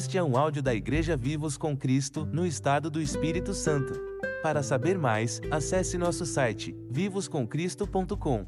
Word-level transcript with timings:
Este 0.00 0.16
é 0.16 0.22
um 0.22 0.34
áudio 0.34 0.62
da 0.62 0.74
Igreja 0.74 1.14
Vivos 1.14 1.58
com 1.58 1.76
Cristo, 1.76 2.24
no 2.24 2.46
estado 2.46 2.88
do 2.88 3.02
Espírito 3.02 3.52
Santo. 3.52 3.92
Para 4.42 4.62
saber 4.62 4.96
mais, 4.96 5.42
acesse 5.50 5.98
nosso 5.98 6.24
site 6.24 6.74
vivoscomcristo.com. 6.90 8.46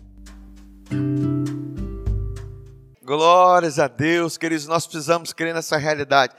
Glórias 3.05 3.79
a 3.79 3.87
Deus, 3.87 4.39
queridos, 4.39 4.67
nós 4.67 4.87
precisamos 4.87 5.35
crer 5.35 5.53
nessa 5.53 5.77
realidade. 5.77 6.35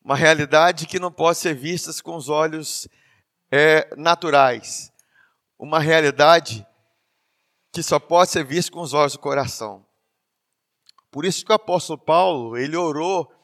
Uma 0.00 0.14
realidade 0.14 0.86
que 0.86 1.00
não 1.00 1.10
pode 1.10 1.38
ser 1.38 1.52
vista 1.52 1.90
com 2.00 2.14
os 2.14 2.28
olhos 2.28 2.88
é, 3.50 3.92
naturais. 3.96 4.92
Uma 5.58 5.80
realidade 5.80 6.64
que 7.72 7.82
só 7.82 7.98
pode 7.98 8.30
ser 8.30 8.44
vista 8.44 8.70
com 8.70 8.80
os 8.80 8.94
olhos 8.94 9.14
do 9.14 9.18
coração. 9.18 9.84
Por 11.10 11.24
isso 11.24 11.44
que 11.44 11.50
o 11.50 11.56
apóstolo 11.56 11.98
Paulo, 11.98 12.56
ele 12.56 12.76
orou 12.76 13.34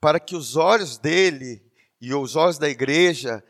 para 0.00 0.18
que 0.18 0.34
os 0.34 0.56
olhos 0.56 0.96
dele 0.96 1.62
e 2.00 2.14
os 2.14 2.34
olhos 2.34 2.58
da 2.58 2.68
igreja 2.68 3.44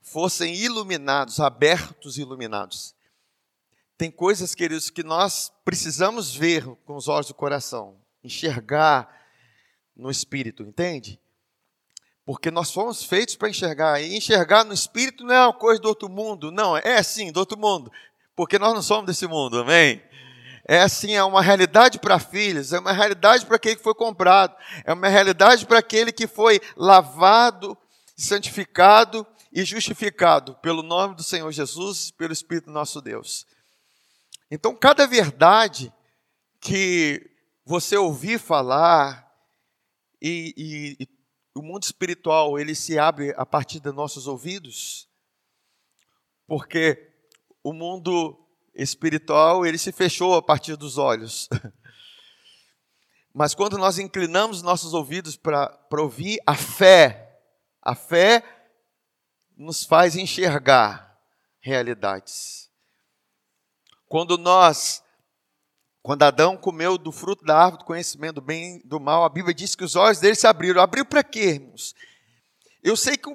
fossem 0.00 0.54
iluminados, 0.54 1.40
abertos 1.40 2.16
e 2.16 2.20
iluminados. 2.20 2.94
Tem 3.98 4.10
coisas, 4.10 4.54
queridos, 4.54 4.88
que 4.88 5.02
nós 5.02 5.52
precisamos 5.64 6.34
ver 6.34 6.64
com 6.84 6.94
os 6.94 7.08
olhos 7.08 7.28
do 7.28 7.34
coração, 7.34 7.96
enxergar 8.22 9.26
no 9.96 10.10
espírito, 10.10 10.62
entende? 10.62 11.18
Porque 12.24 12.50
nós 12.50 12.70
fomos 12.70 13.02
feitos 13.02 13.34
para 13.34 13.48
enxergar, 13.48 14.00
e 14.00 14.16
enxergar 14.16 14.64
no 14.64 14.74
espírito 14.74 15.24
não 15.24 15.34
é 15.34 15.42
uma 15.46 15.52
coisa 15.52 15.80
do 15.80 15.88
outro 15.88 16.08
mundo, 16.08 16.52
não, 16.52 16.76
é 16.76 17.02
sim, 17.02 17.32
do 17.32 17.40
outro 17.40 17.58
mundo, 17.58 17.90
porque 18.34 18.58
nós 18.58 18.74
não 18.74 18.82
somos 18.82 19.06
desse 19.06 19.26
mundo, 19.26 19.58
amém? 19.58 20.02
É 20.68 20.80
assim, 20.80 21.14
é 21.14 21.22
uma 21.22 21.40
realidade 21.40 22.00
para 22.00 22.18
filhos, 22.18 22.72
é 22.72 22.80
uma 22.80 22.92
realidade 22.92 23.46
para 23.46 23.54
aquele 23.54 23.76
que 23.76 23.82
foi 23.84 23.94
comprado, 23.94 24.56
é 24.84 24.92
uma 24.92 25.06
realidade 25.06 25.64
para 25.64 25.78
aquele 25.78 26.10
que 26.10 26.26
foi 26.26 26.60
lavado, 26.76 27.78
santificado 28.16 29.24
e 29.52 29.64
justificado 29.64 30.56
pelo 30.56 30.82
nome 30.82 31.14
do 31.14 31.22
Senhor 31.22 31.50
Jesus, 31.52 32.10
pelo 32.10 32.32
Espírito 32.32 32.68
nosso 32.68 33.00
Deus. 33.00 33.46
Então, 34.50 34.74
cada 34.74 35.06
verdade 35.06 35.92
que 36.60 37.30
você 37.64 37.96
ouvir 37.96 38.40
falar 38.40 39.32
e, 40.20 40.52
e, 40.56 41.04
e 41.04 41.08
o 41.54 41.62
mundo 41.62 41.84
espiritual 41.84 42.58
ele 42.58 42.74
se 42.74 42.98
abre 42.98 43.32
a 43.36 43.46
partir 43.46 43.78
dos 43.78 43.94
nossos 43.94 44.26
ouvidos, 44.26 45.08
porque 46.44 47.12
o 47.62 47.72
mundo 47.72 48.45
espiritual, 48.76 49.64
ele 49.64 49.78
se 49.78 49.90
fechou 49.90 50.34
a 50.34 50.42
partir 50.42 50.76
dos 50.76 50.98
olhos. 50.98 51.48
Mas 53.32 53.54
quando 53.54 53.76
nós 53.76 53.98
inclinamos 53.98 54.62
nossos 54.62 54.94
ouvidos 54.94 55.36
para 55.36 55.78
ouvir 55.92 56.38
a 56.46 56.54
fé, 56.54 57.38
a 57.82 57.94
fé 57.94 58.42
nos 59.56 59.84
faz 59.84 60.16
enxergar 60.16 61.18
realidades. 61.60 62.70
Quando 64.06 64.38
nós, 64.38 65.02
quando 66.02 66.22
Adão 66.22 66.56
comeu 66.56 66.96
do 66.96 67.10
fruto 67.12 67.44
da 67.44 67.58
árvore 67.58 67.82
do 67.82 67.86
conhecimento 67.86 68.36
do 68.36 68.40
bem 68.40 68.78
e 68.78 68.86
do 68.86 69.00
mal, 69.00 69.24
a 69.24 69.28
Bíblia 69.28 69.54
diz 69.54 69.74
que 69.74 69.84
os 69.84 69.96
olhos 69.96 70.20
dele 70.20 70.34
se 70.34 70.46
abriram. 70.46 70.80
Abriu 70.80 71.04
para 71.04 71.24
quê, 71.24 71.54
irmãos? 71.54 71.94
Eu 72.82 72.96
sei 72.96 73.16
que 73.16 73.28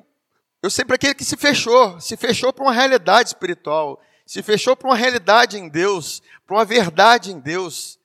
eu 0.64 0.70
sei 0.70 0.86
para 0.86 0.96
aquele 0.96 1.16
que 1.16 1.26
se 1.26 1.36
fechou, 1.36 2.00
se 2.00 2.16
fechou 2.16 2.54
para 2.54 2.64
uma 2.64 2.74
realidade 2.74 3.30
espiritual 3.30 4.00
se 4.32 4.42
fechou 4.42 4.78
para 4.78 4.88
uma 4.88 4.96
realidade 4.96 5.58
em 5.58 5.68
Deus, 5.68 6.24
para 6.48 6.56
uma 6.56 6.64
verdade 6.64 7.34
em 7.34 7.38
Deus, 7.38 8.00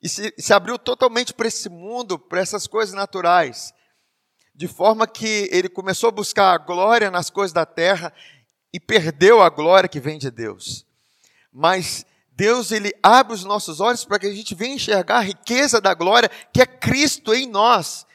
e 0.00 0.08
se, 0.08 0.32
se 0.38 0.52
abriu 0.52 0.78
totalmente 0.78 1.34
para 1.34 1.48
esse 1.48 1.68
mundo, 1.68 2.16
para 2.16 2.40
essas 2.40 2.68
coisas 2.68 2.94
naturais, 2.94 3.74
de 4.54 4.68
forma 4.68 5.08
que 5.08 5.48
ele 5.50 5.68
começou 5.68 6.06
a 6.06 6.12
buscar 6.12 6.54
a 6.54 6.58
glória 6.58 7.10
nas 7.10 7.30
coisas 7.30 7.52
da 7.52 7.66
terra 7.66 8.14
e 8.72 8.78
perdeu 8.78 9.42
a 9.42 9.48
glória 9.48 9.88
que 9.88 9.98
vem 9.98 10.20
de 10.20 10.30
Deus. 10.30 10.86
Mas 11.52 12.06
Deus 12.30 12.70
ele 12.70 12.94
abre 13.02 13.34
os 13.34 13.42
nossos 13.42 13.80
olhos 13.80 14.04
para 14.04 14.20
que 14.20 14.28
a 14.28 14.32
gente 14.32 14.54
venha 14.54 14.76
enxergar 14.76 15.16
a 15.16 15.22
riqueza 15.22 15.80
da 15.80 15.94
glória 15.94 16.30
que 16.52 16.62
é 16.62 16.66
Cristo 16.66 17.34
em 17.34 17.44
nós. 17.44 18.06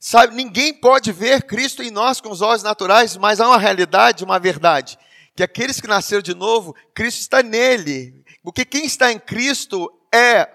Sabe, 0.00 0.34
ninguém 0.34 0.74
pode 0.74 1.12
ver 1.12 1.44
Cristo 1.44 1.80
em 1.80 1.92
nós 1.92 2.20
com 2.20 2.30
os 2.30 2.42
olhos 2.42 2.64
naturais, 2.64 3.16
mas 3.16 3.40
há 3.40 3.46
uma 3.46 3.58
realidade, 3.58 4.24
uma 4.24 4.40
verdade 4.40 4.98
que 5.38 5.42
aqueles 5.44 5.80
que 5.80 5.86
nasceram 5.86 6.20
de 6.20 6.34
novo, 6.34 6.74
Cristo 6.92 7.20
está 7.20 7.44
nele. 7.44 8.24
Porque 8.42 8.64
quem 8.64 8.84
está 8.84 9.12
em 9.12 9.20
Cristo 9.20 9.88
é, 10.12 10.50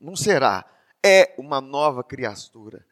não 0.00 0.16
será, 0.16 0.64
é 1.04 1.34
uma 1.36 1.60
nova 1.60 2.02
criatura. 2.02 2.82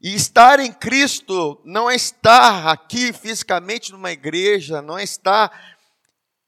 E 0.00 0.14
estar 0.14 0.60
em 0.60 0.72
Cristo 0.72 1.60
não 1.64 1.90
é 1.90 1.96
estar 1.96 2.68
aqui 2.68 3.12
fisicamente 3.12 3.90
numa 3.90 4.12
igreja, 4.12 4.80
não 4.80 4.96
é 4.96 5.02
estar, 5.02 5.76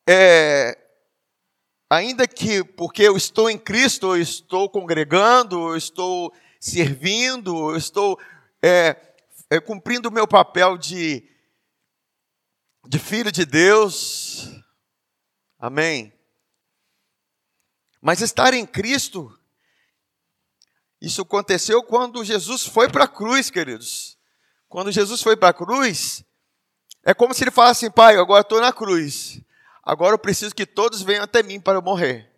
é, 0.08 0.78
ainda 1.90 2.28
que 2.28 2.62
porque 2.62 3.02
eu 3.02 3.16
estou 3.16 3.50
em 3.50 3.58
Cristo, 3.58 4.14
eu 4.14 4.22
estou 4.22 4.70
congregando, 4.70 5.70
eu 5.70 5.76
estou 5.76 6.32
servindo, 6.60 7.72
eu 7.72 7.76
estou 7.76 8.16
é, 8.62 8.96
é, 9.50 9.58
cumprindo 9.58 10.08
o 10.08 10.12
meu 10.12 10.28
papel 10.28 10.78
de 10.78 11.33
de 12.86 12.98
filho 12.98 13.32
de 13.32 13.44
Deus. 13.44 14.48
Amém. 15.58 16.12
Mas 18.00 18.20
estar 18.20 18.52
em 18.52 18.66
Cristo, 18.66 19.36
isso 21.00 21.22
aconteceu 21.22 21.82
quando 21.82 22.24
Jesus 22.24 22.66
foi 22.66 22.88
para 22.88 23.04
a 23.04 23.08
cruz, 23.08 23.50
queridos. 23.50 24.18
Quando 24.68 24.92
Jesus 24.92 25.22
foi 25.22 25.36
para 25.36 25.50
a 25.50 25.54
cruz, 25.54 26.24
é 27.02 27.14
como 27.14 27.32
se 27.32 27.44
ele 27.44 27.50
falasse 27.50 27.86
assim: 27.86 27.94
Pai, 27.94 28.16
agora 28.16 28.42
estou 28.42 28.60
na 28.60 28.72
cruz. 28.72 29.40
Agora 29.82 30.14
eu 30.14 30.18
preciso 30.18 30.54
que 30.54 30.66
todos 30.66 31.02
venham 31.02 31.24
até 31.24 31.42
mim 31.42 31.60
para 31.60 31.78
eu 31.78 31.82
morrer. 31.82 32.30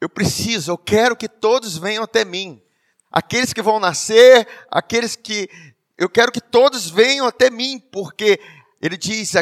Eu 0.00 0.08
preciso, 0.08 0.70
eu 0.70 0.78
quero 0.78 1.16
que 1.16 1.28
todos 1.28 1.76
venham 1.76 2.04
até 2.04 2.24
mim. 2.24 2.62
Aqueles 3.10 3.52
que 3.52 3.62
vão 3.62 3.80
nascer, 3.80 4.46
aqueles 4.70 5.16
que. 5.16 5.48
Eu 5.96 6.08
quero 6.08 6.30
que 6.30 6.40
todos 6.40 6.88
venham 6.88 7.26
até 7.26 7.50
mim, 7.50 7.78
porque 7.78 8.40
ele 8.80 8.96
diz: 8.96 9.32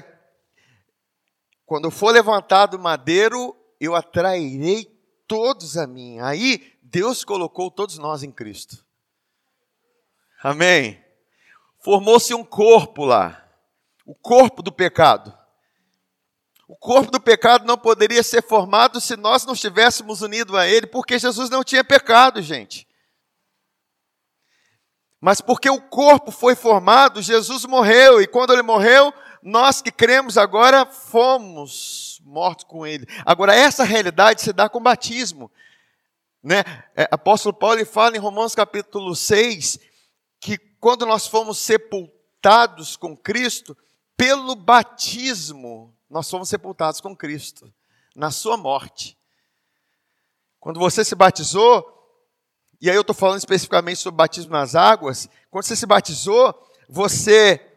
quando 1.65 1.91
for 1.91 2.13
levantado 2.13 2.75
o 2.75 2.81
madeiro, 2.81 3.57
eu 3.81 3.95
atrairei 3.95 4.85
todos 5.27 5.77
a 5.77 5.87
mim. 5.87 6.19
Aí 6.21 6.75
Deus 6.83 7.25
colocou 7.25 7.71
todos 7.71 7.99
nós 7.99 8.23
em 8.23 8.31
Cristo. 8.31 8.85
Amém. 10.43 11.03
Formou-se 11.83 12.33
um 12.35 12.45
corpo 12.45 13.05
lá, 13.05 13.49
o 14.05 14.15
corpo 14.15 14.63
do 14.63 14.73
pecado. 14.73 15.37
O 16.69 16.77
corpo 16.77 17.13
do 17.13 17.21
pecado 17.21 17.65
não 17.65 17.79
poderia 17.79 18.23
ser 18.25 18.43
formado 18.43 19.01
se 19.01 19.17
nós 19.17 19.45
não 19.45 19.55
estivéssemos 19.55 20.21
unidos 20.21 20.55
a 20.55 20.67
Ele, 20.67 20.87
porque 20.87 21.17
Jesus 21.19 21.49
não 21.49 21.63
tinha 21.63 21.85
pecado, 21.85 22.43
gente. 22.43 22.87
Mas 25.21 25.41
porque 25.41 25.71
o 25.71 25.81
corpo 25.81 26.31
foi 26.31 26.55
formado, 26.55 27.23
Jesus 27.23 27.65
morreu, 27.65 28.21
e 28.21 28.27
quando 28.27 28.53
ele 28.53 28.63
morreu, 28.63 29.13
nós 29.47 29.81
que 29.81 29.93
cremos 29.93 30.37
agora 30.37 30.85
fomos 30.85 32.21
mortos 32.25 32.65
com 32.65 32.85
ele. 32.85 33.07
Agora, 33.25 33.55
essa 33.55 33.85
realidade 33.85 34.43
se 34.43 34.53
dá 34.53 34.69
com 34.69 34.83
batismo. 34.83 35.49
Né? 36.43 36.65
É, 36.97 37.07
apóstolo 37.13 37.55
Paulo 37.55 37.87
fala 37.87 38.17
em 38.17 38.19
Romanos 38.19 38.57
capítulo 38.57 39.15
6 39.15 39.79
que 40.41 40.59
quando 40.59 41.07
nós 41.07 41.29
fomos 41.29 41.59
sepultados 41.59 42.97
com 42.97 43.17
Cristo, 43.17 43.77
pelo 44.17 44.57
batismo, 44.57 45.97
nós 46.11 46.29
fomos 46.29 46.49
sepultados 46.49 47.01
com 47.01 47.15
Cristo, 47.15 47.73
na 48.17 48.33
sua 48.33 48.57
morte. 48.57 49.17
Quando 50.59 50.81
você 50.81 51.05
se 51.05 51.15
batizou, 51.15 51.87
e 52.81 52.91
aí 52.91 52.97
eu 52.97 53.03
estou 53.03 53.15
falando 53.15 53.39
especificamente 53.39 54.01
sobre 54.01 54.19
batismo 54.19 54.51
nas 54.51 54.75
águas, 54.75 55.29
quando 55.53 55.65
você 55.65 55.77
se 55.77 55.87
batizou, 55.87 56.53
você 56.89 57.76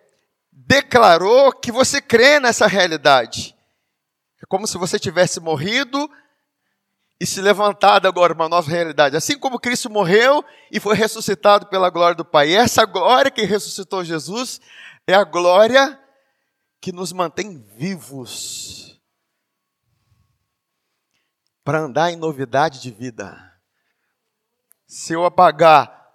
declarou 0.66 1.54
que 1.54 1.72
você 1.72 2.02
crê 2.02 2.40
nessa 2.40 2.68
realidade. 2.68 3.56
É 4.42 4.46
como 4.46 4.68
se 4.68 4.78
você 4.78 5.00
tivesse 5.00 5.40
morrido 5.40 6.10
e 7.20 7.26
se 7.26 7.42
levantado 7.42 8.08
agora 8.08 8.34
uma 8.34 8.50
nova 8.50 8.70
realidade. 8.70 9.16
Assim 9.16 9.38
como 9.38 9.60
Cristo 9.60 9.90
morreu 9.90 10.44
e 10.72 10.80
foi 10.80 10.96
ressuscitado 10.96 11.68
pela 11.68 11.90
glória 11.90 12.16
do 12.16 12.26
Pai. 12.26 12.50
E 12.50 12.56
essa 12.56 12.86
glória 12.86 13.32
que 13.32 13.44
ressuscitou 13.44 14.04
Jesus 14.04 14.60
é 15.08 15.14
a 15.14 15.24
glória 15.24 16.00
que 16.82 16.92
nos 16.92 17.12
mantém 17.12 17.62
vivos 17.76 19.00
para 21.64 21.80
andar 21.80 22.12
em 22.12 22.16
novidade 22.16 22.82
de 22.82 22.92
vida. 22.92 23.38
Se 24.88 25.14
eu 25.14 25.24
apagar 25.24 26.10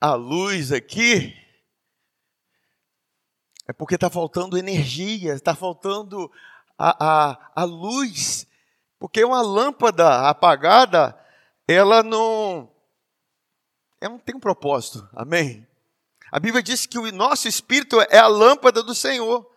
a 0.00 0.14
luz 0.14 0.72
aqui, 0.72 1.34
é 3.68 3.72
porque 3.72 3.96
está 3.96 4.08
faltando 4.08 4.56
energia, 4.56 5.34
está 5.34 5.54
faltando 5.54 6.30
a, 6.78 7.30
a, 7.30 7.50
a 7.54 7.64
luz. 7.64 8.46
Porque 8.98 9.24
uma 9.24 9.42
lâmpada 9.42 10.28
apagada, 10.28 11.18
ela 11.66 12.02
não, 12.02 12.70
é 14.00 14.08
um, 14.08 14.18
tem 14.18 14.36
um 14.36 14.40
propósito, 14.40 15.08
amém? 15.14 15.66
A 16.30 16.38
Bíblia 16.38 16.62
diz 16.62 16.86
que 16.86 16.98
o 16.98 17.12
nosso 17.12 17.48
espírito 17.48 18.00
é 18.00 18.18
a 18.18 18.26
lâmpada 18.26 18.82
do 18.82 18.94
Senhor. 18.94 19.48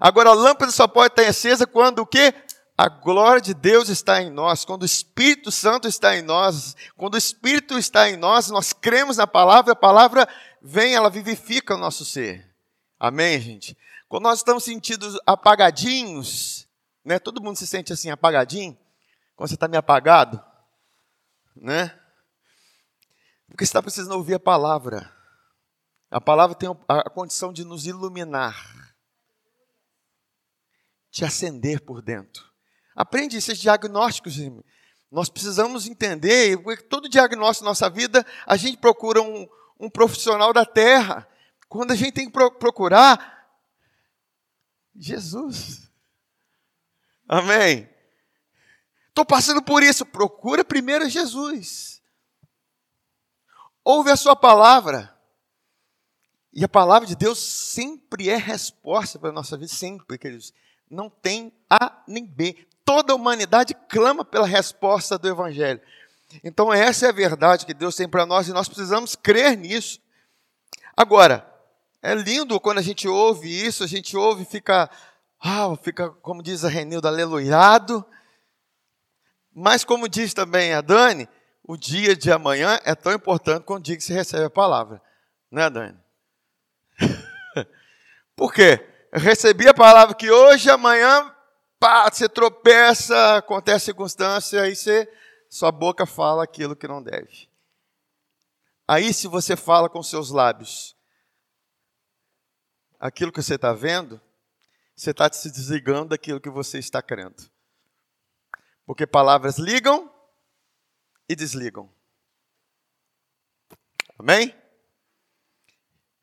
Agora, 0.00 0.30
a 0.30 0.34
lâmpada 0.34 0.70
só 0.70 0.86
pode 0.86 1.12
estar 1.12 1.28
acesa 1.28 1.66
quando 1.66 2.00
o 2.00 2.06
quê? 2.06 2.34
A 2.76 2.88
glória 2.88 3.40
de 3.40 3.54
Deus 3.54 3.88
está 3.88 4.20
em 4.20 4.30
nós, 4.30 4.64
quando 4.64 4.82
o 4.82 4.86
Espírito 4.86 5.50
Santo 5.50 5.88
está 5.88 6.14
em 6.14 6.20
nós, 6.20 6.76
quando 6.94 7.14
o 7.14 7.18
Espírito 7.18 7.78
está 7.78 8.10
em 8.10 8.16
nós, 8.16 8.50
nós 8.50 8.74
cremos 8.74 9.16
na 9.16 9.26
palavra, 9.26 9.72
a 9.72 9.76
palavra 9.76 10.28
vem, 10.66 10.94
ela 10.94 11.08
vivifica 11.08 11.74
o 11.74 11.78
nosso 11.78 12.04
ser. 12.04 12.52
Amém, 12.98 13.40
gente? 13.40 13.78
Quando 14.08 14.24
nós 14.24 14.40
estamos 14.40 14.64
sentidos 14.64 15.16
apagadinhos, 15.24 16.68
né? 17.04 17.20
Todo 17.20 17.42
mundo 17.42 17.56
se 17.56 17.66
sente 17.66 17.92
assim, 17.92 18.10
apagadinho? 18.10 18.76
Quando 19.36 19.48
você 19.48 19.54
está 19.54 19.68
meio 19.68 19.78
apagado, 19.78 20.42
né? 21.54 21.88
Porque 23.48 23.64
você 23.64 23.70
está 23.70 23.80
precisando 23.80 24.16
ouvir 24.16 24.34
a 24.34 24.40
palavra. 24.40 25.14
A 26.10 26.20
palavra 26.20 26.56
tem 26.56 26.68
a 26.88 27.10
condição 27.10 27.52
de 27.52 27.64
nos 27.64 27.86
iluminar, 27.86 28.94
te 31.10 31.24
acender 31.24 31.80
por 31.80 32.02
dentro. 32.02 32.44
Aprende 32.94 33.36
esses 33.36 33.58
diagnósticos. 33.58 34.36
Nós 35.10 35.28
precisamos 35.28 35.86
entender, 35.86 36.60
porque 36.62 36.82
todo 36.82 37.08
diagnóstico 37.08 37.64
da 37.64 37.70
nossa 37.70 37.90
vida, 37.90 38.26
a 38.46 38.56
gente 38.56 38.78
procura 38.78 39.20
um, 39.20 39.48
um 39.78 39.90
profissional 39.90 40.52
da 40.52 40.64
terra. 40.64 41.28
Quando 41.68 41.92
a 41.92 41.94
gente 41.94 42.12
tem 42.12 42.30
que 42.30 42.32
procurar 42.32 43.48
Jesus. 44.94 45.90
Amém. 47.28 47.88
Estou 49.08 49.24
passando 49.24 49.62
por 49.62 49.82
isso. 49.82 50.04
Procura 50.06 50.64
primeiro 50.64 51.08
Jesus. 51.08 52.02
Ouve 53.84 54.10
a 54.10 54.16
sua 54.16 54.36
palavra. 54.36 55.14
E 56.52 56.64
a 56.64 56.68
palavra 56.68 57.06
de 57.06 57.14
Deus 57.14 57.38
sempre 57.38 58.30
é 58.30 58.36
resposta 58.36 59.18
para 59.18 59.28
a 59.28 59.32
nossa 59.32 59.56
vida, 59.58 59.68
sempre, 59.68 60.16
queridos. 60.16 60.54
Não 60.90 61.10
tem 61.10 61.52
A 61.68 62.02
nem 62.08 62.24
B 62.24 62.66
toda 62.86 63.12
a 63.12 63.16
humanidade 63.16 63.74
clama 63.88 64.24
pela 64.24 64.46
resposta 64.46 65.18
do 65.18 65.28
Evangelho. 65.28 65.80
Então, 66.42 66.72
essa 66.72 67.06
é 67.06 67.08
a 67.08 67.12
verdade 67.12 67.66
que 67.66 67.74
Deus 67.74 67.94
tem 67.94 68.08
para 68.08 68.26
nós 68.26 68.48
e 68.48 68.52
nós 68.52 68.68
precisamos 68.68 69.14
crer 69.14 69.56
nisso. 69.56 70.00
Agora, 70.96 71.46
é 72.02 72.14
lindo 72.14 72.60
quando 72.60 72.78
a 72.78 72.82
gente 72.82 73.08
ouve 73.08 73.48
isso, 73.48 73.84
a 73.84 73.86
gente 73.86 74.16
ouve 74.16 74.42
e 74.42 74.46
fica, 74.46 74.90
ah, 75.40 75.76
fica, 75.82 76.10
como 76.10 76.42
diz 76.42 76.64
a 76.64 76.68
Renilda, 76.68 77.08
aleluiado. 77.08 78.04
Mas, 79.54 79.84
como 79.84 80.08
diz 80.08 80.34
também 80.34 80.72
a 80.72 80.80
Dani, 80.80 81.28
o 81.62 81.76
dia 81.76 82.14
de 82.14 82.30
amanhã 82.30 82.78
é 82.84 82.94
tão 82.94 83.12
importante 83.12 83.64
quanto 83.64 83.80
o 83.80 83.84
dia 83.84 83.96
que 83.96 84.04
se 84.04 84.12
recebe 84.12 84.44
a 84.44 84.50
palavra. 84.50 85.02
Né, 85.50 85.68
Dani? 85.68 85.98
Por 88.36 88.52
quê? 88.52 88.86
Eu 89.10 89.20
recebi 89.20 89.66
a 89.68 89.74
palavra 89.74 90.14
que 90.14 90.30
hoje, 90.30 90.70
amanhã, 90.70 91.34
pá, 91.78 92.08
você 92.10 92.28
tropeça, 92.28 93.36
acontece 93.36 93.86
circunstância, 93.86 94.62
aí 94.62 94.76
você, 94.76 95.10
sua 95.48 95.70
boca 95.70 96.06
fala 96.06 96.44
aquilo 96.44 96.76
que 96.76 96.88
não 96.88 97.02
deve. 97.02 97.48
Aí, 98.86 99.12
se 99.12 99.26
você 99.26 99.56
fala 99.56 99.88
com 99.88 100.02
seus 100.02 100.30
lábios 100.30 100.96
aquilo 103.00 103.32
que 103.32 103.42
você 103.42 103.56
está 103.56 103.72
vendo, 103.72 104.20
você 104.94 105.10
está 105.10 105.30
se 105.32 105.50
desligando 105.50 106.10
daquilo 106.10 106.40
que 106.40 106.50
você 106.50 106.78
está 106.78 107.02
crendo. 107.02 107.50
Porque 108.84 109.06
palavras 109.06 109.58
ligam 109.58 110.12
e 111.28 111.34
desligam. 111.34 111.92
Amém? 114.18 114.54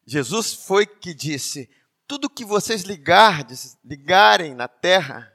Jesus 0.05 0.53
foi 0.53 0.85
que 0.85 1.13
disse: 1.13 1.69
tudo 2.07 2.29
que 2.29 2.45
vocês 2.45 2.83
ligardes, 2.83 3.77
ligarem 3.83 4.53
na 4.53 4.67
terra, 4.67 5.32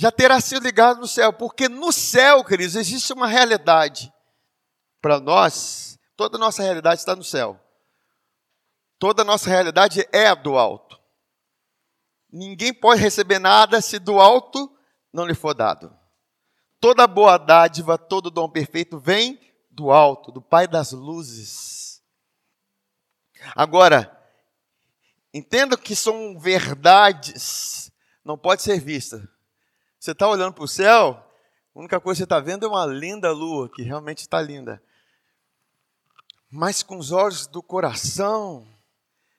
já 0.00 0.10
terá 0.10 0.40
sido 0.40 0.62
ligado 0.62 0.98
no 0.98 1.06
céu, 1.06 1.30
porque 1.30 1.68
no 1.68 1.92
céu, 1.92 2.42
queridos, 2.42 2.74
existe 2.74 3.12
uma 3.12 3.26
realidade. 3.26 4.10
Para 4.98 5.20
nós, 5.20 5.98
toda 6.16 6.38
a 6.38 6.40
nossa 6.40 6.62
realidade 6.62 7.02
está 7.02 7.14
no 7.14 7.22
céu. 7.22 7.60
Toda 8.98 9.20
a 9.20 9.24
nossa 9.26 9.50
realidade 9.50 10.08
é 10.10 10.34
do 10.34 10.56
alto. 10.56 10.98
Ninguém 12.32 12.72
pode 12.72 12.98
receber 12.98 13.38
nada 13.38 13.82
se 13.82 13.98
do 13.98 14.18
alto 14.18 14.74
não 15.12 15.26
lhe 15.26 15.34
for 15.34 15.52
dado. 15.52 15.94
Toda 16.80 17.06
boa 17.06 17.36
dádiva, 17.36 17.98
todo 17.98 18.30
dom 18.30 18.48
perfeito 18.48 18.98
vem 18.98 19.38
do 19.70 19.90
alto, 19.90 20.32
do 20.32 20.40
Pai 20.40 20.66
das 20.66 20.92
luzes. 20.92 22.02
Agora, 23.54 24.18
entenda 25.34 25.76
que 25.76 25.94
são 25.94 26.38
verdades, 26.38 27.92
não 28.24 28.38
pode 28.38 28.62
ser 28.62 28.80
vista 28.80 29.28
você 30.00 30.12
está 30.12 30.26
olhando 30.26 30.54
para 30.54 30.64
o 30.64 30.68
céu, 30.68 31.10
a 31.74 31.78
única 31.78 32.00
coisa 32.00 32.16
que 32.16 32.18
você 32.20 32.24
está 32.24 32.40
vendo 32.40 32.64
é 32.64 32.68
uma 32.68 32.86
linda 32.86 33.30
lua, 33.32 33.70
que 33.70 33.82
realmente 33.82 34.20
está 34.20 34.40
linda. 34.40 34.82
Mas 36.50 36.82
com 36.82 36.96
os 36.96 37.12
olhos 37.12 37.46
do 37.46 37.62
coração, 37.62 38.66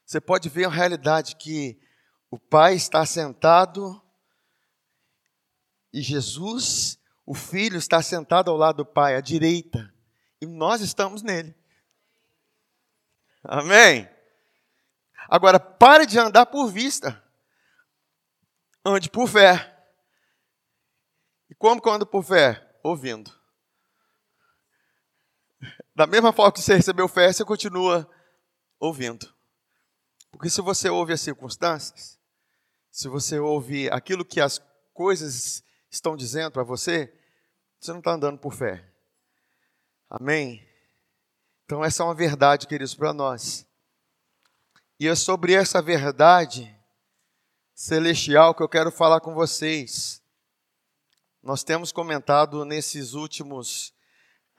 você 0.05 0.21
pode 0.21 0.49
ver 0.49 0.65
a 0.65 0.69
realidade 0.69 1.35
que 1.35 1.81
o 2.29 2.37
Pai 2.37 2.75
está 2.75 3.03
sentado 3.07 3.99
e 5.91 5.99
Jesus, 5.99 6.99
o 7.25 7.33
Filho, 7.33 7.77
está 7.77 8.01
sentado 8.01 8.51
ao 8.51 8.55
lado 8.55 8.77
do 8.77 8.85
Pai, 8.85 9.15
à 9.15 9.19
direita, 9.19 9.91
e 10.39 10.45
nós 10.45 10.79
estamos 10.79 11.23
nele. 11.23 11.55
Amém? 13.43 14.07
Agora, 15.27 15.59
pare 15.59 16.05
de 16.05 16.19
andar 16.19 16.45
por 16.45 16.67
vista, 16.67 17.21
ande 18.85 19.09
por 19.09 19.27
fé. 19.27 19.70
Como 21.61 21.79
que 21.79 21.87
eu 21.87 21.93
ando 21.93 22.07
por 22.07 22.23
fé? 22.23 22.59
Ouvindo. 22.83 23.31
Da 25.95 26.07
mesma 26.07 26.33
forma 26.33 26.51
que 26.51 26.59
você 26.59 26.73
recebeu 26.73 27.07
fé, 27.07 27.31
você 27.31 27.45
continua 27.45 28.09
ouvindo. 28.79 29.31
Porque 30.31 30.49
se 30.49 30.59
você 30.59 30.89
ouve 30.89 31.13
as 31.13 31.21
circunstâncias, 31.21 32.19
se 32.89 33.07
você 33.07 33.37
ouve 33.37 33.87
aquilo 33.91 34.25
que 34.25 34.41
as 34.41 34.59
coisas 34.91 35.63
estão 35.87 36.17
dizendo 36.17 36.49
para 36.49 36.63
você, 36.63 37.13
você 37.79 37.91
não 37.91 37.99
está 37.99 38.13
andando 38.13 38.39
por 38.39 38.55
fé. 38.55 38.83
Amém? 40.09 40.67
Então, 41.65 41.85
essa 41.85 42.01
é 42.01 42.05
uma 42.07 42.15
verdade, 42.15 42.65
queridos, 42.65 42.95
para 42.95 43.13
nós. 43.13 43.67
E 44.99 45.07
é 45.07 45.13
sobre 45.13 45.53
essa 45.53 45.79
verdade 45.79 46.75
celestial 47.75 48.55
que 48.55 48.63
eu 48.63 48.69
quero 48.69 48.91
falar 48.91 49.19
com 49.21 49.35
vocês. 49.35 50.20
Nós 51.43 51.63
temos 51.63 51.91
comentado 51.91 52.63
nesses 52.63 53.13
últimos 53.13 53.95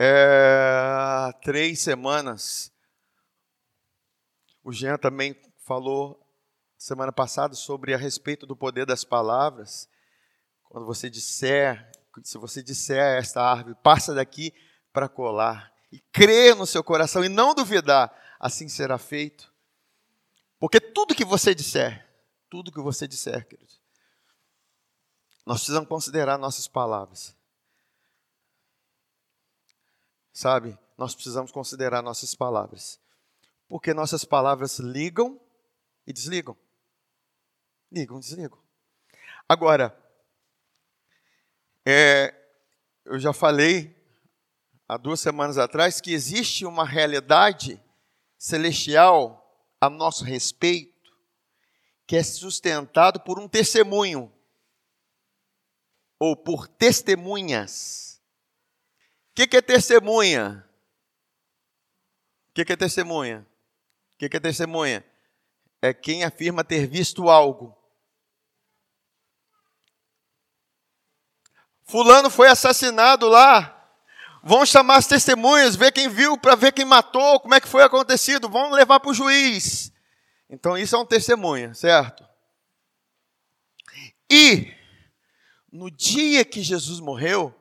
é, 0.00 1.30
três 1.40 1.78
semanas. 1.78 2.72
O 4.64 4.72
Jean 4.72 4.98
também 4.98 5.40
falou 5.64 6.20
semana 6.76 7.12
passada 7.12 7.54
sobre 7.54 7.94
a 7.94 7.96
respeito 7.96 8.46
do 8.46 8.56
poder 8.56 8.84
das 8.84 9.04
palavras. 9.04 9.88
Quando 10.64 10.84
você 10.84 11.08
disser, 11.08 11.88
se 12.24 12.36
você 12.36 12.60
disser 12.60 13.00
a 13.00 13.16
esta 13.16 13.40
árvore, 13.40 13.76
passa 13.80 14.12
daqui 14.12 14.52
para 14.92 15.08
colar, 15.08 15.72
e 15.92 16.00
crer 16.10 16.56
no 16.56 16.66
seu 16.66 16.82
coração 16.82 17.24
e 17.24 17.28
não 17.28 17.54
duvidar, 17.54 18.12
assim 18.40 18.68
será 18.68 18.98
feito. 18.98 19.52
Porque 20.58 20.80
tudo 20.80 21.14
que 21.14 21.24
você 21.24 21.54
disser, 21.54 22.08
tudo 22.50 22.72
que 22.72 22.80
você 22.80 23.06
disser, 23.06 23.46
queridos, 23.46 23.81
nós 25.44 25.58
precisamos 25.58 25.88
considerar 25.88 26.38
nossas 26.38 26.68
palavras. 26.68 27.36
Sabe? 30.32 30.78
Nós 30.96 31.14
precisamos 31.14 31.50
considerar 31.50 32.02
nossas 32.02 32.34
palavras. 32.34 33.00
Porque 33.68 33.92
nossas 33.92 34.24
palavras 34.24 34.78
ligam 34.78 35.40
e 36.06 36.12
desligam. 36.12 36.56
Ligam 37.90 38.18
e 38.18 38.20
desligam. 38.20 38.58
Agora, 39.48 39.96
é, 41.84 42.34
eu 43.04 43.18
já 43.18 43.32
falei 43.32 43.96
há 44.88 44.96
duas 44.96 45.20
semanas 45.20 45.58
atrás 45.58 46.00
que 46.00 46.12
existe 46.12 46.64
uma 46.64 46.86
realidade 46.86 47.82
celestial 48.38 49.42
a 49.80 49.90
nosso 49.90 50.24
respeito 50.24 50.92
que 52.06 52.16
é 52.16 52.22
sustentado 52.22 53.20
por 53.20 53.38
um 53.38 53.48
testemunho 53.48 54.32
ou 56.24 56.36
por 56.36 56.68
testemunhas. 56.68 58.22
O 59.32 59.34
que, 59.34 59.44
que, 59.44 59.56
é 59.56 59.60
testemunha? 59.60 60.64
O 62.48 62.54
que, 62.54 62.64
que, 62.64 62.72
é 62.72 62.76
testemunha? 62.76 63.44
O 64.14 64.18
que, 64.18 64.28
que 64.28 64.36
é 64.36 64.40
testemunha? 64.40 65.04
É 65.82 65.92
quem 65.92 66.22
afirma 66.22 66.62
ter 66.62 66.86
visto 66.86 67.28
algo. 67.28 67.76
Fulano 71.82 72.30
foi 72.30 72.46
assassinado 72.46 73.26
lá. 73.26 73.76
Vão 74.44 74.64
chamar 74.64 74.98
as 74.98 75.08
testemunhas, 75.08 75.74
ver 75.74 75.90
quem 75.90 76.08
viu, 76.08 76.38
para 76.38 76.54
ver 76.54 76.70
quem 76.70 76.84
matou, 76.84 77.40
como 77.40 77.54
é 77.54 77.60
que 77.60 77.66
foi 77.66 77.82
acontecido. 77.82 78.48
Vão 78.48 78.70
levar 78.70 79.00
para 79.00 79.10
o 79.10 79.14
juiz. 79.14 79.92
Então 80.48 80.78
isso 80.78 80.94
é 80.94 80.98
um 81.00 81.04
testemunho, 81.04 81.74
certo? 81.74 82.24
E 84.30 84.81
no 85.72 85.90
dia 85.90 86.44
que 86.44 86.62
Jesus 86.62 87.00
morreu, 87.00 87.54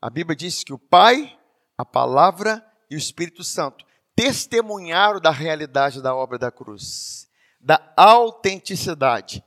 a 0.00 0.10
Bíblia 0.10 0.36
diz 0.36 0.62
que 0.62 0.72
o 0.72 0.78
Pai, 0.78 1.36
a 1.76 1.84
Palavra 1.84 2.64
e 2.90 2.94
o 2.94 2.98
Espírito 2.98 3.42
Santo 3.42 3.86
testemunharam 4.14 5.18
da 5.18 5.30
realidade 5.30 6.02
da 6.02 6.14
obra 6.14 6.38
da 6.38 6.50
cruz, 6.50 7.26
da 7.58 7.80
autenticidade, 7.96 9.42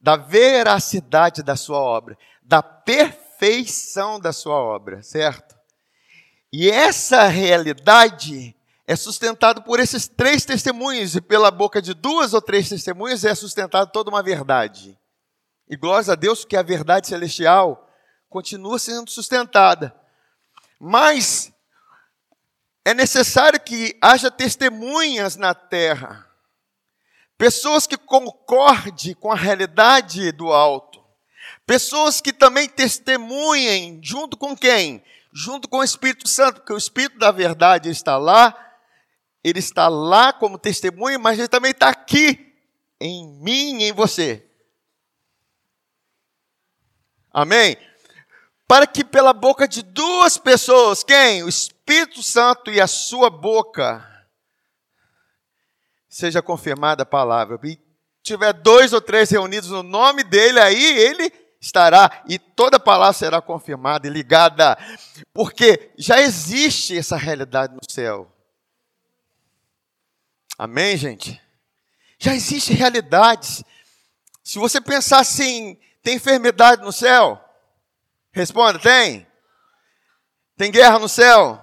da 0.00 0.16
veracidade 0.16 1.42
da 1.42 1.54
sua 1.54 1.78
obra, 1.78 2.18
da 2.42 2.62
perfeição 2.62 4.18
da 4.18 4.32
sua 4.32 4.56
obra, 4.56 5.02
certo? 5.02 5.56
E 6.52 6.68
essa 6.68 7.28
realidade 7.28 8.56
é 8.86 8.96
sustentada 8.96 9.60
por 9.60 9.78
esses 9.78 10.08
três 10.08 10.44
testemunhos, 10.44 11.14
e 11.14 11.20
pela 11.20 11.50
boca 11.50 11.80
de 11.80 11.94
duas 11.94 12.34
ou 12.34 12.40
três 12.40 12.68
testemunhas 12.68 13.24
é 13.24 13.34
sustentada 13.34 13.86
toda 13.86 14.10
uma 14.10 14.22
verdade. 14.22 14.98
E 15.68 15.76
glórias 15.76 16.08
a 16.08 16.14
Deus 16.14 16.44
que 16.44 16.56
a 16.56 16.62
verdade 16.62 17.08
celestial 17.08 17.88
continua 18.28 18.78
sendo 18.78 19.10
sustentada. 19.10 19.94
Mas 20.80 21.52
é 22.84 22.94
necessário 22.94 23.60
que 23.60 23.96
haja 24.00 24.30
testemunhas 24.30 25.36
na 25.36 25.54
terra. 25.54 26.26
Pessoas 27.36 27.86
que 27.86 27.96
concordem 27.96 29.14
com 29.14 29.30
a 29.30 29.36
realidade 29.36 30.32
do 30.32 30.52
alto. 30.52 31.04
Pessoas 31.66 32.20
que 32.20 32.32
também 32.32 32.66
testemunhem 32.66 34.00
junto 34.02 34.36
com 34.36 34.56
quem? 34.56 35.04
Junto 35.32 35.68
com 35.68 35.78
o 35.78 35.84
Espírito 35.84 36.26
Santo, 36.26 36.60
porque 36.60 36.72
o 36.72 36.78
Espírito 36.78 37.18
da 37.18 37.30
verdade 37.30 37.90
está 37.90 38.16
lá, 38.16 38.56
ele 39.44 39.58
está 39.58 39.86
lá 39.88 40.32
como 40.32 40.58
testemunha, 40.58 41.18
mas 41.18 41.38
ele 41.38 41.46
também 41.46 41.72
está 41.72 41.90
aqui, 41.90 42.54
em 42.98 43.28
mim 43.40 43.82
e 43.82 43.90
em 43.90 43.92
você. 43.92 44.47
Amém? 47.38 47.76
Para 48.66 48.84
que 48.84 49.04
pela 49.04 49.32
boca 49.32 49.68
de 49.68 49.80
duas 49.80 50.36
pessoas, 50.36 51.04
quem? 51.04 51.44
O 51.44 51.48
Espírito 51.48 52.20
Santo 52.20 52.68
e 52.68 52.80
a 52.80 52.88
sua 52.88 53.30
boca, 53.30 54.04
seja 56.08 56.42
confirmada 56.42 57.04
a 57.04 57.06
palavra. 57.06 57.56
E 57.62 57.78
tiver 58.24 58.52
dois 58.52 58.92
ou 58.92 59.00
três 59.00 59.30
reunidos 59.30 59.70
no 59.70 59.84
nome 59.84 60.24
dele, 60.24 60.58
aí 60.58 60.84
ele 60.84 61.32
estará 61.60 62.24
e 62.28 62.40
toda 62.40 62.80
palavra 62.80 63.12
será 63.12 63.40
confirmada 63.40 64.08
e 64.08 64.10
ligada, 64.10 64.76
porque 65.32 65.92
já 65.96 66.20
existe 66.20 66.98
essa 66.98 67.16
realidade 67.16 67.72
no 67.72 67.88
céu. 67.88 68.28
Amém, 70.58 70.96
gente? 70.96 71.40
Já 72.18 72.34
existe 72.34 72.72
realidades. 72.72 73.62
Se 74.42 74.58
você 74.58 74.80
pensar 74.80 75.20
assim, 75.20 75.78
tem 76.08 76.16
enfermidade 76.16 76.80
no 76.80 76.90
céu? 76.90 77.38
Responda, 78.32 78.78
tem? 78.78 79.30
Tem 80.56 80.70
guerra 80.70 80.98
no 80.98 81.06
céu? 81.06 81.62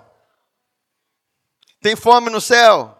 Tem 1.82 1.96
fome 1.96 2.30
no 2.30 2.40
céu? 2.40 2.96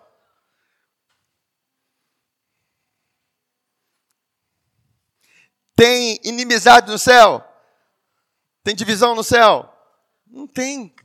Tem 5.76 6.20
inimizade 6.24 6.92
no 6.92 6.98
céu? 6.98 7.48
Tem 8.64 8.74
divisão 8.74 9.14
no 9.14 9.24
céu? 9.24 9.72
Não 10.26 10.48
tem. 10.48 10.96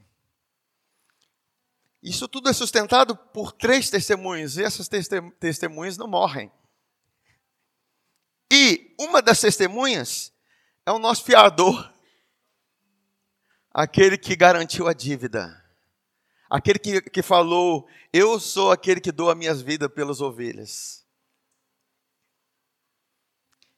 Isso 2.03 2.27
tudo 2.27 2.49
é 2.49 2.55
sustentado 2.55 3.15
por 3.15 3.53
três 3.53 3.91
testemunhas, 3.91 4.57
e 4.57 4.65
essas 4.65 4.89
testemunhas 5.39 5.99
não 5.99 6.09
morrem. 6.09 6.51
E 8.51 8.95
uma 8.99 9.23
das 9.23 9.41
testemunhas 9.41 10.33
é 10.85 10.91
o 10.91 10.99
nosso 10.99 11.25
fiador, 11.25 11.93
aquele 13.73 14.19
que 14.19 14.35
garantiu 14.35 14.89
a 14.89 14.93
dívida, 14.93 15.65
aquele 16.49 16.79
que, 16.79 17.01
que 17.03 17.23
falou: 17.23 17.89
Eu 18.13 18.41
sou 18.41 18.73
aquele 18.73 19.01
que 19.01 19.13
dou 19.13 19.31
a 19.31 19.35
minha 19.35 19.55
vida 19.55 19.89
pelas 19.89 20.21
ovelhas. 20.21 21.07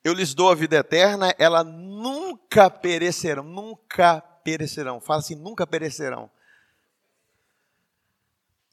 Eu 0.04 0.14
lhes 0.14 0.34
dou 0.34 0.50
a 0.50 0.54
vida 0.54 0.76
eterna, 0.76 1.32
ela 1.38 1.62
nunca 1.62 2.68
perecerão, 2.68 3.44
nunca 3.44 4.20
perecerão. 4.20 5.00
Fala 5.00 5.20
assim: 5.20 5.36
nunca 5.36 5.66
perecerão. 5.66 6.30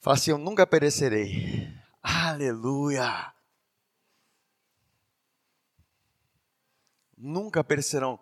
Fala 0.01 0.15
assim: 0.15 0.31
eu 0.31 0.37
nunca 0.37 0.65
perecerei. 0.65 1.71
Aleluia. 2.01 3.33
Nunca 7.19 7.63
perecerão, 7.63 8.17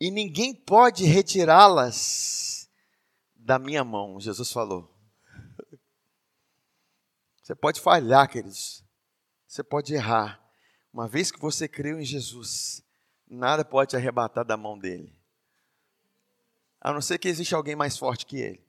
e 0.00 0.10
ninguém 0.10 0.54
pode 0.54 1.04
retirá-las 1.04 2.70
da 3.36 3.58
minha 3.58 3.84
mão, 3.84 4.18
Jesus 4.18 4.50
falou. 4.50 4.96
Você 7.42 7.54
pode 7.54 7.80
falhar, 7.80 8.28
queridos, 8.28 8.82
você 9.46 9.62
pode 9.62 9.92
errar, 9.92 10.40
uma 10.92 11.06
vez 11.06 11.30
que 11.30 11.38
você 11.38 11.68
creu 11.68 12.00
em 12.00 12.04
Jesus, 12.04 12.82
nada 13.28 13.64
pode 13.64 13.90
te 13.90 13.96
arrebatar 13.96 14.44
da 14.44 14.56
mão 14.56 14.78
dele, 14.78 15.14
a 16.80 16.92
não 16.92 17.02
ser 17.02 17.18
que 17.18 17.28
exista 17.28 17.56
alguém 17.56 17.76
mais 17.76 17.98
forte 17.98 18.24
que 18.24 18.38
ele. 18.38 18.64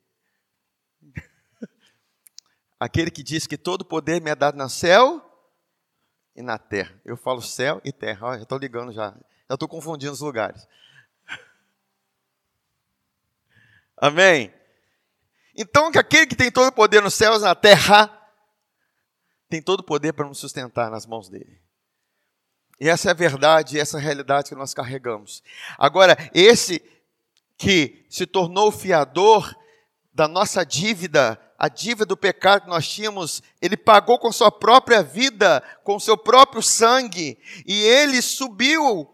Aquele 2.79 3.11
que 3.11 3.23
diz 3.23 3.47
que 3.47 3.57
todo 3.57 3.85
poder 3.85 4.19
me 4.19 4.31
é 4.31 4.35
dado 4.35 4.57
no 4.57 4.69
céu 4.69 5.23
e 6.35 6.41
na 6.41 6.57
terra. 6.57 6.99
Eu 7.05 7.15
falo 7.15 7.41
céu 7.41 7.79
e 7.85 7.91
terra, 7.91 8.27
Olha, 8.27 8.37
já 8.37 8.43
estou 8.43 8.57
ligando 8.57 8.91
já. 8.91 9.15
Eu 9.51 9.55
estou 9.55 9.67
confundindo 9.67 10.13
os 10.13 10.21
lugares. 10.21 10.65
Amém? 13.97 14.53
Então, 15.53 15.91
que 15.91 15.97
aquele 15.97 16.25
que 16.25 16.37
tem 16.37 16.49
todo 16.49 16.69
o 16.69 16.71
poder 16.71 17.01
nos 17.01 17.13
céus 17.13 17.41
e 17.41 17.43
na 17.43 17.53
terra, 17.53 18.09
tem 19.49 19.61
todo 19.61 19.81
o 19.81 19.83
poder 19.83 20.13
para 20.13 20.25
nos 20.25 20.37
sustentar 20.37 20.89
nas 20.89 21.05
mãos 21.05 21.27
dele. 21.27 21.59
E 22.79 22.87
essa 22.87 23.09
é 23.09 23.11
a 23.11 23.13
verdade, 23.13 23.77
essa 23.77 23.97
é 23.97 23.99
a 23.99 24.03
realidade 24.03 24.47
que 24.47 24.55
nós 24.55 24.73
carregamos. 24.73 25.43
Agora, 25.77 26.17
esse 26.33 26.81
que 27.57 28.05
se 28.09 28.25
tornou 28.25 28.71
fiador 28.71 29.53
da 30.13 30.29
nossa 30.29 30.65
dívida, 30.65 31.37
a 31.59 31.67
dívida 31.67 32.05
do 32.05 32.15
pecado 32.15 32.61
que 32.61 32.69
nós 32.69 32.87
tínhamos, 32.87 33.43
ele 33.61 33.75
pagou 33.75 34.17
com 34.17 34.31
sua 34.31 34.49
própria 34.49 35.03
vida, 35.03 35.61
com 35.83 35.99
seu 35.99 36.17
próprio 36.17 36.63
sangue, 36.63 37.37
e 37.65 37.83
ele 37.83 38.21
subiu 38.21 39.13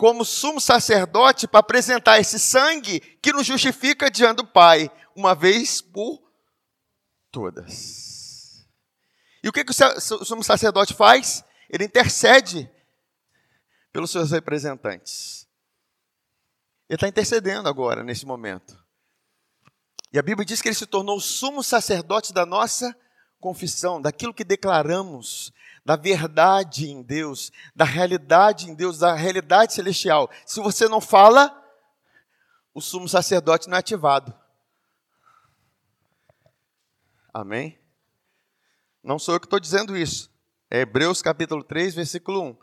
como 0.00 0.24
sumo 0.24 0.58
sacerdote 0.62 1.46
para 1.46 1.60
apresentar 1.60 2.18
esse 2.18 2.38
sangue 2.38 3.00
que 3.20 3.34
nos 3.34 3.46
justifica 3.46 4.10
diante 4.10 4.38
do 4.38 4.46
Pai, 4.46 4.90
uma 5.14 5.34
vez 5.34 5.82
por 5.82 6.26
todas. 7.30 8.66
E 9.44 9.48
o 9.50 9.52
que, 9.52 9.62
que 9.62 9.72
o 9.72 10.24
sumo 10.24 10.42
sacerdote 10.42 10.94
faz? 10.94 11.44
Ele 11.68 11.84
intercede 11.84 12.66
pelos 13.92 14.10
seus 14.10 14.30
representantes. 14.30 15.46
Ele 16.88 16.96
está 16.96 17.06
intercedendo 17.06 17.68
agora, 17.68 18.02
nesse 18.02 18.24
momento. 18.24 18.82
E 20.10 20.18
a 20.18 20.22
Bíblia 20.22 20.46
diz 20.46 20.62
que 20.62 20.68
ele 20.68 20.74
se 20.74 20.86
tornou 20.86 21.18
o 21.18 21.20
sumo 21.20 21.62
sacerdote 21.62 22.32
da 22.32 22.46
nossa 22.46 22.96
confissão, 23.38 24.00
daquilo 24.00 24.32
que 24.32 24.44
declaramos, 24.44 25.52
da 25.84 25.96
verdade 25.96 26.88
em 26.88 27.02
Deus, 27.02 27.50
da 27.74 27.84
realidade 27.84 28.70
em 28.70 28.74
Deus, 28.74 28.98
da 28.98 29.14
realidade 29.14 29.72
celestial. 29.72 30.30
Se 30.44 30.60
você 30.60 30.88
não 30.88 31.00
fala, 31.00 31.56
o 32.74 32.80
sumo 32.80 33.08
sacerdote 33.08 33.68
não 33.68 33.76
é 33.76 33.80
ativado. 33.80 34.34
Amém? 37.32 37.78
Não 39.02 39.18
sou 39.18 39.34
eu 39.34 39.40
que 39.40 39.46
estou 39.46 39.60
dizendo 39.60 39.96
isso. 39.96 40.30
É 40.70 40.80
Hebreus 40.80 41.22
capítulo 41.22 41.64
3, 41.64 41.94
versículo 41.94 42.42
1. 42.42 42.56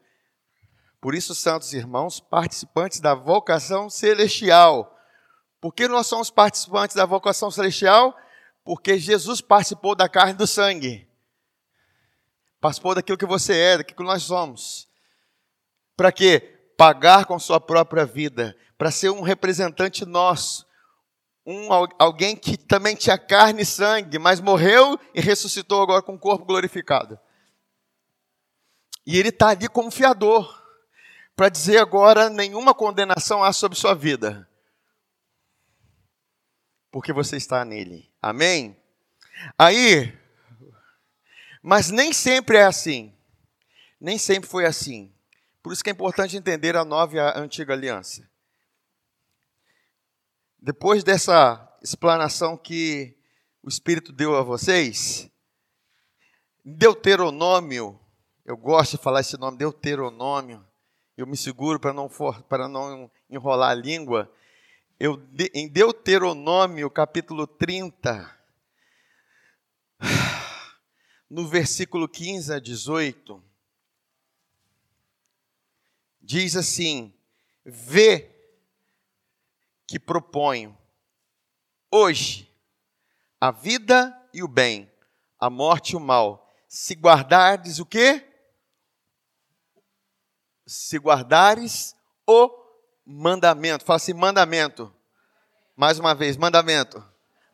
Por 1.02 1.16
isso, 1.16 1.34
santos 1.34 1.74
irmãos, 1.74 2.20
participantes 2.20 3.00
da 3.00 3.14
vocação 3.14 3.90
celestial. 3.90 4.96
Por 5.60 5.74
que 5.74 5.88
nós 5.88 6.08
somos 6.08 6.30
participantes 6.30 6.96
da 6.96 7.06
vocação 7.06 7.50
celestial? 7.50 8.16
Porque 8.64 9.00
Jesus 9.00 9.42
participou 9.42 9.96
da 9.96 10.08
carne 10.08 10.34
e 10.34 10.38
do 10.38 10.48
sangue 10.48 11.07
participou 12.60 12.96
daquilo 12.96 13.18
que 13.18 13.26
você 13.26 13.54
é, 13.56 13.78
daquilo 13.78 13.98
que 13.98 14.04
nós 14.04 14.24
somos. 14.24 14.88
Para 15.96 16.12
quê? 16.12 16.40
Pagar 16.78 17.26
com 17.26 17.40
sua 17.40 17.60
própria 17.60 18.06
vida, 18.06 18.56
para 18.78 18.92
ser 18.92 19.10
um 19.10 19.22
representante 19.22 20.06
nosso, 20.06 20.66
um, 21.46 21.70
alguém 21.98 22.36
que 22.36 22.58
também 22.58 22.96
tinha 22.96 23.18
carne 23.18 23.62
e 23.62 23.66
sangue, 23.66 24.20
mas 24.20 24.42
morreu 24.42 25.00
e 25.14 25.22
ressuscitou 25.22 25.82
agora 25.82 26.02
com 26.02 26.14
o 26.14 26.20
corpo 26.20 26.46
glorificado. 26.46 27.18
E 29.06 29.18
ele 29.18 29.30
está 29.30 29.50
ali 29.50 29.70
como 29.70 29.90
fiador, 29.90 30.62
para 31.36 31.48
dizer 31.48 31.78
agora: 31.78 32.30
nenhuma 32.30 32.74
condenação 32.74 33.44
há 33.44 33.54
sobre 33.54 33.78
sua 33.78 33.96
vida. 33.96 34.48
porque 36.92 37.14
você 37.14 37.38
está 37.38 37.64
nele. 37.64 38.12
Amém? 38.22 38.76
Aí, 39.58 40.12
mas 41.68 41.92
nem 41.92 42.14
sempre 42.14 42.60
é 42.60 42.64
assim. 42.64 43.14
Nem 44.00 44.18
sempre 44.18 44.50
foi 44.50 44.66
assim. 44.66 45.14
Por 45.62 45.74
isso 45.74 45.84
que 45.84 45.90
é 45.90 45.94
importante 45.94 46.38
entender 46.38 46.78
a 46.78 46.86
nova 46.86 47.18
e 47.18 47.20
a 47.20 47.38
antiga 47.38 47.74
aliança. 47.74 48.26
Depois 50.58 51.04
dessa 51.04 51.78
explanação 51.84 52.56
que 52.56 53.18
o 53.62 53.68
Espírito 53.68 54.14
deu 54.14 54.38
a 54.38 54.44
vocês, 54.44 55.30
Deuteronômio, 56.64 58.00
eu 58.46 58.56
gosto 58.56 58.96
de 58.96 59.04
falar 59.04 59.20
esse 59.20 59.38
nome, 59.38 59.58
Deuteronômio, 59.58 60.66
eu 61.18 61.28
me 61.28 61.36
seguro 61.36 61.82
para 61.82 61.92
não, 61.92 62.10
para 62.48 62.70
não 62.70 63.12
enrolar 63.30 63.72
a 63.72 63.76
língua. 63.76 64.32
Eu, 64.98 65.22
em 65.54 65.68
Deuteronômio, 65.68 66.90
capítulo 66.90 67.46
30, 67.46 68.38
no 71.30 71.48
versículo 71.48 72.08
15 72.08 72.54
a 72.54 72.60
18, 72.60 73.44
diz 76.22 76.56
assim: 76.56 77.14
Vê 77.66 78.32
que 79.86 80.00
proponho 80.00 80.78
hoje 81.92 82.52
a 83.40 83.52
vida 83.52 84.14
e 84.34 84.44
o 84.44 84.48
bem, 84.48 84.92
a 85.40 85.50
morte 85.50 85.92
e 85.92 85.96
o 85.96 86.00
mal, 86.00 86.54
se 86.68 86.94
guardardes 86.96 87.80
o 87.80 87.86
quê? 87.86 88.26
Se 90.66 90.98
guardares 90.98 91.96
o 92.26 92.50
mandamento. 93.06 93.86
Fala 93.86 93.98
assim, 93.98 94.14
mandamento. 94.14 94.94
Mais 95.76 95.98
uma 95.98 96.14
vez, 96.14 96.36
mandamento. 96.36 97.04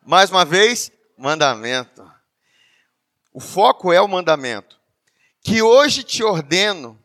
Mais 0.04 0.30
uma 0.30 0.44
vez, 0.44 0.90
mandamento. 1.16 2.13
O 3.34 3.40
foco 3.40 3.92
é 3.92 4.00
o 4.00 4.06
mandamento. 4.06 4.80
Que 5.42 5.60
hoje 5.60 6.04
te 6.04 6.22
ordeno 6.22 6.98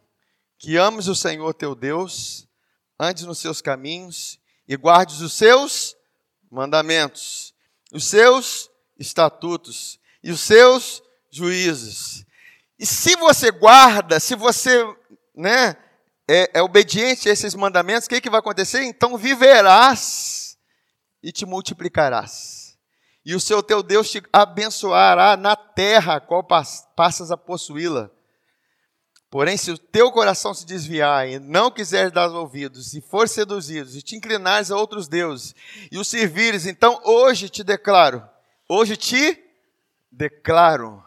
que 0.59 0.77
ames 0.77 1.07
o 1.07 1.15
Senhor 1.15 1.53
teu 1.55 1.74
Deus, 1.74 2.48
andes 3.00 3.24
nos 3.24 3.39
seus 3.39 3.62
caminhos 3.62 4.39
e 4.67 4.75
guardes 4.75 5.21
os 5.21 5.33
seus 5.33 5.95
mandamentos, 6.51 7.53
os 7.91 8.05
seus 8.05 8.69
estatutos 8.98 10.00
e 10.24 10.31
os 10.31 10.41
seus 10.41 11.01
juízos. 11.31 12.25
E 12.77 12.86
se 12.86 13.15
você 13.15 13.50
guarda, 13.50 14.19
se 14.19 14.36
você 14.36 14.86
né, 15.33 15.75
é, 16.27 16.51
é 16.53 16.62
obediente 16.62 17.27
a 17.27 17.31
esses 17.31 17.55
mandamentos, 17.55 18.05
o 18.05 18.09
que, 18.09 18.21
que 18.21 18.29
vai 18.29 18.39
acontecer? 18.39 18.83
Então 18.83 19.17
viverás 19.17 20.57
e 21.24 21.31
te 21.31 21.45
multiplicarás. 21.45 22.58
E 23.25 23.35
o 23.35 23.39
seu 23.39 23.61
teu 23.61 23.83
Deus 23.83 24.09
te 24.09 24.21
abençoará 24.31 25.35
na 25.35 25.55
terra 25.55 26.15
a 26.15 26.19
qual 26.19 26.43
passas 26.43 27.31
a 27.31 27.38
possuí-la. 27.38 28.09
Porém, 29.29 29.57
se 29.57 29.69
o 29.69 29.77
teu 29.77 30.11
coração 30.11 30.53
se 30.53 30.65
desviar 30.65 31.29
e 31.29 31.38
não 31.38 31.69
quiser 31.69 32.09
dar 32.09 32.29
ouvidos, 32.29 32.95
e 32.95 33.01
for 33.01 33.29
seduzido, 33.29 33.95
e 33.95 34.01
te 34.01 34.15
inclinares 34.15 34.71
a 34.71 34.75
outros 34.75 35.07
deuses, 35.07 35.53
e 35.91 35.99
os 35.99 36.07
servires, 36.07 36.65
então 36.65 36.99
hoje 37.03 37.47
te 37.47 37.63
declaro, 37.63 38.27
hoje 38.67 38.97
te 38.97 39.39
declaro, 40.11 41.03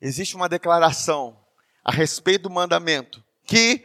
existe 0.00 0.36
uma 0.36 0.48
declaração 0.48 1.36
a 1.84 1.90
respeito 1.90 2.42
do 2.42 2.50
mandamento, 2.50 3.22
que 3.44 3.84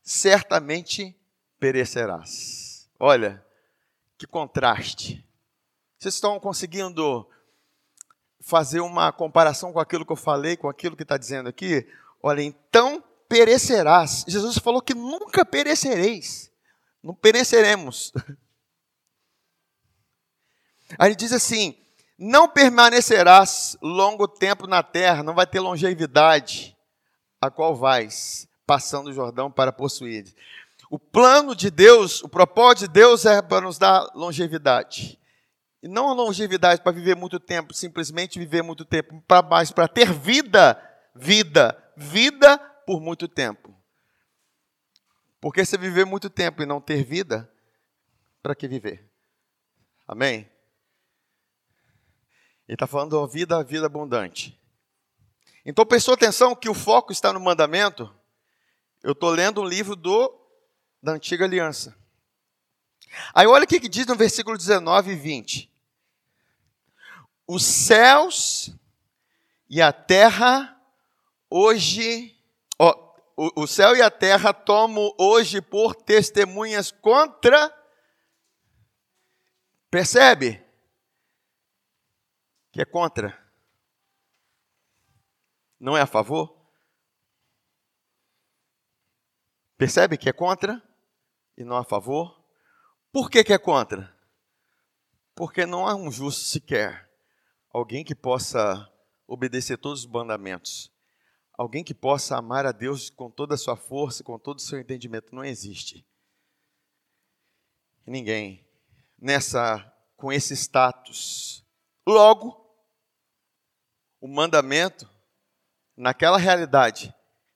certamente 0.00 1.16
perecerás. 1.58 2.88
Olha, 3.00 3.44
que 4.16 4.26
contraste. 4.26 5.24
Vocês 6.04 6.16
estão 6.16 6.38
conseguindo 6.38 7.26
fazer 8.38 8.80
uma 8.80 9.10
comparação 9.10 9.72
com 9.72 9.80
aquilo 9.80 10.04
que 10.04 10.12
eu 10.12 10.16
falei, 10.16 10.54
com 10.54 10.68
aquilo 10.68 10.94
que 10.94 11.02
está 11.02 11.16
dizendo 11.16 11.48
aqui? 11.48 11.88
Olha, 12.22 12.42
então 12.42 13.02
perecerás. 13.26 14.22
Jesus 14.28 14.58
falou 14.58 14.82
que 14.82 14.92
nunca 14.92 15.46
perecereis. 15.46 16.52
Não 17.02 17.14
pereceremos. 17.14 18.12
Aí 20.98 21.08
ele 21.08 21.16
diz 21.16 21.32
assim: 21.32 21.74
não 22.18 22.50
permanecerás 22.50 23.74
longo 23.80 24.28
tempo 24.28 24.66
na 24.66 24.82
terra, 24.82 25.22
não 25.22 25.34
vai 25.34 25.46
ter 25.46 25.60
longevidade, 25.60 26.76
a 27.40 27.50
qual 27.50 27.74
vais, 27.74 28.46
passando 28.66 29.08
o 29.08 29.12
Jordão 29.14 29.50
para 29.50 29.72
possuir. 29.72 30.34
O 30.90 30.98
plano 30.98 31.56
de 31.56 31.70
Deus, 31.70 32.22
o 32.22 32.28
propósito 32.28 32.80
de 32.80 32.92
Deus 32.92 33.24
é 33.24 33.40
para 33.40 33.62
nos 33.62 33.78
dar 33.78 34.06
longevidade. 34.14 35.18
E 35.84 35.88
não 35.88 36.08
a 36.08 36.14
longevidade 36.14 36.80
para 36.80 36.92
viver 36.92 37.14
muito 37.14 37.38
tempo, 37.38 37.74
simplesmente 37.74 38.38
viver 38.38 38.62
muito 38.62 38.86
tempo, 38.86 39.22
para 39.28 39.46
mais 39.46 39.70
para 39.70 39.86
ter 39.86 40.10
vida, 40.10 40.80
vida 41.14 41.84
vida 41.96 42.58
por 42.86 43.00
muito 43.00 43.28
tempo. 43.28 43.74
Porque 45.40 45.64
se 45.64 45.76
viver 45.76 46.06
muito 46.06 46.30
tempo 46.30 46.62
e 46.62 46.66
não 46.66 46.80
ter 46.80 47.04
vida, 47.04 47.50
para 48.42 48.54
que 48.54 48.66
viver? 48.66 49.10
Amém? 50.06 50.50
Ele 52.66 52.76
está 52.76 52.86
falando 52.86 53.20
da 53.20 53.26
vida, 53.26 53.62
vida 53.62 53.86
abundante. 53.86 54.58
Então 55.64 55.84
prestou 55.84 56.14
atenção 56.14 56.56
que 56.56 56.68
o 56.68 56.74
foco 56.74 57.12
está 57.12 57.32
no 57.32 57.40
mandamento. 57.40 58.12
Eu 59.02 59.12
estou 59.12 59.30
lendo 59.30 59.60
um 59.60 59.66
livro 59.66 59.94
do, 59.94 60.34
da 61.02 61.12
antiga 61.12 61.44
aliança. 61.44 61.94
Aí 63.34 63.46
olha 63.46 63.64
o 63.64 63.66
que, 63.66 63.80
que 63.80 63.88
diz 63.88 64.06
no 64.06 64.16
versículo 64.16 64.56
19 64.56 65.12
e 65.12 65.14
20. 65.14 65.73
Os 67.46 67.64
céus 67.64 68.70
e 69.68 69.82
a 69.82 69.92
terra 69.92 70.80
hoje, 71.50 72.36
ó, 72.78 73.14
o, 73.36 73.62
o 73.62 73.66
céu 73.66 73.94
e 73.94 74.02
a 74.02 74.10
terra 74.10 74.52
tomo 74.52 75.14
hoje 75.18 75.60
por 75.60 75.94
testemunhas 75.94 76.90
contra. 76.90 77.72
Percebe? 79.90 80.64
Que 82.72 82.82
é 82.82 82.84
contra. 82.84 83.38
Não 85.78 85.96
é 85.96 86.00
a 86.00 86.06
favor? 86.06 86.64
Percebe 89.76 90.16
que 90.16 90.28
é 90.28 90.32
contra 90.32 90.82
e 91.56 91.64
não 91.64 91.76
a 91.76 91.84
favor? 91.84 92.42
Por 93.12 93.30
que, 93.30 93.44
que 93.44 93.52
é 93.52 93.58
contra? 93.58 94.12
Porque 95.34 95.66
não 95.66 95.86
há 95.86 95.94
um 95.94 96.10
justo 96.10 96.44
sequer, 96.44 97.10
alguém 97.74 98.04
que 98.04 98.14
possa 98.14 98.88
obedecer 99.26 99.76
todos 99.76 100.04
os 100.04 100.06
mandamentos. 100.06 100.92
Alguém 101.58 101.82
que 101.82 101.92
possa 101.92 102.36
amar 102.36 102.64
a 102.64 102.70
Deus 102.70 103.10
com 103.10 103.28
toda 103.28 103.54
a 103.54 103.58
sua 103.58 103.76
força, 103.76 104.22
com 104.22 104.38
todo 104.38 104.58
o 104.58 104.62
seu 104.62 104.78
entendimento, 104.78 105.34
não 105.34 105.44
existe. 105.44 106.06
Ninguém 108.06 108.64
nessa 109.18 109.92
com 110.16 110.32
esse 110.32 110.54
status. 110.54 111.66
Logo, 112.06 112.64
o 114.20 114.28
mandamento 114.28 115.10
naquela 115.96 116.38
realidade 116.38 117.12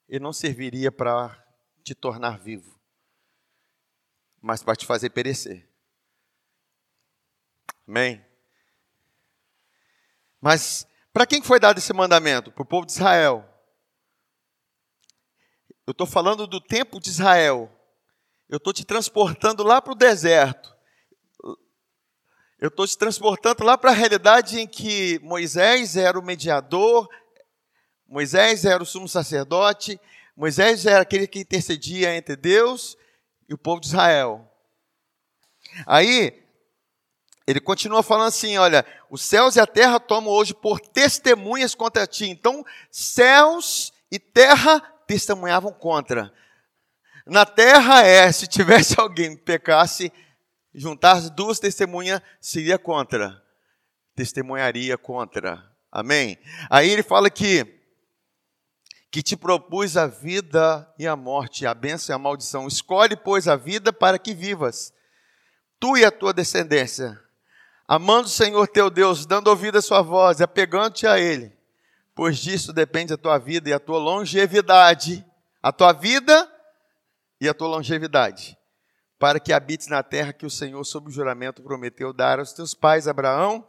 ele 0.09 0.25
não 0.25 0.33
serviria 0.33 0.91
para 0.91 1.47
te 1.85 1.95
tornar 1.95 2.39
vivo, 2.39 2.81
mas 4.41 4.63
para 4.63 4.75
te 4.75 4.85
fazer 4.85 5.11
perecer. 5.11 5.69
Amém. 7.87 8.28
Mas 10.41 10.87
para 11.13 11.27
quem 11.27 11.43
foi 11.43 11.59
dado 11.59 11.79
esse 11.79 11.93
mandamento? 11.93 12.53
Para 12.53 12.63
o 12.63 12.67
povo 12.67 12.87
de 12.87 12.93
Israel. 12.93 13.45
Eu 15.87 15.93
estou 15.93 16.07
falando 16.07 16.47
do 16.47 16.61
tempo 16.61 17.01
de 17.01 17.11
Israel. 17.11 17.71
Eu 18.49 18.59
estou 18.59 18.73
te 18.73 18.85
transportando 18.85 19.63
lá 19.63 19.81
para 19.81 19.93
o 19.93 19.97
deserto. 19.97 20.77
Eu 22.61 22.69
estou 22.69 22.87
te 22.87 22.99
transportando 22.99 23.65
lá 23.65 23.79
para 23.79 23.91
a 23.91 23.95
realidade 23.95 24.59
em 24.59 24.67
que 24.67 25.21
Moisés 25.21 25.97
era 25.97 26.19
o 26.19 26.25
mediador, 26.25 27.09
Moisés 28.07 28.65
era 28.65 28.83
o 28.83 28.87
sumo 28.87 29.09
sacerdote, 29.09 30.01
Moisés 30.37 30.85
era 30.85 31.03
aquele 31.03 31.29
que 31.29 31.39
intercedia 31.39 32.17
entre 32.17 32.35
Deus 32.35 32.97
e 33.49 33.55
o 33.55 33.59
povo 33.59 33.81
de 33.81 33.87
Israel. 33.87 34.51
Aí, 35.87 36.48
ele 37.49 37.61
continua 37.61 38.03
falando 38.03 38.29
assim: 38.29 38.59
olha, 38.59 38.85
os 39.09 39.23
céus 39.23 39.57
e 39.57 39.61
a 39.61 39.67
terra 39.67 39.99
tomam 39.99 40.31
hoje 40.31 40.53
por 40.53 40.79
testemunhas 40.79 41.75
contra 41.75 42.07
ti. 42.07 42.27
Então, 42.27 42.63
céus 42.91 43.91
e 44.13 44.19
terra 44.19 44.81
testemunhavam 45.07 45.73
contra. 45.73 46.31
Na 47.27 47.47
terra 47.47 48.03
é, 48.03 48.31
se 48.31 48.47
tivesse 48.47 48.97
alguém 49.01 49.35
que 49.35 49.43
pecasse, 49.45 50.13
juntasse 50.75 51.31
duas 51.31 51.59
testemunhas, 51.59 52.21
seria 52.39 52.79
contra. 52.79 53.43
Testemunharia 54.15 54.99
contra. 54.99 55.65
Amém? 55.91 56.37
Aí 56.69 56.91
ele 56.91 57.03
fala 57.03 57.31
que 57.31 57.67
que 59.11 59.23
te 59.23 59.39
propus 59.39 59.97
a 59.97 60.07
vida 60.07 60.87
e 60.99 61.07
a 61.07 61.17
morte, 61.17 61.65
a 61.65 61.73
bênção 61.73 62.13
e 62.13 62.15
a 62.15 62.19
maldição. 62.19 62.69
Escolhe, 62.69 63.17
pois, 63.17 63.49
a 63.49 63.57
vida 63.57 63.91
para 63.91 64.19
que 64.19 64.35
vivas, 64.35 64.93
tu 65.81 65.97
e 65.97 66.05
a 66.05 66.11
tua 66.11 66.35
descendência, 66.35 67.19
amando 67.89 68.27
o 68.27 68.31
Senhor 68.31 68.69
teu 68.69 68.91
Deus, 68.91 69.25
dando 69.25 69.49
ouvido 69.49 69.79
à 69.79 69.83
sua 69.83 70.03
voz 70.03 70.41
e 70.41 70.43
apegando-te 70.43 71.07
a 71.07 71.19
Ele, 71.19 71.57
pois 72.15 72.37
disso 72.37 72.71
depende 72.71 73.15
a 73.15 73.17
tua 73.17 73.39
vida 73.39 73.71
e 73.71 73.73
a 73.73 73.81
tua 73.81 73.99
longevidade, 73.99 75.25
a 75.63 75.73
tua 75.73 75.95
vida 75.95 76.53
e 77.41 77.49
a 77.49 77.55
tua 77.55 77.69
longevidade, 77.69 78.59
para 79.19 79.41
que 79.41 79.55
habites 79.55 79.87
na 79.87 80.03
terra 80.03 80.35
que 80.35 80.45
o 80.45 80.51
Senhor, 80.51 80.85
sob 80.85 81.09
o 81.09 81.11
juramento, 81.11 81.63
prometeu 81.63 82.13
dar 82.13 82.39
aos 82.39 82.53
teus 82.53 82.75
pais 82.75 83.09
Abraão, 83.09 83.67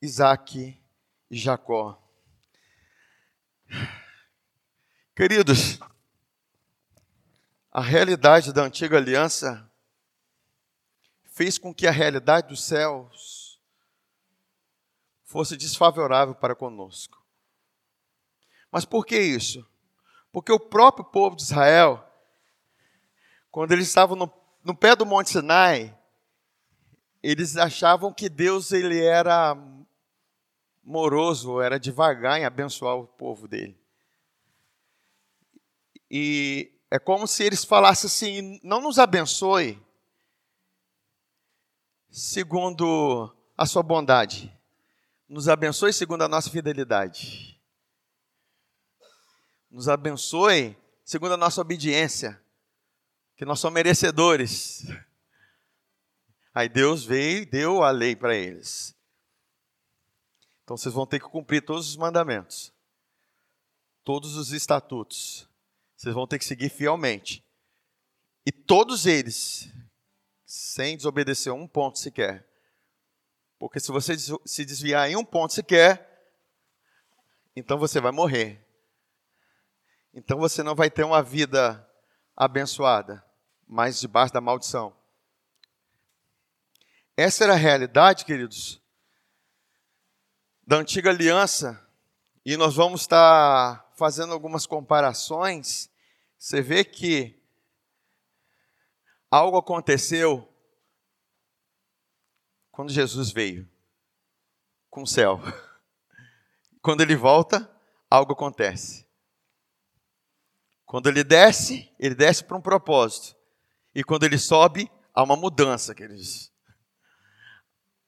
Isaque 0.00 0.80
e 1.28 1.36
Jacó. 1.36 2.00
Queridos, 5.16 5.80
a 7.72 7.80
realidade 7.80 8.52
da 8.52 8.62
antiga 8.62 8.96
aliança 8.96 9.68
fez 11.24 11.58
com 11.58 11.74
que 11.74 11.88
a 11.88 11.90
realidade 11.90 12.48
dos 12.48 12.64
céus 12.64 13.37
fosse 15.28 15.58
desfavorável 15.58 16.34
para 16.34 16.54
conosco. 16.54 17.22
Mas 18.72 18.86
por 18.86 19.04
que 19.04 19.20
isso? 19.20 19.64
Porque 20.32 20.50
o 20.50 20.58
próprio 20.58 21.04
povo 21.04 21.36
de 21.36 21.42
Israel, 21.42 22.02
quando 23.50 23.72
eles 23.72 23.88
estavam 23.88 24.16
no, 24.16 24.32
no 24.64 24.74
pé 24.74 24.96
do 24.96 25.04
Monte 25.04 25.28
Sinai, 25.28 25.96
eles 27.22 27.58
achavam 27.58 28.12
que 28.12 28.26
Deus 28.30 28.72
ele 28.72 29.04
era 29.04 29.54
moroso, 30.82 31.60
era 31.60 31.78
devagar 31.78 32.40
em 32.40 32.46
abençoar 32.46 32.96
o 32.96 33.06
povo 33.06 33.46
dele. 33.46 33.78
E 36.10 36.72
é 36.90 36.98
como 36.98 37.26
se 37.26 37.42
eles 37.44 37.66
falassem 37.66 38.06
assim: 38.06 38.60
não 38.62 38.80
nos 38.80 38.98
abençoe 38.98 39.78
segundo 42.08 43.30
a 43.54 43.66
sua 43.66 43.82
bondade, 43.82 44.57
nos 45.28 45.48
abençoe 45.48 45.92
segundo 45.92 46.22
a 46.22 46.28
nossa 46.28 46.50
fidelidade, 46.50 47.60
nos 49.70 49.88
abençoe 49.88 50.76
segundo 51.04 51.34
a 51.34 51.36
nossa 51.36 51.60
obediência, 51.60 52.40
que 53.36 53.44
nós 53.44 53.60
somos 53.60 53.74
merecedores. 53.74 54.86
Aí 56.54 56.68
Deus 56.68 57.04
veio 57.04 57.42
e 57.42 57.46
deu 57.46 57.82
a 57.82 57.90
lei 57.90 58.16
para 58.16 58.34
eles. 58.34 58.96
Então 60.64 60.76
vocês 60.76 60.94
vão 60.94 61.06
ter 61.06 61.20
que 61.20 61.28
cumprir 61.28 61.64
todos 61.64 61.88
os 61.88 61.96
mandamentos, 61.96 62.72
todos 64.02 64.34
os 64.36 64.52
estatutos. 64.52 65.48
Vocês 65.96 66.14
vão 66.14 66.26
ter 66.26 66.38
que 66.38 66.44
seguir 66.44 66.68
fielmente. 66.68 67.44
E 68.46 68.52
todos 68.52 69.04
eles, 69.04 69.70
sem 70.46 70.96
desobedecer 70.96 71.52
um 71.52 71.66
ponto 71.66 71.98
sequer. 71.98 72.47
Porque 73.58 73.80
se 73.80 73.90
você 73.90 74.14
se 74.16 74.64
desviar 74.64 75.10
em 75.10 75.16
um 75.16 75.24
ponto 75.24 75.52
sequer, 75.52 76.08
então 77.56 77.78
você 77.78 78.00
vai 78.00 78.12
morrer. 78.12 78.64
Então 80.14 80.38
você 80.38 80.62
não 80.62 80.74
vai 80.74 80.90
ter 80.90 81.04
uma 81.04 81.22
vida 81.22 81.84
abençoada, 82.36 83.24
mas 83.66 84.00
debaixo 84.00 84.32
da 84.32 84.40
maldição. 84.40 84.96
Essa 87.16 87.44
era 87.44 87.54
a 87.54 87.56
realidade, 87.56 88.24
queridos, 88.24 88.80
da 90.64 90.76
antiga 90.76 91.10
aliança. 91.10 91.84
E 92.44 92.56
nós 92.56 92.76
vamos 92.76 93.00
estar 93.00 93.92
fazendo 93.96 94.32
algumas 94.32 94.64
comparações, 94.64 95.90
você 96.38 96.62
vê 96.62 96.84
que 96.84 97.42
algo 99.28 99.58
aconteceu 99.58 100.47
quando 102.78 102.92
Jesus 102.92 103.32
veio 103.32 103.68
com 104.88 105.02
o 105.02 105.06
céu. 105.06 105.40
Quando 106.80 107.00
ele 107.00 107.16
volta, 107.16 107.68
algo 108.08 108.34
acontece. 108.34 109.04
Quando 110.86 111.08
ele 111.08 111.24
desce, 111.24 111.92
ele 111.98 112.14
desce 112.14 112.44
para 112.44 112.56
um 112.56 112.60
propósito. 112.60 113.36
E 113.92 114.04
quando 114.04 114.22
ele 114.22 114.38
sobe, 114.38 114.88
há 115.12 115.24
uma 115.24 115.34
mudança, 115.34 115.92
queridos. 115.92 116.52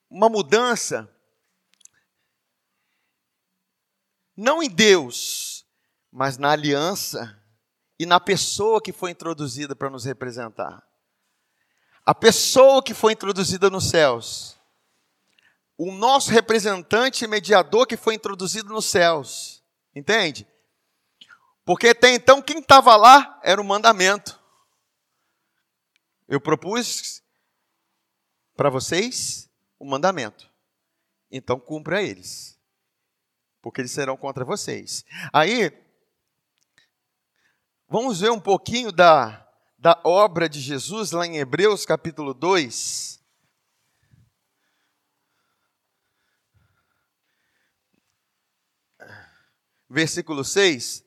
Uma 0.09 0.29
mudança 0.29 1.13
não 4.37 4.63
em 4.63 4.71
Deus, 4.71 5.67
mas 6.13 6.39
na 6.39 6.53
aliança 6.53 7.43
e 7.99 8.07
na 8.07 8.21
pessoa 8.21 8.81
que 8.81 8.93
foi 8.93 9.11
introduzida 9.11 9.75
para 9.75 9.91
nos 9.91 10.05
representar. 10.05 10.81
A 12.07 12.15
pessoa 12.15 12.81
que 12.81 12.95
foi 12.95 13.15
introduzida 13.15 13.69
nos 13.69 13.91
céus. 13.91 14.60
O 15.83 15.91
nosso 15.93 16.31
representante 16.31 17.27
mediador 17.27 17.87
que 17.87 17.97
foi 17.97 18.15
introduzido 18.15 18.69
nos 18.69 18.85
céus. 18.85 19.65
Entende? 19.97 20.47
Porque 21.65 21.89
até 21.89 22.13
então 22.13 22.43
quem 22.43 22.59
estava 22.59 22.95
lá 22.97 23.41
era 23.43 23.59
o 23.59 23.65
mandamento. 23.65 24.39
Eu 26.29 26.39
propus 26.39 27.23
para 28.55 28.69
vocês 28.69 29.51
o 29.79 29.87
mandamento. 29.87 30.51
Então 31.31 31.59
cumpra 31.59 32.03
eles. 32.03 32.61
Porque 33.63 33.81
eles 33.81 33.91
serão 33.91 34.19
contra 34.19 34.45
vocês. 34.45 35.03
Aí, 35.33 35.73
Vamos 37.89 38.21
ver 38.21 38.31
um 38.31 38.39
pouquinho 38.39 38.93
da, 38.93 39.49
da 39.77 39.99
obra 40.05 40.47
de 40.49 40.61
Jesus 40.61 41.11
lá 41.11 41.27
em 41.27 41.39
Hebreus 41.39 41.85
capítulo 41.87 42.33
2. 42.33 43.20
Versículo 49.93 50.45
6. 50.45 51.05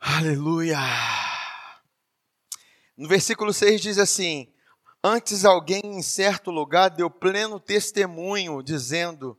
Aleluia. 0.00 0.78
No 2.96 3.06
versículo 3.06 3.52
6 3.52 3.80
diz 3.80 3.98
assim: 3.98 4.52
Antes 5.02 5.44
alguém 5.44 5.80
em 5.84 6.02
certo 6.02 6.50
lugar 6.50 6.88
deu 6.88 7.08
pleno 7.08 7.60
testemunho, 7.60 8.60
dizendo: 8.64 9.38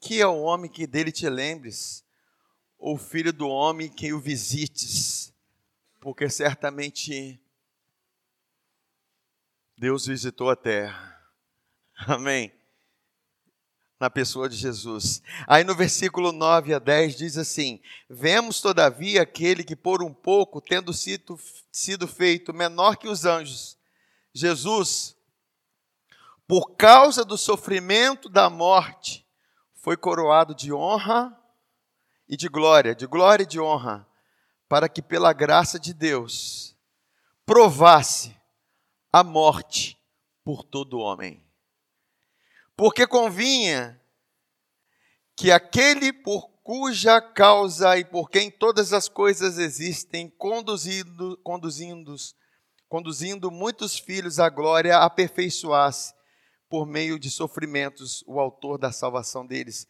Que 0.00 0.22
é 0.22 0.26
o 0.26 0.40
homem 0.40 0.70
que 0.70 0.86
dele 0.86 1.12
te 1.12 1.28
lembres, 1.28 2.03
ou 2.84 2.98
filho 2.98 3.32
do 3.32 3.48
homem 3.48 3.88
que 3.88 4.12
o 4.12 4.20
visites, 4.20 5.32
porque 6.02 6.28
certamente 6.28 7.40
Deus 9.74 10.04
visitou 10.04 10.50
a 10.50 10.54
terra. 10.54 11.18
Amém 12.06 12.52
na 13.98 14.10
pessoa 14.10 14.50
de 14.50 14.56
Jesus. 14.56 15.22
Aí 15.46 15.64
no 15.64 15.74
versículo 15.74 16.30
9 16.30 16.74
a 16.74 16.78
10 16.78 17.16
diz 17.16 17.38
assim: 17.38 17.80
Vemos, 18.06 18.60
todavia, 18.60 19.22
aquele 19.22 19.64
que 19.64 19.74
por 19.74 20.02
um 20.02 20.12
pouco, 20.12 20.60
tendo 20.60 20.92
sido, 20.92 21.40
sido 21.72 22.06
feito 22.06 22.52
menor 22.52 22.98
que 22.98 23.08
os 23.08 23.24
anjos, 23.24 23.78
Jesus, 24.34 25.16
por 26.46 26.76
causa 26.76 27.24
do 27.24 27.38
sofrimento 27.38 28.28
da 28.28 28.50
morte, 28.50 29.26
foi 29.72 29.96
coroado 29.96 30.54
de 30.54 30.70
honra 30.70 31.34
e 32.34 32.36
de 32.36 32.48
glória, 32.48 32.94
de 32.94 33.06
glória 33.06 33.44
e 33.44 33.46
de 33.46 33.60
honra, 33.60 34.06
para 34.68 34.88
que 34.88 35.00
pela 35.00 35.32
graça 35.32 35.78
de 35.78 35.94
Deus 35.94 36.76
provasse 37.46 38.36
a 39.12 39.24
morte 39.24 39.98
por 40.44 40.62
todo 40.62 40.98
homem 40.98 41.44
porque 42.76 43.06
convinha 43.06 44.00
que 45.36 45.50
aquele 45.50 46.12
por 46.12 46.48
cuja 46.62 47.20
causa 47.20 47.96
e 47.98 48.04
por 48.04 48.30
quem 48.30 48.50
todas 48.50 48.92
as 48.92 49.08
coisas 49.08 49.58
existem, 49.58 50.30
conduzindo, 50.30 51.38
conduzindo, 51.42 52.14
conduzindo 52.88 53.50
muitos 53.50 53.98
filhos 53.98 54.38
à 54.38 54.48
glória, 54.48 54.98
aperfeiçoasse 54.98 56.14
por 56.68 56.86
meio 56.86 57.18
de 57.18 57.30
sofrimentos 57.30 58.24
o 58.26 58.40
autor 58.40 58.78
da 58.78 58.90
salvação 58.90 59.46
deles. 59.46 59.86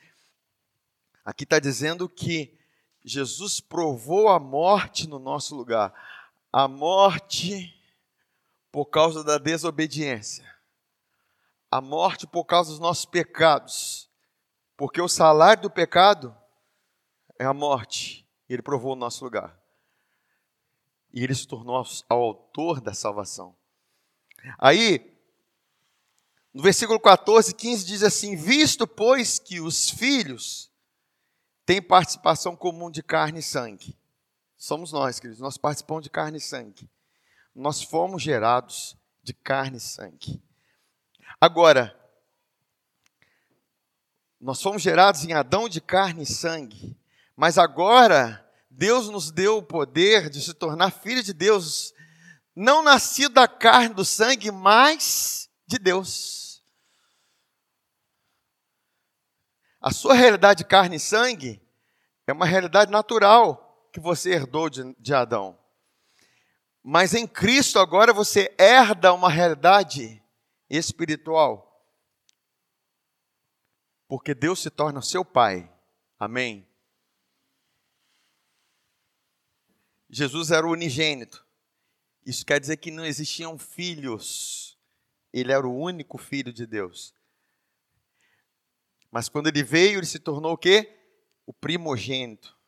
Aqui 1.25 1.45
está 1.45 1.59
dizendo 1.59 2.09
que 2.09 2.59
Jesus 3.05 3.61
provou 3.61 4.29
a 4.29 4.39
morte 4.39 5.09
no 5.09 5.19
nosso 5.19 5.55
lugar, 5.55 5.93
a 6.53 6.69
morte 6.69 7.75
por 8.71 8.87
causa 8.87 9.23
da 9.23 9.39
desobediência 9.39 10.55
a 11.75 11.81
morte 11.81 12.25
por 12.25 12.45
causa 12.45 12.71
dos 12.71 12.79
nossos 12.79 13.05
pecados, 13.05 14.09
porque 14.77 15.03
o 15.03 15.09
salário 15.09 15.65
do 15.65 15.71
pecado 15.71 16.33
é 17.37 17.45
a 17.45 17.53
morte, 17.53 18.25
ele 18.49 18.63
provou 18.63 18.93
o 18.93 18.97
nosso 18.97 19.25
lugar. 19.25 19.61
E 21.13 21.25
ele 21.25 21.35
se 21.35 21.49
tornou 21.49 21.85
ao 22.09 22.23
autor 22.23 22.81
da 22.81 22.95
salvação. 22.95 23.57
Aí, 24.57 25.13
No 26.53 26.63
versículo 26.63 27.01
14, 27.01 27.53
15 27.53 27.85
diz 27.85 28.05
assim: 28.05 28.37
Visto, 28.37 28.87
pois, 28.87 29.41
que 29.41 29.61
os 29.61 29.91
filhos 29.91 30.71
têm 31.67 31.81
participação 31.81 32.55
comum 32.57 32.91
de 32.91 33.03
carne 33.03 33.41
e 33.41 33.43
sangue. 33.43 33.97
Somos 34.57 34.93
nós, 34.93 35.19
queridos, 35.19 35.41
nós 35.41 35.57
participamos 35.57 36.05
de 36.05 36.11
carne 36.11 36.39
e 36.39 36.41
sangue. 36.41 36.89
Nós 37.55 37.83
fomos 37.83 38.23
gerados 38.23 38.97
de 39.23 39.33
carne 39.33 39.79
e 39.79 39.81
sangue. 39.81 40.43
Agora, 41.41 41.99
nós 44.41 44.61
fomos 44.61 44.83
gerados 44.83 45.25
em 45.25 45.33
Adão 45.33 45.69
de 45.69 45.81
carne 45.81 46.23
e 46.23 46.27
sangue, 46.27 46.97
mas 47.35 47.57
agora 47.57 48.47
Deus 48.71 49.09
nos 49.09 49.31
deu 49.31 49.59
o 49.59 49.63
poder 49.63 50.29
de 50.29 50.41
se 50.43 50.53
tornar 50.53 50.91
filho 50.91 51.23
de 51.23 51.33
Deus, 51.33 51.95
não 52.55 52.83
nascido 52.83 53.35
da 53.35 53.49
carne 53.49 53.95
do 53.95 54.05
sangue, 54.05 54.51
mas 54.51 55.49
de 55.67 55.79
Deus. 55.79 56.44
A 59.85 59.91
sua 59.91 60.15
realidade 60.15 60.63
de 60.63 60.65
carne 60.65 60.97
e 60.97 60.99
sangue 60.99 61.61
é 62.27 62.33
uma 62.33 62.47
realidade 62.47 62.91
natural 62.91 63.87
que 63.93 64.01
você 64.01 64.33
herdou 64.33 64.71
de, 64.71 64.95
de 64.99 65.13
Adão. 65.13 65.59
Mas 66.83 67.13
em 67.13 67.27
Cristo 67.27 67.79
agora 67.79 68.11
você 68.11 68.51
herda 68.59 69.13
uma 69.13 69.29
realidade 69.29 70.25
espiritual 70.71 71.71
porque 74.09 74.35
Deus 74.35 74.63
se 74.63 74.71
torna 74.71 75.03
seu 75.03 75.23
pai. 75.23 75.71
Amém? 76.19 76.67
Jesus 80.09 80.51
era 80.51 80.67
o 80.67 80.71
unigênito. 80.71 81.45
Isso 82.25 82.47
quer 82.47 82.59
dizer 82.59 82.79
que 82.79 82.91
não 82.91 83.05
existiam 83.05 83.59
filhos. 83.59 84.79
Ele 85.31 85.53
era 85.53 85.69
o 85.69 85.79
único 85.79 86.17
filho 86.17 86.55
de 86.55 86.67
Deus. 86.67 87.15
Mas 89.15 89.29
quando 89.29 89.47
ele 89.47 89.63
veio, 89.63 90.01
ele 90.01 90.07
se 90.07 90.19
tornou 90.19 90.55
o 90.55 90.59
quê? 90.59 90.93
O 91.47 91.53
primogênito. 91.53 92.59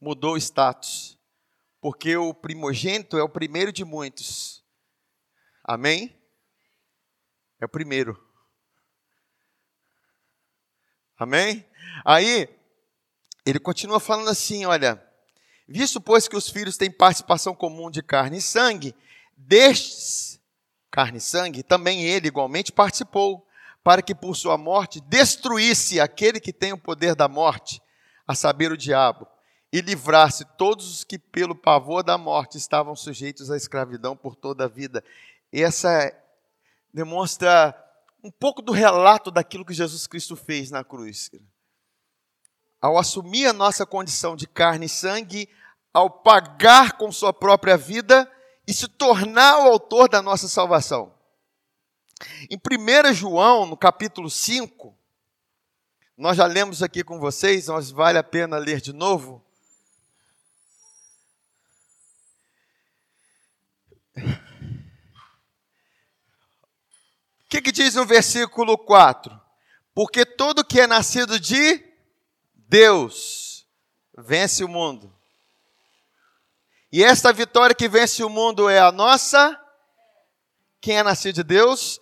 Mudou 0.00 0.34
o 0.34 0.36
status. 0.36 1.18
Porque 1.80 2.16
o 2.16 2.32
primogênito 2.32 3.18
é 3.18 3.24
o 3.24 3.28
primeiro 3.28 3.72
de 3.72 3.84
muitos. 3.84 4.64
Amém? 5.64 6.16
É 7.60 7.64
o 7.64 7.68
primeiro. 7.68 8.16
Amém? 11.18 11.68
Aí, 12.04 12.48
ele 13.44 13.58
continua 13.58 13.98
falando 13.98 14.30
assim: 14.30 14.64
olha, 14.64 15.04
visto 15.66 16.00
pois 16.00 16.28
que 16.28 16.36
os 16.36 16.48
filhos 16.48 16.76
têm 16.76 16.88
participação 16.88 17.52
comum 17.52 17.90
de 17.90 18.00
carne 18.00 18.38
e 18.38 18.42
sangue, 18.42 18.94
destes, 19.36 20.40
carne 20.88 21.18
e 21.18 21.20
sangue, 21.20 21.64
também 21.64 22.04
ele 22.04 22.28
igualmente 22.28 22.70
participou, 22.70 23.44
para 23.82 24.02
que 24.02 24.14
por 24.14 24.36
sua 24.36 24.58
morte 24.58 25.00
destruísse 25.00 26.00
aquele 26.00 26.38
que 26.38 26.52
tem 26.52 26.72
o 26.72 26.78
poder 26.78 27.14
da 27.14 27.28
morte, 27.28 27.80
a 28.26 28.34
saber, 28.34 28.70
o 28.70 28.76
diabo, 28.76 29.26
e 29.72 29.80
livrasse 29.80 30.44
todos 30.56 30.90
os 30.90 31.04
que, 31.04 31.18
pelo 31.18 31.54
pavor 31.54 32.02
da 32.02 32.18
morte, 32.18 32.58
estavam 32.58 32.94
sujeitos 32.94 33.50
à 33.50 33.56
escravidão 33.56 34.16
por 34.16 34.36
toda 34.36 34.64
a 34.64 34.68
vida. 34.68 35.02
Essa 35.52 36.12
demonstra 36.92 37.74
um 38.22 38.30
pouco 38.30 38.60
do 38.60 38.72
relato 38.72 39.30
daquilo 39.30 39.64
que 39.64 39.72
Jesus 39.72 40.06
Cristo 40.06 40.36
fez 40.36 40.70
na 40.70 40.84
cruz. 40.84 41.30
Ao 42.80 42.98
assumir 42.98 43.46
a 43.46 43.52
nossa 43.52 43.86
condição 43.86 44.36
de 44.36 44.46
carne 44.46 44.86
e 44.86 44.88
sangue, 44.88 45.48
ao 45.92 46.10
pagar 46.10 46.96
com 46.96 47.10
sua 47.10 47.32
própria 47.32 47.76
vida 47.76 48.30
e 48.66 48.72
se 48.72 48.88
tornar 48.88 49.58
o 49.58 49.68
autor 49.68 50.08
da 50.08 50.20
nossa 50.22 50.48
salvação. 50.48 51.12
Em 52.50 52.56
1 52.56 53.14
João, 53.14 53.66
no 53.66 53.76
capítulo 53.76 54.30
5, 54.30 54.96
nós 56.16 56.36
já 56.36 56.46
lemos 56.46 56.82
aqui 56.82 57.02
com 57.02 57.18
vocês, 57.18 57.68
mas 57.68 57.90
vale 57.90 58.18
a 58.18 58.22
pena 58.22 58.58
ler 58.58 58.80
de 58.80 58.92
novo. 58.92 59.44
que, 67.50 67.60
que 67.60 67.72
diz 67.72 67.96
no 67.96 68.06
versículo 68.06 68.78
4? 68.78 69.38
Porque 69.92 70.24
todo 70.24 70.64
que 70.64 70.80
é 70.80 70.86
nascido 70.86 71.38
de 71.38 71.84
Deus 72.54 73.66
vence 74.16 74.62
o 74.62 74.68
mundo. 74.68 75.12
E 76.92 77.02
esta 77.02 77.32
vitória 77.32 77.74
que 77.74 77.88
vence 77.88 78.22
o 78.22 78.28
mundo 78.28 78.68
é 78.68 78.78
a 78.78 78.92
nossa. 78.92 79.60
Quem 80.80 80.98
é 80.98 81.02
nascido 81.02 81.34
de 81.34 81.42
Deus? 81.42 82.00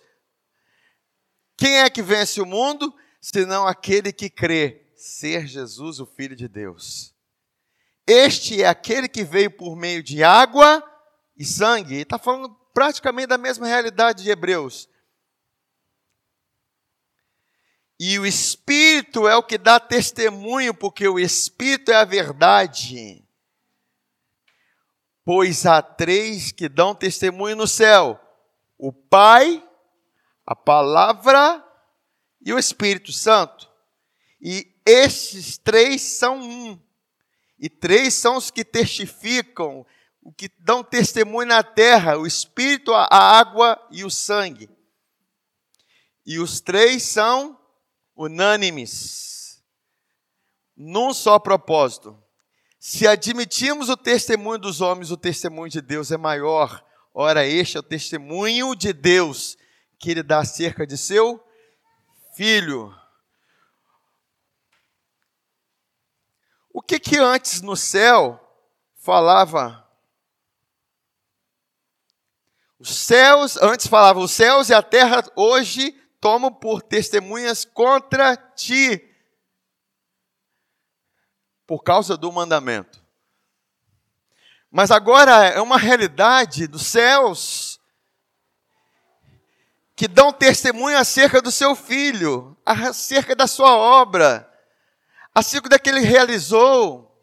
Quem 1.59 1.79
é 1.79 1.89
que 1.89 2.01
vence 2.01 2.39
o 2.39 2.45
mundo? 2.45 2.95
Senão 3.19 3.67
aquele 3.67 4.13
que 4.13 4.29
crê 4.29 4.87
ser 4.95 5.45
Jesus, 5.45 5.99
o 5.99 6.05
Filho 6.05 6.33
de 6.33 6.47
Deus. 6.47 7.13
Este 8.07 8.63
é 8.63 8.67
aquele 8.67 9.09
que 9.09 9.25
veio 9.25 9.51
por 9.51 9.75
meio 9.75 10.01
de 10.01 10.23
água 10.23 10.81
e 11.35 11.43
sangue. 11.43 11.95
Está 11.95 12.17
falando 12.17 12.55
praticamente 12.73 13.27
da 13.27 13.37
mesma 13.37 13.67
realidade 13.67 14.23
de 14.23 14.29
Hebreus. 14.29 14.87
E 17.99 18.17
o 18.17 18.25
Espírito 18.25 19.27
é 19.27 19.35
o 19.35 19.43
que 19.43 19.57
dá 19.57 19.81
testemunho, 19.81 20.73
porque 20.73 21.09
o 21.09 21.19
Espírito 21.19 21.91
é 21.91 21.95
a 21.95 22.05
verdade. 22.05 23.21
Pois 25.25 25.65
há 25.65 25.81
três 25.81 26.53
que 26.53 26.69
dão 26.69 26.95
testemunho 26.95 27.57
no 27.57 27.67
céu: 27.67 28.17
o 28.77 28.93
Pai, 28.93 29.61
a 30.49 30.55
Palavra 30.55 31.63
e 32.43 32.51
o 32.51 32.57
Espírito 32.57 33.13
Santo. 33.13 33.69
E 34.41 34.73
esses 34.83 35.59
três 35.59 36.01
são 36.01 36.39
um. 36.41 36.79
E 37.59 37.69
três 37.69 38.15
são 38.15 38.35
os 38.35 38.49
que 38.49 38.65
testificam, 38.65 39.85
o 40.23 40.33
que 40.33 40.49
dão 40.57 40.83
testemunho 40.83 41.49
na 41.49 41.61
terra: 41.61 42.17
o 42.17 42.25
Espírito, 42.25 42.91
a 42.91 43.07
água 43.11 43.79
e 43.91 44.03
o 44.03 44.09
sangue. 44.09 44.67
E 46.25 46.39
os 46.39 46.59
três 46.59 47.03
são 47.03 47.55
unânimes, 48.15 49.63
num 50.75 51.13
só 51.13 51.37
propósito. 51.37 52.17
Se 52.79 53.07
admitimos 53.07 53.87
o 53.87 53.97
testemunho 53.97 54.57
dos 54.57 54.81
homens, 54.81 55.11
o 55.11 55.17
testemunho 55.17 55.69
de 55.69 55.79
Deus 55.81 56.11
é 56.11 56.17
maior. 56.17 56.83
Ora, 57.13 57.45
este 57.45 57.77
é 57.77 57.79
o 57.79 57.83
testemunho 57.83 58.73
de 58.73 58.93
Deus 58.93 59.58
que 59.99 60.09
ele 60.09 60.23
dá 60.23 60.39
acerca 60.39 60.87
de 60.87 60.97
seu 60.97 61.45
filho. 62.35 62.95
O 66.73 66.81
que 66.81 66.97
que 66.97 67.17
antes 67.17 67.61
no 67.61 67.75
céu 67.75 68.39
falava? 68.95 69.85
Os 72.79 72.95
céus, 72.95 73.57
antes 73.57 73.87
falava 73.87 74.19
os 74.19 74.31
céus 74.31 74.69
e 74.69 74.73
a 74.73 74.81
terra, 74.81 75.21
hoje 75.35 75.91
tomam 76.21 76.53
por 76.53 76.81
testemunhas 76.81 77.65
contra 77.65 78.37
ti, 78.37 79.05
por 81.67 81.83
causa 81.83 82.15
do 82.15 82.31
mandamento. 82.31 83.05
Mas 84.71 84.91
agora 84.91 85.47
é 85.47 85.59
uma 85.59 85.77
realidade 85.77 86.67
dos 86.67 86.85
céus 86.85 87.68
que 89.99 90.07
dão 90.07 90.31
testemunho 90.31 90.97
acerca 90.97 91.41
do 91.41 91.51
seu 91.51 91.75
filho, 91.75 92.55
acerca 92.65 93.35
da 93.35 93.45
sua 93.45 93.75
obra, 93.75 94.49
acerca 95.35 95.67
daquilo 95.67 95.97
que 95.97 96.05
ele 96.05 96.09
realizou, 96.09 97.21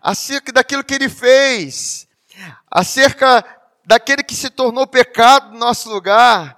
acerca 0.00 0.50
daquilo 0.50 0.82
que 0.82 0.94
ele 0.94 1.10
fez, 1.10 2.08
acerca 2.70 3.44
daquele 3.84 4.22
que 4.22 4.34
se 4.34 4.48
tornou 4.48 4.86
pecado 4.86 5.52
no 5.52 5.58
nosso 5.58 5.90
lugar, 5.90 6.56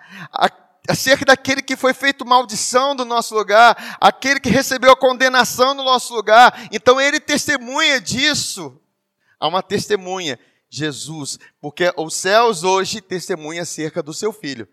acerca 0.88 1.24
daquele 1.24 1.60
que 1.60 1.74
foi 1.74 1.92
feito 1.92 2.24
maldição 2.24 2.94
do 2.94 3.04
nosso 3.04 3.34
lugar, 3.34 3.98
aquele 4.00 4.38
que 4.38 4.48
recebeu 4.48 4.92
a 4.92 4.96
condenação 4.96 5.74
no 5.74 5.82
nosso 5.82 6.14
lugar. 6.14 6.68
Então 6.70 7.00
ele 7.00 7.18
testemunha 7.18 8.00
disso. 8.00 8.80
Há 9.40 9.48
uma 9.48 9.64
testemunha, 9.64 10.38
Jesus, 10.70 11.40
porque 11.60 11.92
os 11.96 12.14
céus 12.14 12.62
hoje 12.62 13.00
testemunham 13.00 13.64
acerca 13.64 14.00
do 14.00 14.14
seu 14.14 14.32
filho. 14.32 14.68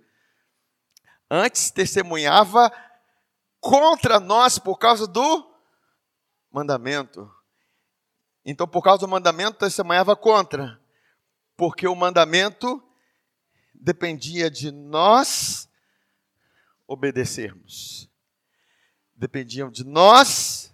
Antes 1.35 1.71
testemunhava 1.71 2.71
contra 3.59 4.19
nós 4.19 4.59
por 4.59 4.77
causa 4.77 5.07
do 5.07 5.51
mandamento. 6.51 7.27
Então, 8.45 8.67
por 8.67 8.83
causa 8.83 8.99
do 8.99 9.07
mandamento, 9.07 9.57
testemunhava 9.57 10.15
contra, 10.15 10.79
porque 11.57 11.87
o 11.87 11.95
mandamento 11.95 12.83
dependia 13.73 14.47
de 14.47 14.69
nós 14.69 15.67
obedecermos. 16.85 18.07
Dependiam 19.15 19.71
de 19.71 19.83
nós 19.83 20.71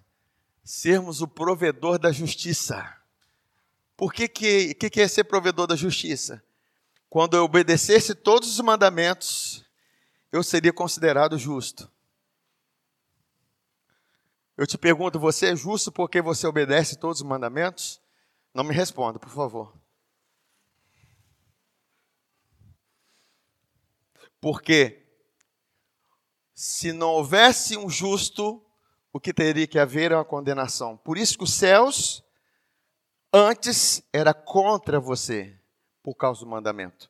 sermos 0.62 1.22
o 1.22 1.28
provedor 1.28 1.98
da 1.98 2.12
justiça. 2.12 2.98
Por 3.96 4.12
que, 4.12 4.28
que, 4.28 4.74
que, 4.74 4.90
que 4.90 5.00
é 5.00 5.08
ser 5.08 5.24
provedor 5.24 5.68
da 5.68 5.78
justiça? 5.78 6.44
Quando 7.10 7.38
eu 7.38 7.46
obedecesse 7.46 8.14
todos 8.14 8.50
os 8.50 8.60
mandamentos, 8.60 9.69
eu 10.32 10.44
seria 10.44 10.74
considerado 10.74 11.38
justo. 11.38 11.92
Eu 14.56 14.68
te 14.68 14.78
pergunto, 14.78 15.20
você 15.20 15.54
é 15.54 15.56
justo 15.56 15.92
porque 15.92 16.22
você 16.22 16.46
obedece 16.46 16.98
todos 16.98 17.22
os 17.22 17.28
mandamentos? 17.28 18.02
Não 18.54 18.64
me 18.64 18.74
responda, 18.74 19.18
por 19.18 19.30
favor. 19.30 19.74
Porque 24.42 25.06
se 26.54 26.92
não 26.92 27.10
houvesse 27.12 27.78
um 27.78 27.90
justo, 27.90 28.62
o 29.14 29.20
que 29.20 29.34
teria 29.34 29.66
que 29.66 29.80
haver 29.80 30.12
é 30.12 30.16
uma 30.16 30.26
condenação. 30.26 30.98
Por 30.98 31.18
isso 31.18 31.38
que 31.38 31.44
os 31.44 31.54
céus 31.54 32.24
antes 33.32 34.04
era 34.12 34.34
contra 34.34 35.00
você 35.00 35.58
por 36.04 36.16
causa 36.16 36.42
do 36.42 36.48
mandamento. 36.48 37.10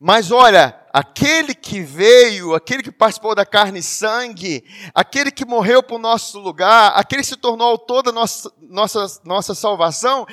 Mas 0.00 0.30
olha, 0.30 0.86
aquele 0.92 1.54
que 1.54 1.80
veio, 1.80 2.54
aquele 2.54 2.84
que 2.84 2.92
participou 2.92 3.34
da 3.34 3.44
carne 3.44 3.80
e 3.80 3.82
sangue, 3.82 4.64
aquele 4.94 5.32
que 5.32 5.44
morreu 5.44 5.82
por 5.82 5.98
nosso 5.98 6.38
lugar, 6.38 6.92
aquele 6.94 7.22
que 7.22 7.28
se 7.28 7.36
tornou 7.36 7.76
toda 7.76 8.12
nossa, 8.12 8.52
nossa, 8.60 9.20
nossa 9.24 9.54
salvação, 9.56 10.24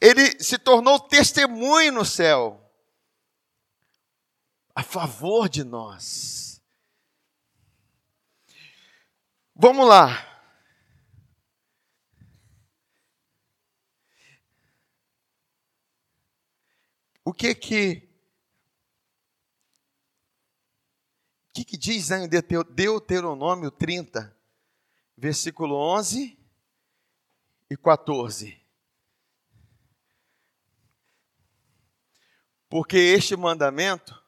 ele 0.00 0.42
se 0.42 0.56
tornou 0.56 0.98
testemunho 0.98 1.92
no 1.92 2.04
céu 2.04 2.58
a 4.74 4.82
favor 4.82 5.50
de 5.50 5.64
nós. 5.64 6.62
Vamos 9.54 9.86
lá. 9.86 10.26
O 17.22 17.34
que 17.34 17.54
que 17.54 18.09
que, 21.64 21.64
que 21.64 21.76
diz 21.76 22.10
em 22.10 22.28
Deuteronômio 22.28 23.70
30, 23.70 24.34
versículo 25.16 25.76
11 25.76 26.38
e 27.68 27.76
14? 27.76 28.58
Porque 32.68 32.96
este 32.96 33.36
mandamento 33.36 34.22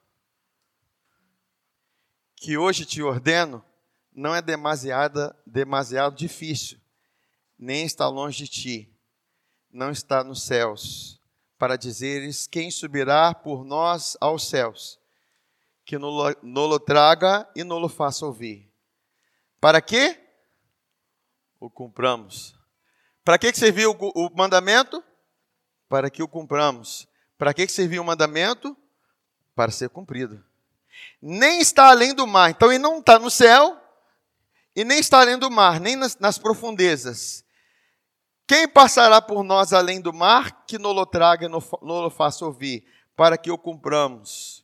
que 2.37 2.59
hoje 2.59 2.85
te 2.85 3.03
ordeno 3.03 3.65
não 4.13 4.35
é 4.35 4.43
demasiada, 4.43 5.37
demasiado 5.47 6.17
difícil, 6.17 6.79
nem 7.59 7.87
está 7.87 8.09
longe 8.09 8.45
de 8.45 8.51
ti, 8.51 8.99
não 9.71 9.91
está 9.91 10.23
nos 10.25 10.43
céus, 10.43 11.21
para 11.57 11.77
dizeres 11.77 12.47
quem 12.47 12.71
subirá 12.71 13.33
por 13.33 13.65
nós 13.65 14.17
aos 14.21 14.49
céus, 14.49 14.99
que 15.85 15.99
nolo 15.99 16.79
traga 16.79 17.49
e 17.55 17.65
nolo 17.65 17.89
faça 17.89 18.25
ouvir. 18.27 18.71
Para 19.61 19.81
quê? 19.81 20.19
O 21.61 21.71
cumpramos. 21.71 22.55
Para 23.25 23.39
que 23.39 23.55
serviu 23.55 23.93
o 23.93 24.31
mandamento? 24.35 25.03
Para 25.89 26.11
que 26.11 26.23
o 26.23 26.29
cumpramos. 26.29 27.07
Para 27.39 27.55
que 27.55 27.69
serviu 27.69 28.03
o 28.03 28.07
mandamento? 28.07 28.77
Para 29.55 29.71
ser 29.71 29.89
cumprido 29.89 30.45
nem 31.21 31.61
está 31.61 31.91
além 31.91 32.15
do 32.15 32.27
mar. 32.27 32.51
Então 32.51 32.71
ele 32.71 32.79
não 32.79 32.99
está 32.99 33.19
no 33.19 33.31
céu 33.31 33.81
e 34.75 34.85
nem 34.85 34.99
está 34.99 35.21
além 35.21 35.39
do 35.39 35.51
mar, 35.51 35.81
nem 35.81 35.97
nas, 35.97 36.19
nas 36.19 36.39
profundezas. 36.39 37.45
Quem 38.47 38.69
passará 38.69 39.21
por 39.21 39.43
nós 39.43 39.73
além 39.73 40.01
do 40.01 40.13
mar, 40.13 40.65
que 40.67 40.79
nolo 40.79 41.07
traga 41.07 41.47
e 41.47 41.49
nolo 41.49 42.11
faça 42.11 42.45
ouvir, 42.45 42.85
para 43.17 43.39
que 43.39 43.51
o 43.51 43.59
cumpramos. 43.59 44.62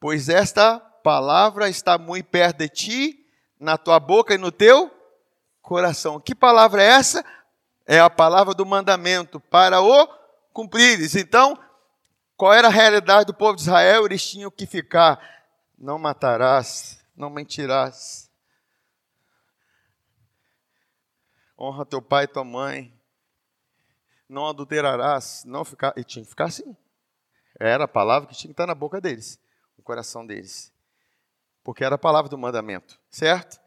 Pois 0.00 0.30
esta 0.30 0.80
palavra 0.80 1.68
está 1.68 1.98
muito 1.98 2.26
perto 2.26 2.56
de 2.56 2.68
ti, 2.68 3.26
na 3.58 3.76
tua 3.76 4.00
boca 4.00 4.34
e 4.34 4.38
no 4.38 4.50
teu 4.50 4.90
coração. 5.60 6.18
Que 6.18 6.34
palavra 6.34 6.82
é 6.82 6.86
essa? 6.86 7.22
É 7.86 8.00
a 8.00 8.08
palavra 8.08 8.54
do 8.54 8.64
mandamento, 8.64 9.38
para 9.38 9.82
o 9.82 10.08
cumprires. 10.52 11.14
Então, 11.14 11.58
qual 12.36 12.54
era 12.54 12.68
a 12.68 12.70
realidade 12.70 13.26
do 13.26 13.34
povo 13.34 13.56
de 13.56 13.62
Israel? 13.62 14.06
Eles 14.06 14.28
tinham 14.28 14.50
que 14.50 14.66
ficar 14.66 15.20
não 15.78 15.98
matarás, 15.98 17.02
não 17.14 17.28
mentirás. 17.28 18.30
Honra 21.58 21.84
teu 21.84 22.00
pai 22.00 22.24
e 22.24 22.28
tua 22.28 22.44
mãe. 22.44 22.98
Não 24.26 24.46
adulterarás, 24.46 25.42
não 25.44 25.64
ficar. 25.64 25.92
E 25.96 26.04
tinha 26.04 26.24
que 26.24 26.30
ficar 26.30 26.46
assim. 26.46 26.76
Era 27.58 27.84
a 27.84 27.88
palavra 27.88 28.28
que 28.28 28.34
tinha 28.34 28.48
que 28.48 28.52
estar 28.52 28.66
na 28.66 28.74
boca 28.74 29.00
deles, 29.00 29.38
no 29.80 29.82
coração 29.82 30.26
deles. 30.26 30.70
Porque 31.64 31.82
era 31.82 31.94
a 31.94 31.98
palavra 31.98 32.28
do 32.28 32.36
mandamento, 32.36 33.00
certo? 33.10 33.58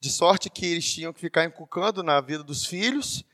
De 0.00 0.10
sorte 0.10 0.50
que 0.50 0.66
eles 0.66 0.92
tinham 0.92 1.12
que 1.12 1.20
ficar 1.20 1.44
inculcando 1.44 2.02
na 2.02 2.20
vida 2.20 2.42
dos 2.42 2.66
filhos, 2.66 3.24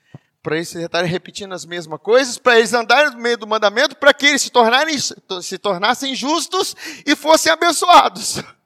para 0.43 0.57
eles 0.57 0.73
estarem 0.75 1.11
repetindo 1.11 1.55
as 1.55 1.65
mesmas 1.65 2.01
coisas, 2.01 2.39
para 2.39 2.59
eles 2.59 2.73
andarem 2.73 3.13
no 3.13 3.19
meio 3.19 3.39
do 3.39 3.47
mandamento, 3.47 3.97
para 3.97 4.13
que 4.13 4.27
eles 4.27 4.43
se, 4.43 4.51
tornarem, 4.51 4.97
se 4.99 5.59
tornassem 5.59 6.15
justos 6.15 6.77
e 7.05 7.17
fossem 7.17 7.51
abençoados. 7.51 8.37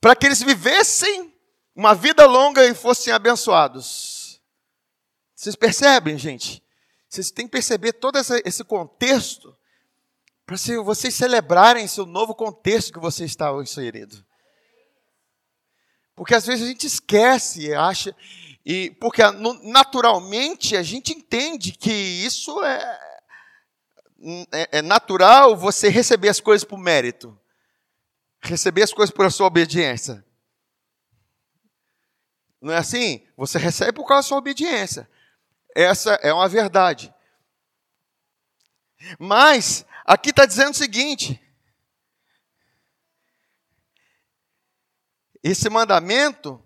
Para 0.00 0.16
que 0.16 0.26
eles 0.26 0.42
vivessem 0.42 1.32
uma 1.76 1.94
vida 1.94 2.26
longa 2.26 2.64
e 2.64 2.74
fossem 2.74 3.12
abençoados. 3.12 4.40
Vocês 5.32 5.54
percebem, 5.54 6.18
gente? 6.18 6.60
Vocês 7.08 7.30
têm 7.30 7.46
que 7.46 7.52
perceber 7.52 7.92
todo 7.92 8.18
esse 8.18 8.64
contexto 8.64 9.56
para 10.44 10.56
vocês 10.82 11.14
celebrarem 11.14 11.84
esse 11.84 12.04
novo 12.04 12.34
contexto 12.34 12.92
que 12.92 12.98
você 12.98 13.24
está 13.24 13.52
inserido. 13.60 14.24
Porque 16.14 16.34
às 16.34 16.46
vezes 16.46 16.64
a 16.64 16.68
gente 16.68 16.86
esquece, 16.86 17.74
acha, 17.74 18.14
e 18.64 18.90
porque 19.00 19.22
naturalmente 19.62 20.76
a 20.76 20.82
gente 20.82 21.12
entende 21.12 21.72
que 21.72 21.90
isso 21.90 22.62
é, 22.62 23.00
é, 24.52 24.78
é 24.78 24.82
natural 24.82 25.56
você 25.56 25.88
receber 25.88 26.28
as 26.28 26.38
coisas 26.40 26.64
por 26.64 26.78
mérito, 26.78 27.38
receber 28.40 28.82
as 28.82 28.92
coisas 28.92 29.14
por 29.14 29.30
sua 29.32 29.46
obediência. 29.46 30.24
Não 32.60 32.72
é 32.72 32.76
assim? 32.76 33.26
Você 33.36 33.58
recebe 33.58 33.92
por 33.92 34.06
causa 34.06 34.22
da 34.24 34.28
sua 34.28 34.38
obediência. 34.38 35.10
Essa 35.74 36.12
é 36.22 36.32
uma 36.32 36.48
verdade. 36.48 37.12
Mas, 39.18 39.84
aqui 40.04 40.30
está 40.30 40.46
dizendo 40.46 40.70
o 40.70 40.76
seguinte: 40.76 41.40
esse 45.42 45.68
mandamento 45.68 46.62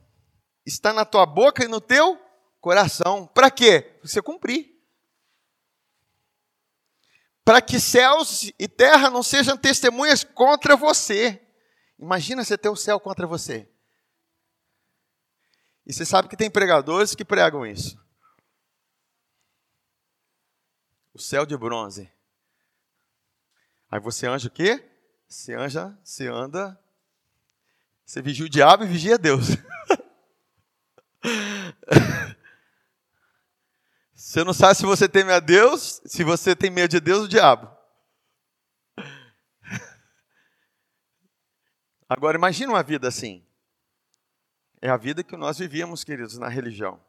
está 0.65 0.93
na 0.93 1.05
tua 1.05 1.25
boca 1.25 1.65
e 1.65 1.69
no 1.69 1.81
teu 1.81 2.21
coração. 2.61 3.27
Para 3.29 3.51
quê? 3.51 3.81
Para 3.81 4.09
você 4.09 4.21
cumprir. 4.21 4.77
Para 7.45 7.63
que 7.63 7.79
céus 7.79 8.51
e 8.59 8.67
terra 8.67 9.09
não 9.09 9.23
sejam 9.23 9.57
testemunhas 9.57 10.25
contra 10.25 10.77
você. 10.77 11.41
Imagina 11.99 12.45
você 12.45 12.59
ter 12.59 12.69
o 12.69 12.77
céu 12.77 12.99
contra 12.99 13.27
você. 13.27 13.71
E 15.87 15.93
você 15.93 16.05
sabe 16.05 16.29
que 16.29 16.37
tem 16.37 16.51
pregadores 16.51 17.15
que 17.15 17.25
pregam 17.25 17.65
isso. 17.65 17.97
O 21.15 21.21
céu 21.21 21.47
de 21.47 21.57
bronze. 21.57 22.13
Aí 23.91 24.01
você 24.01 24.27
anja 24.27 24.49
o 24.49 24.51
quê? 24.51 24.83
Você 25.29 25.55
anja, 25.55 25.99
você 26.03 26.29
anda, 26.29 26.81
você 28.05 28.23
vigia 28.23 28.47
o 28.47 28.49
diabo 28.49 28.85
e 28.85 28.87
vigia 28.87 29.19
Deus. 29.19 29.49
Você 34.15 34.45
não 34.45 34.53
sabe 34.53 34.75
se 34.75 34.85
você 34.85 35.09
teme 35.09 35.33
a 35.33 35.41
Deus, 35.41 36.03
se 36.05 36.23
você 36.25 36.55
tem 36.55 36.71
medo 36.71 36.91
de 36.91 37.01
Deus 37.01 37.21
ou 37.21 37.29
diabo. 37.29 37.75
Agora 42.09 42.37
imagine 42.37 42.71
uma 42.71 42.83
vida 42.83 43.09
assim. 43.09 43.47
É 44.81 44.89
a 44.89 44.97
vida 44.97 45.25
que 45.25 45.37
nós 45.37 45.59
vivíamos, 45.59 46.05
queridos, 46.05 46.39
na 46.39 46.49
religião. 46.49 47.03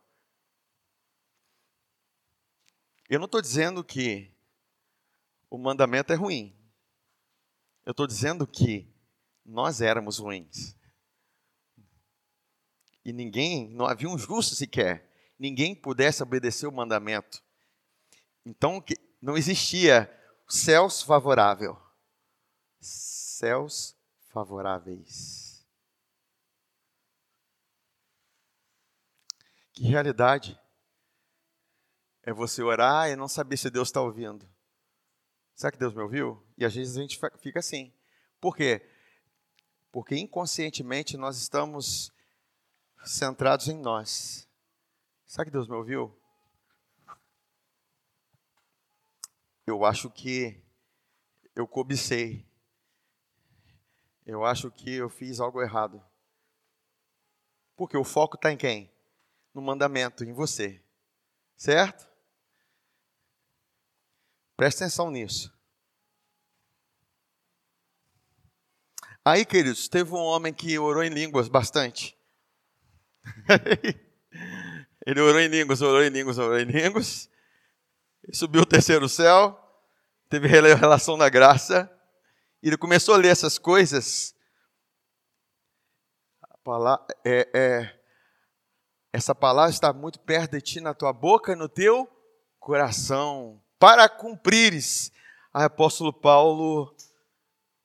Eu 3.10 3.20
não 3.20 3.26
estou 3.26 3.42
dizendo 3.42 3.84
que 3.84 4.32
o 5.50 5.58
mandamento 5.58 6.12
é 6.12 6.16
ruim. 6.16 6.57
Eu 7.88 7.92
estou 7.92 8.06
dizendo 8.06 8.46
que 8.46 8.86
nós 9.46 9.80
éramos 9.80 10.18
ruins. 10.18 10.76
E 13.06 13.14
ninguém, 13.14 13.70
não 13.70 13.86
havia 13.86 14.10
um 14.10 14.18
justo 14.18 14.56
sequer, 14.56 15.10
ninguém 15.40 15.74
pudesse 15.74 16.22
obedecer 16.22 16.68
o 16.68 16.72
mandamento. 16.72 17.42
Então 18.46 18.84
não 19.22 19.38
existia 19.38 20.14
céus 20.50 21.02
favorável. 21.02 21.82
Céus 22.82 23.98
favoráveis. 24.34 25.66
Que 29.72 29.84
realidade 29.84 30.60
é 32.22 32.34
você 32.34 32.62
orar 32.62 33.10
e 33.10 33.16
não 33.16 33.30
saber 33.30 33.56
se 33.56 33.70
Deus 33.70 33.88
está 33.88 34.02
ouvindo. 34.02 34.57
Será 35.58 35.72
que 35.72 35.80
Deus 35.80 35.96
me 35.96 36.04
ouviu? 36.04 36.40
E 36.56 36.64
às 36.64 36.76
vezes 36.76 36.96
a 36.96 37.02
gente 37.02 37.20
fica 37.40 37.58
assim. 37.58 37.92
Por 38.40 38.56
quê? 38.56 38.88
Porque 39.92 40.16
inconscientemente 40.16 41.18
nós 41.18 41.36
estamos 41.36 42.14
centrados 43.04 43.68
em 43.68 43.76
nós. 43.76 44.48
Sabe 45.26 45.50
que 45.50 45.54
Deus 45.54 45.68
me 45.68 45.74
ouviu? 45.74 46.16
Eu 49.66 49.84
acho 49.84 50.12
que 50.12 50.64
eu 51.56 51.68
cobicei. 51.68 52.46
Eu 54.28 54.46
acho 54.46 54.70
que 54.70 54.94
eu 54.94 55.10
fiz 55.10 55.40
algo 55.40 55.60
errado. 55.60 56.06
Porque 57.76 57.98
o 57.98 58.04
foco 58.04 58.36
está 58.36 58.52
em 58.52 58.58
quem? 58.58 58.94
No 59.56 59.62
mandamento, 59.64 60.24
em 60.24 60.34
você. 60.34 60.80
Certo? 61.56 62.08
Presta 64.58 64.84
atenção 64.84 65.12
nisso. 65.12 65.56
Aí, 69.24 69.46
queridos, 69.46 69.88
teve 69.88 70.12
um 70.14 70.18
homem 70.18 70.52
que 70.52 70.80
orou 70.80 71.04
em 71.04 71.10
línguas 71.10 71.48
bastante. 71.48 72.18
Ele 75.06 75.22
orou 75.22 75.40
em 75.40 75.48
línguas, 75.48 75.82
orou 75.82 76.04
em 76.04 76.10
línguas, 76.10 76.38
orou 76.40 76.60
em 76.60 76.66
línguas. 76.66 77.30
Subiu 78.34 78.64
o 78.64 78.66
terceiro 78.66 79.08
céu, 79.08 79.58
teve 80.28 80.48
relação 80.48 81.18
da 81.18 81.30
graça. 81.30 81.90
E 82.62 82.68
ele 82.68 82.78
começou 82.78 83.16
a 83.16 83.18
ler 83.18 83.30
essas 83.30 83.58
coisas. 83.58 84.36
Palavra, 86.64 87.06
é, 87.24 87.50
é, 87.54 88.00
essa 89.14 89.34
palavra 89.34 89.72
está 89.72 89.94
muito 89.94 90.20
perto 90.20 90.52
de 90.52 90.62
ti, 90.62 90.82
na 90.82 90.94
tua 90.94 91.14
boca 91.14 91.54
e 91.54 91.56
no 91.56 91.70
teu 91.70 92.10
coração, 92.60 93.64
para 93.80 94.10
cumprires. 94.10 95.12
Aí, 95.54 95.66
apóstolo 95.66 96.14
Paulo 96.14 96.96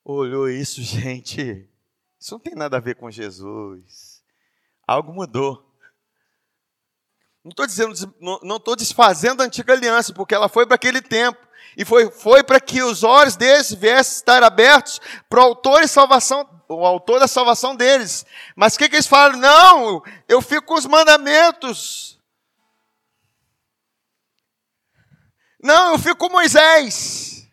olhou 0.05 0.49
isso, 0.49 0.81
gente. 0.83 1.69
Isso 2.19 2.33
não 2.33 2.41
tem 2.41 2.55
nada 2.55 2.77
a 2.77 2.81
ver 2.81 2.97
com 2.97 3.11
Jesus. 3.11 4.23
Algo 4.87 5.13
mudou. 5.13 5.69
Não 7.45 7.51
estou 7.51 7.67
dizendo, 7.67 8.15
não 8.21 8.57
estou 8.57 8.77
desfazendo 8.77 9.43
a 9.43 9.47
antiga 9.47 9.73
aliança, 9.73 10.13
porque 10.13 10.35
ela 10.35 10.49
foi 10.49 10.65
para 10.65 10.77
aquele 10.77 11.03
tempo. 11.03 11.41
E 11.77 11.85
foi, 11.85 12.11
foi 12.11 12.45
para 12.45 12.61
que 12.61 12.83
os 12.83 13.03
olhos 13.03 13.35
deles 13.35 13.73
viessem 13.73 14.17
estar 14.17 14.43
abertos 14.43 15.01
para 15.29 15.41
o 15.41 15.43
autor 15.43 15.83
e 15.83 15.89
salvação, 15.89 16.49
o 16.69 16.87
autor 16.87 17.19
da 17.19 17.27
salvação 17.27 17.75
deles. 17.75 18.25
Mas 18.55 18.75
o 18.75 18.79
que, 18.79 18.89
que 18.89 18.97
eles 18.97 19.07
falam? 19.07 19.39
Não, 19.39 20.03
eu 20.29 20.41
fico 20.41 20.67
com 20.67 20.75
os 20.75 20.87
mandamentos. 20.87 22.21
Não, 25.63 25.93
eu 25.93 25.99
fico 25.99 26.17
com 26.17 26.29
Moisés. 26.29 27.49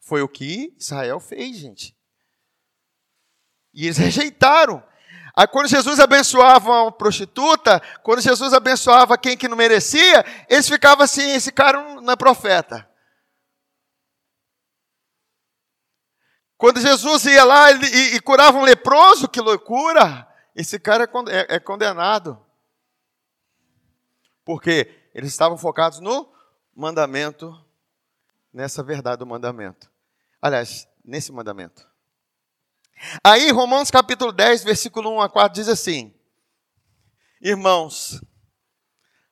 Foi 0.00 0.22
o 0.22 0.28
que 0.28 0.74
Israel 0.78 1.18
fez, 1.18 1.56
gente. 1.56 1.96
E 3.74 3.86
eles 3.86 3.98
rejeitaram. 3.98 4.82
Aí 5.36 5.46
quando 5.46 5.68
Jesus 5.68 5.98
abençoava 5.98 6.82
uma 6.82 6.92
prostituta, 6.92 7.80
quando 8.02 8.20
Jesus 8.20 8.52
abençoava 8.52 9.18
quem 9.18 9.36
que 9.36 9.48
não 9.48 9.56
merecia, 9.56 10.24
eles 10.48 10.68
ficavam 10.68 11.04
assim, 11.04 11.30
esse 11.32 11.52
cara 11.52 12.00
não 12.00 12.12
é 12.12 12.16
profeta. 12.16 12.88
Quando 16.56 16.80
Jesus 16.80 17.24
ia 17.24 17.42
lá 17.42 17.72
e, 17.72 18.16
e 18.16 18.20
curava 18.20 18.58
um 18.58 18.62
leproso, 18.62 19.28
que 19.28 19.40
loucura! 19.40 20.28
Esse 20.54 20.78
cara 20.78 21.04
é, 21.04 21.36
é, 21.36 21.56
é 21.56 21.60
condenado. 21.60 22.44
Porque 24.44 25.10
eles 25.14 25.30
estavam 25.30 25.56
focados 25.56 26.00
no 26.00 26.30
mandamento, 26.74 27.64
nessa 28.52 28.82
verdade 28.82 29.18
do 29.18 29.26
mandamento. 29.26 29.90
Aliás, 30.40 30.88
nesse 31.04 31.32
mandamento. 31.32 31.88
Aí, 33.24 33.50
Romanos 33.50 33.90
capítulo 33.90 34.32
10, 34.32 34.64
versículo 34.64 35.10
1 35.16 35.20
a 35.22 35.28
4 35.28 35.54
diz 35.54 35.68
assim: 35.68 36.14
Irmãos, 37.40 38.20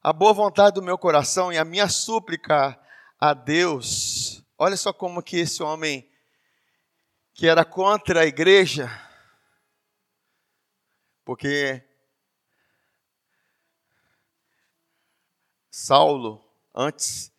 a 0.03 0.13
boa 0.13 0.33
vontade 0.33 0.75
do 0.75 0.83
meu 0.83 0.97
coração 0.97 1.53
e 1.53 1.59
a 1.59 1.65
minha 1.65 1.89
súplica 1.89 2.79
a 3.21 3.35
Deus. 3.35 4.43
Olha 4.57 4.77
só 4.77 4.93
como 4.93 5.23
que 5.23 5.39
esse 5.39 5.63
homem 5.63 6.11
que 7.35 7.47
era 7.47 7.65
contra 7.65 8.23
a 8.23 8.27
igreja, 8.27 8.91
porque 11.25 11.85
Saulo, 15.71 16.48
antes, 16.79 17.33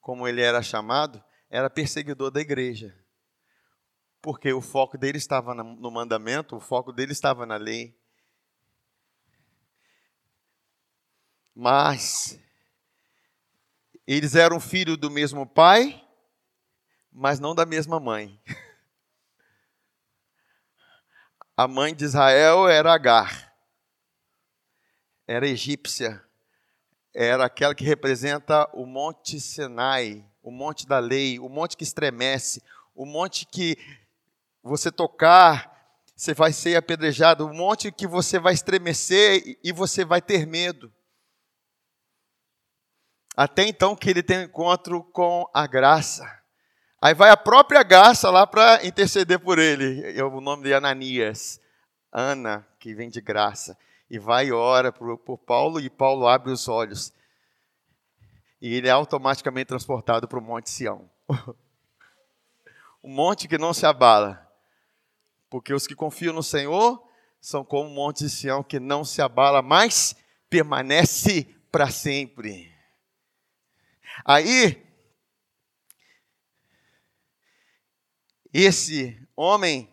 como 0.00 0.28
ele 0.28 0.40
era 0.40 0.62
chamado, 0.62 1.22
era 1.50 1.68
perseguidor 1.68 2.30
da 2.30 2.40
igreja 2.40 2.96
porque 4.26 4.52
o 4.52 4.60
foco 4.60 4.98
dele 4.98 5.18
estava 5.18 5.54
no 5.54 5.88
mandamento, 5.88 6.56
o 6.56 6.60
foco 6.60 6.92
dele 6.92 7.12
estava 7.12 7.46
na 7.46 7.56
lei. 7.56 7.96
Mas 11.54 12.36
eles 14.04 14.34
eram 14.34 14.58
filhos 14.58 14.96
do 14.96 15.08
mesmo 15.08 15.46
pai, 15.46 16.04
mas 17.12 17.38
não 17.38 17.54
da 17.54 17.64
mesma 17.64 18.00
mãe. 18.00 18.42
A 21.56 21.68
mãe 21.68 21.94
de 21.94 22.04
Israel 22.04 22.68
era 22.68 22.92
Agar, 22.92 23.54
era 25.24 25.46
egípcia, 25.46 26.25
era 27.18 27.46
aquela 27.46 27.74
que 27.74 27.82
representa 27.82 28.68
o 28.74 28.84
Monte 28.84 29.40
Sinai, 29.40 30.22
o 30.42 30.50
monte 30.50 30.86
da 30.86 30.98
lei, 30.98 31.38
o 31.38 31.48
monte 31.48 31.74
que 31.74 31.82
estremece, 31.82 32.62
o 32.94 33.06
monte 33.06 33.46
que 33.46 33.78
você 34.62 34.92
tocar, 34.92 35.74
você 36.14 36.34
vai 36.34 36.52
ser 36.52 36.76
apedrejado, 36.76 37.46
um 37.46 37.54
monte 37.54 37.90
que 37.90 38.06
você 38.06 38.38
vai 38.38 38.52
estremecer 38.52 39.58
e 39.64 39.72
você 39.72 40.04
vai 40.04 40.20
ter 40.20 40.46
medo. 40.46 40.92
Até 43.34 43.66
então 43.66 43.96
que 43.96 44.10
ele 44.10 44.22
tem 44.22 44.38
um 44.38 44.42
encontro 44.42 45.02
com 45.02 45.48
a 45.54 45.66
graça. 45.66 46.30
Aí 47.00 47.14
vai 47.14 47.30
a 47.30 47.36
própria 47.36 47.82
graça 47.82 48.30
lá 48.30 48.46
para 48.46 48.84
interceder 48.84 49.38
por 49.38 49.58
ele. 49.58 50.18
É 50.18 50.22
o 50.22 50.40
nome 50.40 50.64
de 50.64 50.74
Ananias. 50.74 51.60
Ana, 52.12 52.66
que 52.78 52.94
vem 52.94 53.08
de 53.08 53.22
graça. 53.22 53.76
E 54.08 54.18
vai 54.18 54.46
e 54.46 54.52
ora 54.52 54.92
por, 54.92 55.18
por 55.18 55.38
Paulo, 55.38 55.80
e 55.80 55.90
Paulo 55.90 56.26
abre 56.26 56.52
os 56.52 56.68
olhos. 56.68 57.12
E 58.60 58.74
ele 58.74 58.88
é 58.88 58.90
automaticamente 58.90 59.66
transportado 59.66 60.28
para 60.28 60.38
o 60.38 60.42
Monte 60.42 60.70
Sião. 60.70 61.10
um 63.02 63.12
monte 63.12 63.46
que 63.46 63.58
não 63.58 63.72
se 63.72 63.86
abala. 63.86 64.46
Porque 65.48 65.72
os 65.72 65.86
que 65.86 65.94
confiam 65.94 66.34
no 66.34 66.42
Senhor 66.42 67.06
são 67.40 67.64
como 67.64 67.88
o 67.88 67.94
monte 67.94 68.28
Sião 68.28 68.64
que 68.64 68.80
não 68.80 69.04
se 69.04 69.22
abala, 69.22 69.62
mas 69.62 70.16
permanece 70.50 71.44
para 71.70 71.88
sempre. 71.90 72.74
Aí, 74.24 74.84
esse 78.52 79.20
homem, 79.36 79.88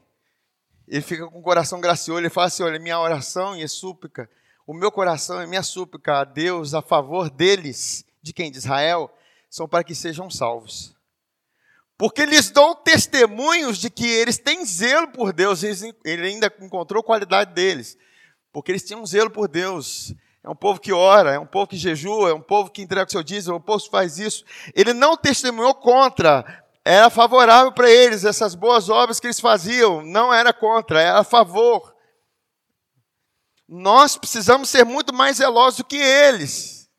ele 0.94 1.02
fica 1.02 1.26
com 1.28 1.40
o 1.40 1.42
coração 1.42 1.82
gracioso, 1.82 2.22
ele 2.22 2.30
fala 2.30 2.46
assim: 2.46 2.62
olha, 2.62 2.78
minha 2.78 3.00
oração 3.00 3.58
e 3.58 3.68
súplica, 3.68 4.30
o 4.66 4.76
meu 4.76 4.92
coração 4.92 5.42
e 5.42 5.48
minha 5.48 5.64
súplica 5.64 6.20
a 6.20 6.24
Deus 6.24 6.76
a 6.76 6.84
favor 6.84 7.32
deles, 7.32 8.06
de 8.22 8.32
quem? 8.32 8.52
De 8.52 8.60
Israel, 8.60 9.12
são 9.50 9.68
para 9.68 9.84
que 9.84 9.96
sejam 9.96 10.30
salvos. 10.30 10.96
Porque 11.98 12.28
lhes 12.28 12.52
dou 12.52 12.76
testemunhos 12.76 13.80
de 13.80 13.90
que 13.90 14.06
eles 14.06 14.38
têm 14.38 14.64
zelo 14.66 15.08
por 15.08 15.34
Deus, 15.34 15.64
ele 15.64 16.28
ainda 16.28 16.54
encontrou 16.62 17.02
qualidade 17.02 17.56
deles, 17.56 17.98
porque 18.52 18.72
eles 18.72 18.84
tinham 18.84 19.04
zelo 19.04 19.32
por 19.32 19.48
Deus. 19.48 20.14
É 20.44 20.50
um 20.50 20.56
povo 20.56 20.80
que 20.80 20.94
ora, 20.94 21.32
é 21.32 21.40
um 21.40 21.46
povo 21.46 21.66
que 21.66 21.78
jejua, 21.78 22.30
é 22.30 22.34
um 22.34 22.42
povo 22.42 22.70
que 22.70 22.84
entrega 22.84 23.08
o 23.08 23.12
seu 23.12 23.24
dízimo, 23.24 23.56
é 23.56 23.58
um 23.58 23.62
povo 23.62 23.84
que 23.84 23.90
faz 23.90 24.20
isso. 24.20 24.46
Ele 24.76 24.94
não 24.94 25.18
testemunhou 25.18 25.74
contra, 25.74 26.63
era 26.86 27.10
favorável 27.10 27.72
para 27.72 27.90
eles, 27.90 28.26
essas 28.26 28.56
boas 28.56 28.90
obras 28.90 29.20
que 29.20 29.28
eles 29.28 29.40
faziam, 29.40 30.02
não 30.02 30.34
era 30.34 30.52
contra, 30.52 31.02
era 31.02 31.20
a 31.20 31.24
favor. 31.24 31.96
Nós 33.68 34.18
precisamos 34.18 34.70
ser 34.70 34.84
muito 34.84 35.14
mais 35.14 35.38
zelosos 35.38 35.78
do 35.78 35.86
que 35.86 35.96
eles. 35.96 36.90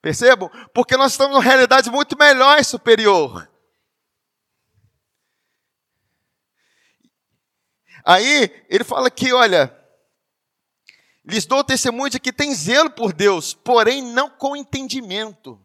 Percebam? 0.00 0.48
Porque 0.72 0.96
nós 0.96 1.12
estamos 1.12 1.34
numa 1.34 1.42
realidade 1.42 1.90
muito 1.90 2.16
melhor 2.16 2.58
e 2.60 2.64
superior. 2.64 3.50
Aí 8.04 8.64
ele 8.70 8.84
fala 8.84 9.10
que, 9.10 9.32
olha, 9.32 9.76
lhes 11.24 11.44
dou 11.44 11.64
testemunho 11.64 12.08
de 12.08 12.20
que 12.20 12.32
tem 12.32 12.54
zelo 12.54 12.90
por 12.90 13.12
Deus, 13.12 13.52
porém 13.52 14.00
não 14.00 14.30
com 14.30 14.56
entendimento, 14.56 15.60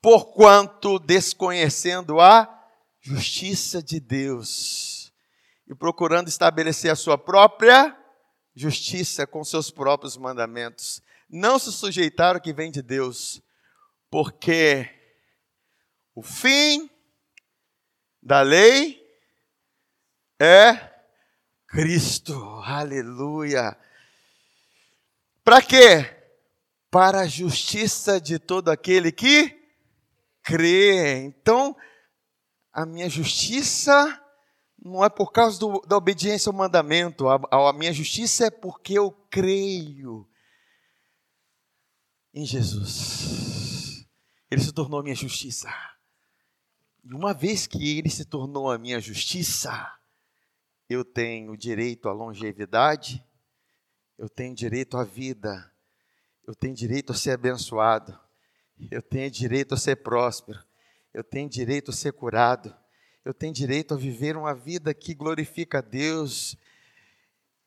porquanto 0.00 0.98
desconhecendo 0.98 2.20
a 2.20 2.48
justiça 3.00 3.82
de 3.82 4.00
Deus 4.00 5.12
e 5.66 5.74
procurando 5.74 6.28
estabelecer 6.28 6.90
a 6.90 6.96
sua 6.96 7.16
própria 7.16 7.96
justiça 8.54 9.26
com 9.26 9.44
seus 9.44 9.70
próprios 9.70 10.16
mandamentos, 10.16 11.02
não 11.28 11.58
se 11.58 11.72
sujeitaram 11.72 12.38
ao 12.38 12.42
que 12.42 12.52
vem 12.52 12.70
de 12.70 12.82
Deus, 12.82 13.40
porque 14.10 14.88
o 16.14 16.22
fim 16.22 16.90
da 18.22 18.42
lei 18.42 19.00
é 20.38 20.90
Cristo. 21.66 22.34
Aleluia. 22.64 23.78
Para 25.44 25.62
quê? 25.62 26.16
Para 26.90 27.20
a 27.20 27.28
justiça 27.28 28.20
de 28.20 28.38
todo 28.38 28.68
aquele 28.70 29.12
que 29.12 29.59
crê. 30.42 31.24
Então, 31.24 31.76
a 32.72 32.86
minha 32.86 33.08
justiça 33.08 34.20
não 34.82 35.04
é 35.04 35.10
por 35.10 35.30
causa 35.30 35.58
do, 35.58 35.80
da 35.82 35.96
obediência 35.96 36.48
ao 36.48 36.56
mandamento, 36.56 37.28
a, 37.28 37.38
a 37.68 37.72
minha 37.72 37.92
justiça 37.92 38.46
é 38.46 38.50
porque 38.50 38.94
eu 38.94 39.10
creio 39.30 40.26
em 42.32 42.46
Jesus. 42.46 44.06
Ele 44.50 44.60
se 44.60 44.72
tornou 44.72 45.00
a 45.00 45.02
minha 45.02 45.14
justiça. 45.14 45.68
E 47.04 47.14
uma 47.14 47.34
vez 47.34 47.66
que 47.66 47.98
ele 47.98 48.08
se 48.08 48.24
tornou 48.24 48.70
a 48.70 48.78
minha 48.78 49.00
justiça, 49.00 49.70
eu 50.88 51.04
tenho 51.04 51.56
direito 51.56 52.08
à 52.08 52.12
longevidade, 52.12 53.24
eu 54.18 54.28
tenho 54.28 54.54
direito 54.54 54.96
à 54.96 55.04
vida, 55.04 55.72
eu 56.46 56.54
tenho 56.54 56.74
direito 56.74 57.12
a 57.12 57.14
ser 57.14 57.32
abençoado, 57.32 58.18
eu 58.90 59.02
tenho 59.02 59.30
direito 59.30 59.74
a 59.74 59.76
ser 59.76 59.96
próspero, 59.96 60.58
eu 61.12 61.24
tenho 61.24 61.48
direito 61.48 61.90
a 61.90 61.94
ser 61.94 62.12
curado, 62.12 62.74
eu 63.24 63.34
tenho 63.34 63.52
direito 63.52 63.94
a 63.94 63.96
viver 63.96 64.36
uma 64.36 64.54
vida 64.54 64.94
que 64.94 65.14
glorifica 65.14 65.78
a 65.78 65.82
Deus 65.82 66.56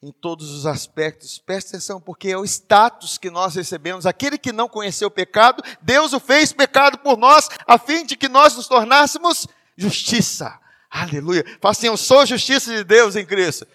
em 0.01 0.11
todos 0.11 0.51
os 0.51 0.66
aspectos. 0.66 1.39
Presta 1.39 1.72
atenção, 1.72 2.01
porque 2.01 2.30
é 2.30 2.38
o 2.38 2.43
status 2.43 3.18
que 3.18 3.30
nós 3.30 3.55
recebemos. 3.55 4.05
Aquele 4.05 4.38
que 4.38 4.51
não 4.51 4.68
conheceu 4.68 5.07
o 5.07 5.11
pecado, 5.11 5.64
Deus 5.82 6.11
o 6.11 6.20
fez 6.20 6.51
pecado 6.51 6.97
por 6.97 7.18
nós, 7.18 7.49
a 7.68 7.78
fim 7.78 8.05
de 8.05 8.18
que 8.18 8.28
nós 8.28 8.55
nos 8.55 8.68
tornássemos 8.68 9.47
justiça. 9.78 10.59
Aleluia. 10.89 11.43
Fala 11.61 11.72
assim, 11.72 11.88
eu 11.88 11.97
sou 11.97 12.26
justiça 12.26 12.76
de 12.76 12.84
Deus 12.84 13.16
em 13.16 13.26
Cristo. 13.26 13.66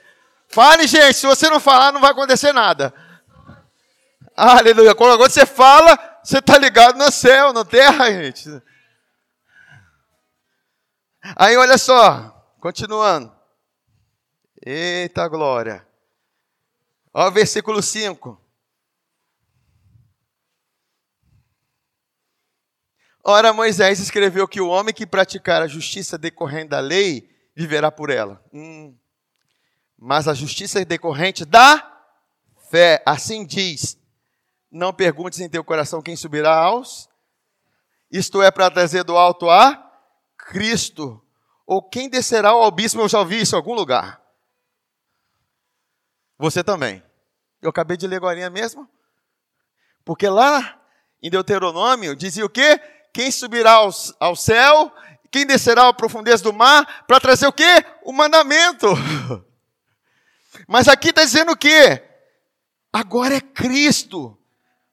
Fale, 0.49 0.87
gente, 0.87 1.15
se 1.15 1.27
você 1.27 1.49
não 1.49 1.61
falar, 1.61 1.93
não 1.93 2.01
vai 2.01 2.11
acontecer 2.11 2.53
nada. 2.53 2.93
Aleluia. 4.37 4.95
Quando 4.95 5.19
você 5.19 5.45
fala, 5.45 6.18
você 6.29 6.41
está 6.41 6.59
ligado 6.59 6.99
no 6.99 7.11
céu, 7.11 7.55
na 7.55 7.65
terra, 7.65 8.11
gente. 8.11 8.51
Aí 11.35 11.57
olha 11.57 11.79
só, 11.79 12.29
continuando. 12.61 13.35
Eita 14.61 15.27
glória. 15.27 15.89
Olha 17.15 17.29
o 17.29 17.33
versículo 17.33 17.83
5. 17.83 18.39
Ora, 23.25 23.55
Moisés 23.55 23.99
escreveu 23.99 24.47
que 24.47 24.61
o 24.61 24.69
homem 24.69 24.93
que 24.93 25.07
praticar 25.07 25.63
a 25.63 25.67
justiça 25.67 26.19
decorrente 26.19 26.69
da 26.69 26.81
lei 26.81 27.35
viverá 27.57 27.91
por 27.91 28.11
ela. 28.11 28.45
Hum. 28.53 28.95
Mas 29.97 30.29
a 30.29 30.35
justiça 30.35 30.85
decorrente 30.85 31.47
da 31.47 32.07
fé, 32.71 33.03
assim 33.07 33.47
diz: 33.47 33.99
Não 34.71 34.93
perguntes 34.93 35.41
em 35.41 35.49
teu 35.49 35.65
coração 35.65 36.03
quem 36.03 36.17
subirá 36.17 36.55
aos, 36.55 37.09
isto 38.11 38.43
é, 38.43 38.51
para 38.51 38.71
trazer 38.71 39.05
do 39.05 39.17
alto 39.17 39.51
a 39.51 39.85
Cristo, 40.37 41.23
ou 41.67 41.83
quem 41.83 42.09
descerá 42.09 42.51
ao 42.51 42.65
abismo, 42.65 43.03
eu 43.03 43.09
já 43.09 43.19
ouvi 43.19 43.41
isso 43.43 43.55
em 43.55 43.59
algum 43.59 43.75
lugar. 43.75 44.21
Você 46.39 46.65
também. 46.65 47.03
Eu 47.61 47.71
acabei 47.71 47.97
de 47.97 48.07
ler 48.07 48.17
agora 48.17 48.49
mesmo. 48.49 48.89
Porque 50.05 50.29
lá 50.29 50.81
em 51.23 51.29
Deuteronômio 51.29 52.17
dizia 52.17 52.47
o 52.47 52.49
quê? 52.49 52.81
Quem 53.13 53.31
subirá 53.31 53.73
ao, 53.73 53.91
ao 54.21 54.37
céu, 54.37 54.93
quem 55.31 55.45
descerá 55.45 55.89
à 55.89 55.93
profundeza 55.93 56.43
do 56.45 56.53
mar, 56.53 57.05
para 57.07 57.21
trazer 57.21 57.47
o 57.47 57.53
quê? 57.53 57.85
O 58.05 58.13
mandamento. 58.13 58.87
Mas 60.67 60.89
aqui 60.89 61.11
está 61.11 61.25
dizendo 61.25 61.53
o 61.53 61.57
quê? 61.57 62.03
Agora 62.93 63.35
é 63.35 63.41
Cristo 63.41 64.38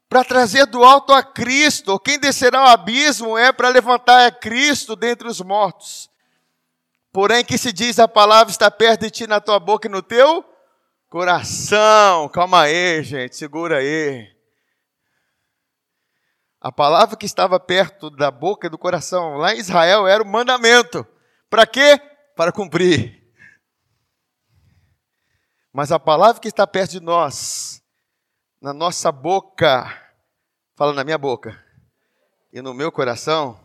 para 0.09 0.23
trazer 0.23 0.65
do 0.65 0.83
alto 0.83 1.13
a 1.13 1.23
Cristo. 1.23 1.99
Quem 1.99 2.19
descerá 2.19 2.59
ao 2.59 2.67
abismo 2.67 3.37
é 3.37 3.51
para 3.51 3.69
levantar 3.69 4.25
a 4.25 4.31
Cristo 4.31 4.95
dentre 4.95 5.27
os 5.27 5.41
mortos. 5.41 6.09
Porém, 7.11 7.45
que 7.45 7.57
se 7.57 7.71
diz 7.71 7.97
a 7.97 8.07
palavra 8.07 8.51
está 8.51 8.69
perto 8.69 9.01
de 9.01 9.09
ti 9.09 9.27
na 9.27 9.39
tua 9.39 9.59
boca 9.59 9.87
e 9.87 9.91
no 9.91 10.01
teu 10.01 10.43
coração. 11.09 12.27
Calma 12.29 12.63
aí, 12.63 13.01
gente, 13.03 13.35
segura 13.35 13.77
aí. 13.77 14.35
A 16.59 16.71
palavra 16.71 17.15
que 17.15 17.25
estava 17.25 17.59
perto 17.59 18.09
da 18.09 18.31
boca 18.31 18.67
e 18.67 18.69
do 18.69 18.77
coração 18.77 19.37
lá 19.37 19.53
em 19.53 19.59
Israel 19.59 20.07
era 20.07 20.23
o 20.23 20.27
mandamento. 20.27 21.05
Para 21.49 21.65
quê? 21.65 22.01
Para 22.35 22.51
cumprir. 22.51 23.23
Mas 25.71 25.91
a 25.91 25.99
palavra 25.99 26.41
que 26.41 26.47
está 26.47 26.65
perto 26.65 26.91
de 26.91 26.99
nós, 26.99 27.81
na 28.65 28.73
nossa 28.73 29.11
boca, 29.11 30.01
Fala 30.75 30.91
na 30.91 31.03
minha 31.03 31.19
boca 31.19 31.63
e 32.51 32.63
no 32.63 32.73
meu 32.73 32.91
coração. 32.91 33.57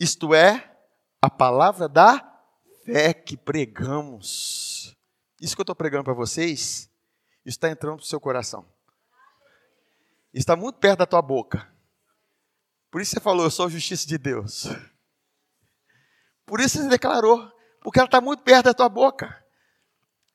Isto 0.00 0.34
é 0.34 0.74
a 1.20 1.28
palavra 1.28 1.86
da 1.86 2.18
fé 2.86 3.12
que 3.12 3.36
pregamos. 3.36 4.96
Isso 5.38 5.54
que 5.54 5.60
eu 5.60 5.64
estou 5.64 5.76
pregando 5.76 6.04
para 6.04 6.14
vocês 6.14 6.90
está 7.44 7.70
entrando 7.70 7.96
para 7.96 8.04
o 8.04 8.06
seu 8.06 8.18
coração. 8.18 8.66
Está 10.32 10.56
muito 10.56 10.78
perto 10.78 11.00
da 11.00 11.06
tua 11.06 11.20
boca. 11.20 11.70
Por 12.90 13.02
isso 13.02 13.10
você 13.10 13.20
falou, 13.20 13.44
eu 13.44 13.50
sou 13.50 13.66
a 13.66 13.70
justiça 13.70 14.08
de 14.08 14.16
Deus. 14.16 14.64
Por 16.46 16.58
isso 16.58 16.78
você 16.78 16.88
declarou, 16.88 17.54
porque 17.86 18.00
ela 18.00 18.08
está 18.08 18.20
muito 18.20 18.42
perto 18.42 18.64
da 18.64 18.74
tua 18.74 18.88
boca. 18.88 19.40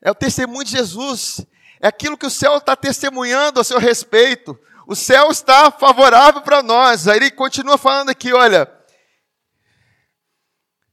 É 0.02 0.10
o 0.10 0.16
testemunho 0.16 0.64
de 0.64 0.72
Jesus. 0.72 1.46
É 1.82 1.88
aquilo 1.90 2.18
que 2.18 2.26
o 2.26 2.30
céu 2.30 2.56
está 2.56 2.78
testemunhando 2.78 3.60
a 3.60 3.64
seu 3.66 3.78
respeito. 3.78 4.58
O 4.88 4.96
céu 4.96 5.30
está 5.30 5.70
favorável 5.70 6.42
para 6.44 6.64
nós. 6.64 7.10
Aí 7.10 7.18
ele 7.18 7.30
continua 7.30 7.78
falando 7.78 8.10
aqui: 8.10 8.32
olha. 8.32 8.74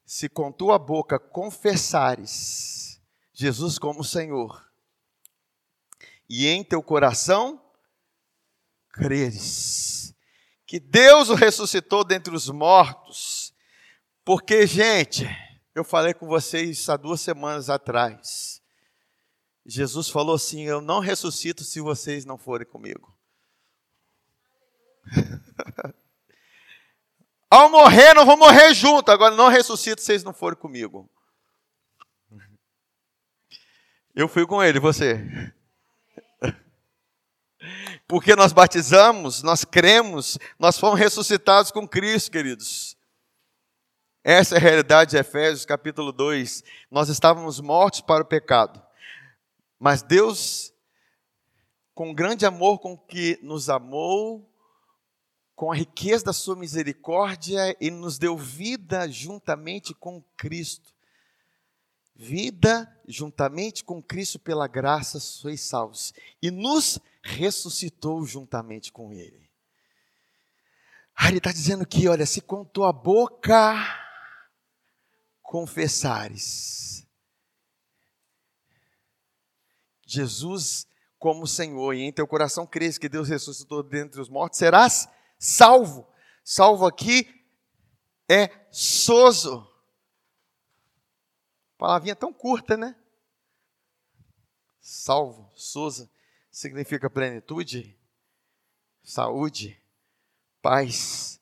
Se 0.05 0.29
com 0.29 0.51
tua 0.51 0.81
boca 0.81 1.17
confessares 1.17 3.01
Jesus 3.33 3.79
como 3.79 4.03
Senhor, 4.03 4.69
e 6.29 6.49
em 6.49 6.65
teu 6.65 6.83
coração 6.83 7.63
creres 8.91 10.13
que 10.67 10.81
Deus 10.81 11.29
o 11.29 11.35
ressuscitou 11.35 12.03
dentre 12.03 12.35
os 12.35 12.51
mortos, 12.51 13.55
porque, 14.25 14.67
gente, 14.67 15.25
eu 15.75 15.85
falei 15.85 16.15
com 16.15 16.27
vocês 16.27 16.89
há 16.89 16.97
duas 16.97 17.21
semanas 17.21 17.71
atrás, 17.71 18.61
Jesus 19.69 20.09
falou 20.09 20.35
assim: 20.35 20.63
Eu 20.63 20.81
não 20.81 20.99
ressuscito 20.99 21.63
se 21.63 21.81
vocês 21.81 22.25
não 22.25 22.39
forem 22.39 22.67
comigo. 22.67 23.15
Ao 27.51 27.71
morrer, 27.71 28.15
não 28.15 28.27
vou 28.27 28.37
morrer 28.37 28.75
junto. 28.75 29.11
Agora, 29.11 29.35
não 29.35 29.49
ressuscito 29.49 30.01
se 30.01 30.07
vocês 30.07 30.25
não 30.25 30.33
forem 30.35 30.59
comigo. 30.59 31.11
Eu 34.15 34.27
fui 34.27 34.47
com 34.47 34.63
ele, 34.63 34.81
você. 34.81 35.19
Porque 38.09 38.35
nós 38.35 38.53
batizamos, 38.53 39.43
nós 39.43 39.65
cremos, 39.65 40.39
nós 40.59 40.79
fomos 40.79 40.99
ressuscitados 40.99 41.71
com 41.71 41.87
Cristo, 41.87 42.31
queridos. 42.31 42.98
Essa 44.31 44.57
é 44.57 44.59
a 44.59 44.61
realidade 44.61 45.13
de 45.13 45.17
Efésios 45.17 45.65
capítulo 45.65 46.13
2. 46.13 46.63
Nós 46.91 47.09
estávamos 47.09 47.61
mortos 47.61 48.03
para 48.03 48.23
o 48.23 48.27
pecado. 48.27 48.79
Mas 49.81 50.03
Deus, 50.03 50.71
com 51.95 52.13
grande 52.13 52.45
amor 52.45 52.79
com 52.79 52.95
que 52.95 53.39
nos 53.43 53.71
amou, 53.71 54.47
com 55.57 55.73
a 55.73 55.75
riqueza 55.75 56.27
da 56.27 56.35
sua 56.35 56.55
misericórdia, 56.57 57.75
Ele 57.81 57.97
nos 57.97 58.19
deu 58.19 58.37
vida 58.37 59.09
juntamente 59.09 59.95
com 59.95 60.23
Cristo. 60.37 60.93
Vida 62.15 62.87
juntamente 63.07 63.83
com 63.83 64.03
Cristo 64.03 64.39
pela 64.39 64.67
graça 64.67 65.19
sois 65.19 65.63
salvos. 65.63 66.13
E 66.43 66.51
nos 66.51 66.99
ressuscitou 67.23 68.27
juntamente 68.27 68.93
com 68.93 69.11
Ele. 69.11 69.49
Aí 71.17 71.29
ele 71.29 71.39
está 71.39 71.51
dizendo 71.51 71.87
que, 71.87 72.07
olha, 72.09 72.27
se 72.27 72.43
com 72.43 72.63
tua 72.63 72.93
boca 72.93 74.07
confessares 75.49 77.09
Jesus 80.07 80.87
como 81.19 81.47
Senhor 81.47 81.95
e 81.95 82.03
em 82.03 82.13
teu 82.13 82.29
coração 82.29 82.67
crês 82.67 82.99
que 82.99 83.09
Deus 83.09 83.31
ressuscitou 83.31 83.83
dentre 83.83 84.21
os 84.21 84.29
mortos, 84.29 84.59
serás 84.59 85.09
salvo. 85.39 86.07
Salvo 86.45 86.85
aqui 86.85 87.27
é 88.29 88.69
sozo. 88.71 89.67
Palavrinha 91.79 92.15
tão 92.15 92.31
curta, 92.31 92.77
né? 92.77 92.95
Salvo, 94.83 95.51
soza, 95.55 96.11
significa 96.51 97.09
plenitude, 97.09 97.99
saúde, 99.03 99.83
paz, 100.61 101.41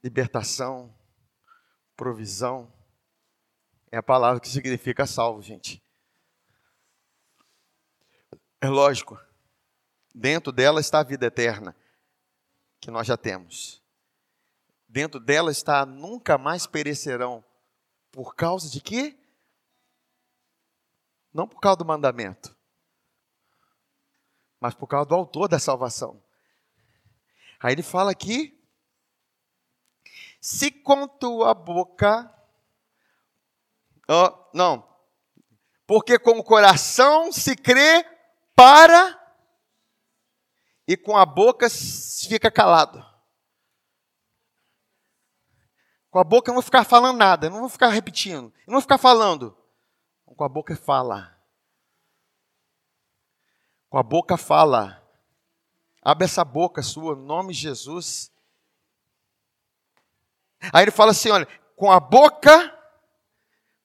libertação, 0.00 0.96
provisão 1.96 2.72
é 3.90 3.98
a 3.98 4.02
palavra 4.02 4.40
que 4.40 4.48
significa 4.48 5.06
salvo, 5.06 5.42
gente. 5.42 5.82
É 8.60 8.68
lógico, 8.68 9.18
dentro 10.14 10.52
dela 10.52 10.80
está 10.80 11.00
a 11.00 11.04
vida 11.04 11.26
eterna, 11.26 11.74
que 12.80 12.90
nós 12.90 13.06
já 13.06 13.16
temos. 13.16 13.82
Dentro 14.88 15.18
dela 15.18 15.50
está 15.50 15.86
nunca 15.86 16.36
mais 16.36 16.66
perecerão. 16.66 17.44
Por 18.10 18.34
causa 18.34 18.68
de 18.68 18.80
quê? 18.80 19.16
Não 21.32 21.46
por 21.46 21.60
causa 21.60 21.78
do 21.78 21.84
mandamento, 21.84 22.56
mas 24.58 24.74
por 24.74 24.88
causa 24.88 25.08
do 25.08 25.14
autor 25.14 25.48
da 25.48 25.60
salvação. 25.60 26.20
Aí 27.60 27.72
ele 27.72 27.84
fala 27.84 28.10
aqui: 28.10 28.60
se 30.40 30.72
com 30.72 31.06
tua 31.06 31.54
boca, 31.54 32.34
oh, 34.10 34.50
não, 34.52 34.86
porque 35.86 36.18
com 36.18 36.38
o 36.38 36.44
coração 36.44 37.32
se 37.32 37.56
crê 37.56 38.04
para 38.54 39.18
e 40.86 40.96
com 40.96 41.16
a 41.16 41.24
boca 41.24 41.68
se 41.68 42.28
fica 42.28 42.50
calado. 42.50 43.04
Com 46.10 46.18
a 46.18 46.24
boca 46.24 46.50
eu 46.50 46.54
não 46.54 46.60
vou 46.60 46.64
ficar 46.64 46.84
falando 46.84 47.16
nada, 47.16 47.46
eu 47.46 47.50
não 47.50 47.60
vou 47.60 47.68
ficar 47.68 47.88
repetindo, 47.90 48.52
eu 48.66 48.66
não 48.66 48.74
vou 48.74 48.82
ficar 48.82 48.98
falando. 48.98 49.56
Com 50.24 50.44
a 50.44 50.48
boca 50.48 50.74
fala. 50.74 51.36
Com 53.88 53.98
a 53.98 54.02
boca 54.02 54.36
fala. 54.36 55.00
Abre 56.02 56.24
essa 56.24 56.44
boca 56.44 56.82
sua, 56.82 57.14
em 57.14 57.24
nome 57.24 57.52
de 57.52 57.60
Jesus. 57.60 58.32
Aí 60.72 60.82
ele 60.82 60.90
fala 60.90 61.10
assim: 61.10 61.30
olha, 61.30 61.46
com 61.76 61.92
a 61.92 62.00
boca 62.00 62.76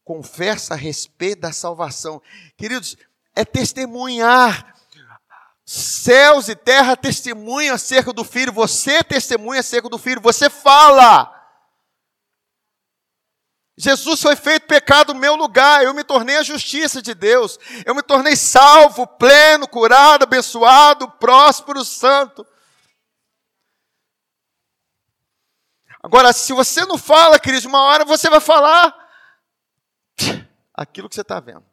confessa 0.05 0.75
a 0.75 0.77
respeito 0.77 1.41
da 1.41 1.51
salvação. 1.51 2.21
Queridos, 2.55 2.95
é 3.35 3.43
testemunhar. 3.43 4.73
Céus 5.65 6.47
e 6.47 6.55
terra 6.55 6.95
testemunham 6.95 7.73
acerca 7.73 8.13
do 8.13 8.23
filho, 8.23 8.53
você 8.53 9.03
testemunha 9.03 9.61
acerca 9.61 9.89
do 9.89 9.97
filho, 9.97 10.21
você 10.21 10.47
fala. 10.47 11.31
Jesus 13.75 14.21
foi 14.21 14.35
feito 14.35 14.67
pecado 14.67 15.11
no 15.11 15.19
meu 15.19 15.35
lugar, 15.35 15.83
eu 15.83 15.93
me 15.93 16.03
tornei 16.03 16.37
a 16.37 16.43
justiça 16.43 17.01
de 17.01 17.15
Deus, 17.15 17.57
eu 17.83 17.95
me 17.95 18.03
tornei 18.03 18.35
salvo, 18.35 19.07
pleno, 19.07 19.67
curado, 19.67 20.23
abençoado, 20.23 21.11
próspero, 21.13 21.83
santo. 21.83 22.45
Agora, 26.01 26.31
se 26.31 26.53
você 26.53 26.85
não 26.85 26.99
fala, 26.99 27.39
querido, 27.39 27.67
uma 27.67 27.81
hora 27.81 28.05
você 28.05 28.29
vai 28.29 28.39
falar 28.39 29.04
aquilo 30.75 31.07
que 31.07 31.15
você 31.15 31.21
está 31.21 31.39
vendo. 31.39 31.65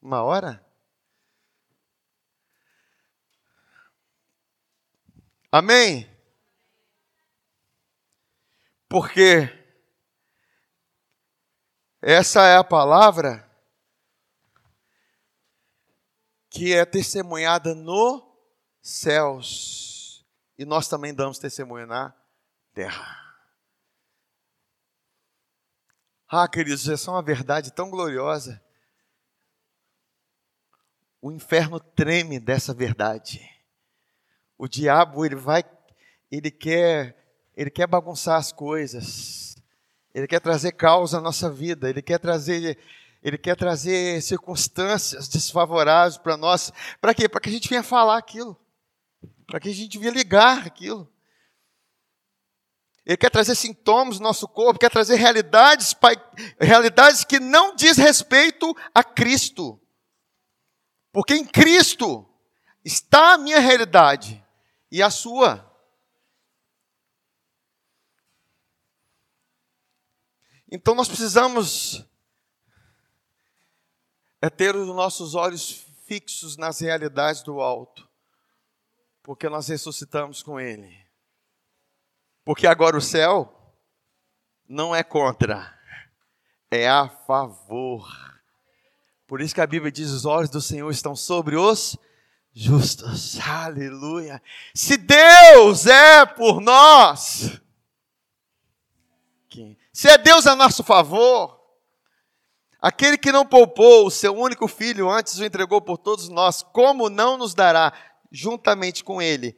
Uma 0.00 0.22
hora? 0.22 0.64
Amém? 5.50 6.10
Porque 8.88 9.48
essa 12.02 12.42
é 12.46 12.56
a 12.56 12.64
palavra 12.64 13.48
que 16.50 16.74
é 16.74 16.84
testemunhada 16.84 17.74
nos 17.74 18.22
céus. 18.82 20.24
E 20.58 20.64
nós 20.64 20.86
também 20.86 21.14
damos 21.14 21.38
testemunho 21.38 21.86
na 21.86 22.14
terra. 22.72 23.23
Ah, 26.36 26.48
queridos, 26.48 26.88
essa 26.88 27.12
é 27.12 27.14
uma 27.14 27.22
verdade 27.22 27.72
tão 27.72 27.88
gloriosa. 27.88 28.60
O 31.22 31.30
inferno 31.30 31.78
treme 31.78 32.40
dessa 32.40 32.74
verdade. 32.74 33.48
O 34.58 34.66
diabo, 34.66 35.24
ele 35.24 35.36
vai, 35.36 35.62
ele 36.32 36.50
quer, 36.50 37.16
ele 37.56 37.70
quer 37.70 37.86
bagunçar 37.86 38.36
as 38.36 38.50
coisas. 38.50 39.56
Ele 40.12 40.26
quer 40.26 40.40
trazer 40.40 40.72
causa 40.72 41.18
à 41.18 41.20
nossa 41.20 41.48
vida, 41.48 41.88
ele 41.88 42.02
quer 42.02 42.18
trazer, 42.18 42.80
ele 43.22 43.38
quer 43.38 43.54
trazer 43.54 44.20
circunstâncias 44.20 45.28
desfavoráveis 45.28 46.18
para 46.18 46.36
nós. 46.36 46.72
Para 47.00 47.14
quê? 47.14 47.28
Para 47.28 47.40
que 47.40 47.48
a 47.48 47.52
gente 47.52 47.68
venha 47.68 47.84
falar 47.84 48.18
aquilo. 48.18 48.60
Para 49.46 49.60
que 49.60 49.68
a 49.68 49.72
gente 49.72 50.00
venha 50.00 50.10
ligar 50.10 50.66
aquilo. 50.66 51.08
Ele 53.06 53.16
quer 53.18 53.30
trazer 53.30 53.54
sintomas 53.54 54.18
no 54.18 54.24
nosso 54.24 54.48
corpo, 54.48 54.80
quer 54.80 54.90
trazer 54.90 55.16
realidades, 55.16 55.94
realidades 56.58 57.22
que 57.22 57.38
não 57.38 57.74
diz 57.76 57.98
respeito 57.98 58.74
a 58.94 59.04
Cristo. 59.04 59.78
Porque 61.12 61.34
em 61.34 61.44
Cristo 61.44 62.26
está 62.82 63.34
a 63.34 63.38
minha 63.38 63.60
realidade 63.60 64.42
e 64.90 65.02
a 65.02 65.10
sua. 65.10 65.70
Então 70.70 70.94
nós 70.94 71.06
precisamos 71.06 72.04
é 74.40 74.50
ter 74.50 74.76
os 74.76 74.88
nossos 74.88 75.34
olhos 75.34 75.86
fixos 76.04 76.56
nas 76.56 76.80
realidades 76.80 77.42
do 77.42 77.60
alto, 77.60 78.06
porque 79.22 79.48
nós 79.48 79.68
ressuscitamos 79.68 80.42
com 80.42 80.60
Ele. 80.60 81.03
Porque 82.44 82.66
agora 82.66 82.96
o 82.96 83.00
céu 83.00 83.50
não 84.68 84.94
é 84.94 85.02
contra, 85.02 85.72
é 86.70 86.88
a 86.88 87.08
favor. 87.08 88.06
Por 89.26 89.40
isso 89.40 89.54
que 89.54 89.60
a 89.60 89.66
Bíblia 89.66 89.90
diz: 89.90 90.10
os 90.10 90.24
olhos 90.26 90.50
do 90.50 90.60
Senhor 90.60 90.90
estão 90.90 91.16
sobre 91.16 91.56
os 91.56 91.96
justos. 92.52 93.38
Aleluia. 93.40 94.42
Se 94.74 94.96
Deus 94.96 95.86
é 95.86 96.26
por 96.26 96.60
nós, 96.60 97.60
se 99.92 100.08
é 100.08 100.18
Deus 100.18 100.46
a 100.46 100.54
nosso 100.54 100.84
favor, 100.84 101.58
aquele 102.80 103.16
que 103.16 103.32
não 103.32 103.46
poupou 103.46 104.06
o 104.06 104.10
seu 104.10 104.36
único 104.36 104.68
filho, 104.68 105.08
antes 105.08 105.38
o 105.38 105.44
entregou 105.44 105.80
por 105.80 105.96
todos 105.96 106.28
nós, 106.28 106.62
como 106.62 107.08
não 107.08 107.38
nos 107.38 107.54
dará, 107.54 107.92
juntamente 108.30 109.02
com 109.02 109.22
ele, 109.22 109.56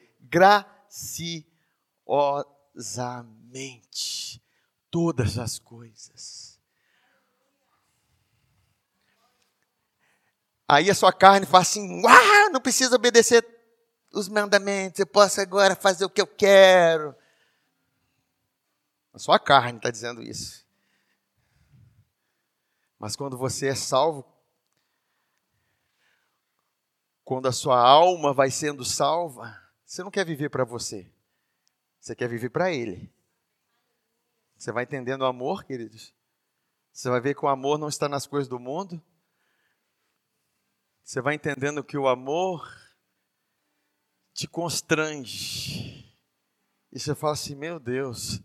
graciosamente, 2.77 4.43
todas 4.91 5.39
as 5.39 5.59
coisas? 5.59 6.61
Aí 10.69 10.91
a 10.91 10.95
sua 10.95 11.13
carne 11.13 11.47
fala 11.47 11.63
assim: 11.63 12.03
não 12.53 12.61
precisa 12.61 12.97
obedecer 12.97 13.47
os 14.13 14.29
mandamentos, 14.29 15.01
eu 15.01 15.07
posso 15.07 15.41
agora 15.41 15.75
fazer 15.75 16.05
o 16.05 16.11
que 16.11 16.21
eu 16.21 16.27
quero. 16.27 17.15
A 19.13 19.19
sua 19.19 19.39
carne 19.39 19.79
está 19.79 19.91
dizendo 19.91 20.23
isso. 20.23 20.67
Mas 22.99 23.15
quando 23.17 23.39
você 23.39 23.69
é 23.69 23.75
salvo, 23.75 24.27
quando 27.25 27.47
a 27.47 27.53
sua 27.53 27.79
alma 27.79 28.35
vai 28.35 28.51
sendo 28.51 28.85
salva, 28.85 29.57
você 29.85 30.03
não 30.03 30.11
quer 30.11 30.25
viver 30.25 30.51
para 30.51 30.65
você, 30.65 31.11
você 32.07 32.15
quer 32.15 32.29
viver 32.29 32.51
para 32.51 32.73
Ele. 32.73 33.13
Você 34.57 34.71
vai 34.71 34.85
entendendo 34.85 35.23
o 35.23 35.27
amor, 35.27 35.65
queridos? 35.65 36.15
Você 36.93 37.11
vai 37.11 37.21
ver 37.21 37.35
que 37.35 37.45
o 37.45 37.49
amor 37.49 37.79
não 37.79 37.89
está 37.89 38.09
nas 38.09 38.29
coisas 38.29 38.49
do 38.49 38.61
mundo. 38.61 39.03
Você 41.03 41.21
vai 41.21 41.35
entendendo 41.35 41.83
que 41.83 41.99
o 41.99 42.07
amor 42.07 42.65
te 44.33 44.47
constrange. 44.47 46.09
E 46.93 47.01
você 47.01 47.13
fala 47.13 47.33
assim: 47.33 47.57
meu 47.57 47.81
Deus, 47.81 48.41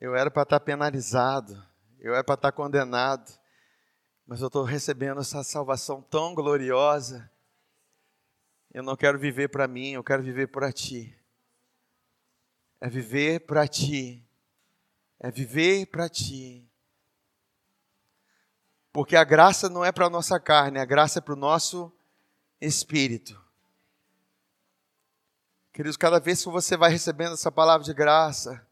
eu 0.00 0.14
era 0.14 0.30
para 0.30 0.44
estar 0.44 0.60
penalizado, 0.60 1.60
eu 1.98 2.14
era 2.14 2.22
para 2.22 2.36
estar 2.36 2.52
condenado, 2.52 3.28
mas 4.24 4.40
eu 4.40 4.46
estou 4.46 4.62
recebendo 4.62 5.20
essa 5.20 5.42
salvação 5.42 6.00
tão 6.00 6.32
gloriosa. 6.32 7.28
Eu 8.72 8.84
não 8.84 8.94
quero 8.94 9.18
viver 9.18 9.48
para 9.48 9.66
mim, 9.66 9.90
eu 9.90 10.04
quero 10.04 10.22
viver 10.22 10.46
para 10.46 10.72
ti. 10.72 11.21
É 12.82 12.88
viver 12.88 13.46
para 13.46 13.68
ti. 13.68 14.26
É 15.20 15.30
viver 15.30 15.86
para 15.86 16.08
ti. 16.08 16.68
Porque 18.92 19.14
a 19.14 19.22
graça 19.22 19.68
não 19.68 19.84
é 19.84 19.92
para 19.92 20.06
a 20.06 20.10
nossa 20.10 20.40
carne, 20.40 20.80
a 20.80 20.84
graça 20.84 21.20
é 21.20 21.22
para 21.22 21.32
o 21.32 21.36
nosso 21.36 21.92
espírito. 22.60 23.40
Queridos, 25.72 25.96
cada 25.96 26.18
vez 26.18 26.42
que 26.42 26.50
você 26.50 26.76
vai 26.76 26.90
recebendo 26.90 27.34
essa 27.34 27.52
palavra 27.52 27.84
de 27.84 27.94
graça, 27.94 28.66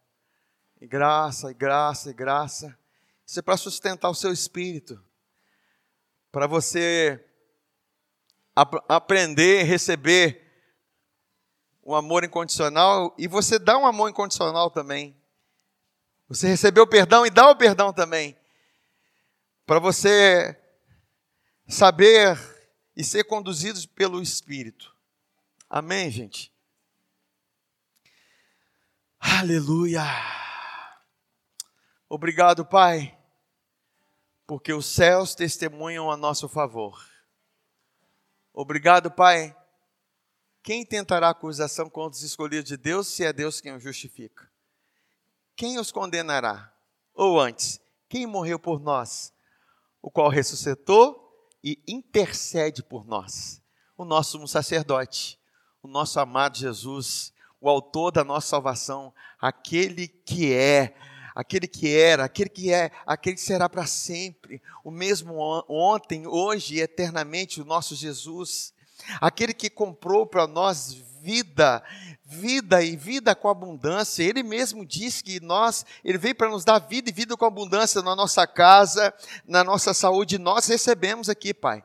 e 0.80 0.88
graça, 0.88 1.52
e 1.52 1.54
graça, 1.54 2.10
e 2.10 2.12
graça. 2.12 2.78
Isso 3.24 3.38
é 3.38 3.42
para 3.42 3.56
sustentar 3.56 4.10
o 4.10 4.14
seu 4.14 4.32
espírito. 4.32 5.00
Para 6.32 6.48
você 6.48 7.24
ap 8.56 8.74
aprender, 8.88 9.62
receber 9.62 10.49
um 11.90 11.94
amor 11.96 12.22
incondicional 12.22 13.12
e 13.18 13.26
você 13.26 13.58
dá 13.58 13.76
um 13.76 13.84
amor 13.84 14.08
incondicional 14.08 14.70
também. 14.70 15.16
Você 16.28 16.46
recebeu 16.46 16.86
perdão 16.86 17.26
e 17.26 17.30
dá 17.30 17.50
o 17.50 17.56
perdão 17.56 17.92
também. 17.92 18.38
Para 19.66 19.80
você 19.80 20.56
saber 21.66 22.38
e 22.96 23.02
ser 23.02 23.24
conduzido 23.24 23.80
pelo 23.88 24.22
Espírito. 24.22 24.94
Amém, 25.68 26.10
gente? 26.10 26.52
Aleluia! 29.18 30.04
Obrigado, 32.08 32.64
Pai, 32.64 33.18
porque 34.46 34.72
os 34.72 34.86
céus 34.86 35.34
testemunham 35.34 36.10
a 36.10 36.16
nosso 36.16 36.48
favor. 36.48 37.04
Obrigado, 38.52 39.10
Pai. 39.10 39.56
Quem 40.62 40.84
tentará 40.84 41.30
acusação 41.30 41.88
contra 41.88 42.18
os 42.18 42.22
escolhidos 42.22 42.68
de 42.68 42.76
Deus, 42.76 43.08
se 43.08 43.24
é 43.24 43.32
Deus 43.32 43.60
quem 43.60 43.74
os 43.74 43.82
justifica? 43.82 44.50
Quem 45.56 45.78
os 45.78 45.90
condenará? 45.90 46.72
Ou 47.14 47.40
antes, 47.40 47.80
quem 48.08 48.26
morreu 48.26 48.58
por 48.58 48.80
nós, 48.80 49.32
o 50.02 50.10
qual 50.10 50.28
ressuscitou 50.28 51.48
e 51.62 51.82
intercede 51.86 52.82
por 52.82 53.06
nós? 53.06 53.62
O 53.96 54.04
nosso 54.04 54.32
sumo 54.32 54.48
sacerdote, 54.48 55.38
o 55.82 55.88
nosso 55.88 56.18
amado 56.20 56.58
Jesus, 56.58 57.32
o 57.60 57.68
autor 57.68 58.10
da 58.10 58.24
nossa 58.24 58.48
salvação, 58.48 59.14
aquele 59.38 60.08
que 60.08 60.52
é 60.52 60.94
aquele 61.34 61.66
que 61.66 61.94
era, 61.96 62.24
aquele 62.24 62.50
que 62.50 62.72
é, 62.72 62.90
aquele 63.06 63.36
que 63.36 63.42
será 63.42 63.68
para 63.68 63.86
sempre, 63.86 64.62
o 64.84 64.90
mesmo 64.90 65.34
ontem, 65.68 66.26
hoje 66.26 66.76
e 66.76 66.80
eternamente, 66.80 67.60
o 67.60 67.64
nosso 67.64 67.94
Jesus, 67.94 68.74
aquele 69.20 69.54
que 69.54 69.70
comprou 69.70 70.26
para 70.26 70.46
nós 70.46 70.94
vida, 71.20 71.82
vida 72.24 72.82
e 72.82 72.96
vida 72.96 73.34
com 73.34 73.48
abundância. 73.48 74.22
Ele 74.22 74.42
mesmo 74.42 74.84
disse 74.84 75.22
que 75.22 75.40
nós, 75.40 75.84
ele 76.04 76.18
veio 76.18 76.34
para 76.34 76.48
nos 76.48 76.64
dar 76.64 76.78
vida 76.78 77.10
e 77.10 77.12
vida 77.12 77.36
com 77.36 77.44
abundância 77.44 78.02
na 78.02 78.16
nossa 78.16 78.46
casa, 78.46 79.12
na 79.46 79.62
nossa 79.62 79.92
saúde. 79.92 80.38
Nós 80.38 80.66
recebemos 80.66 81.28
aqui, 81.28 81.52
Pai. 81.52 81.84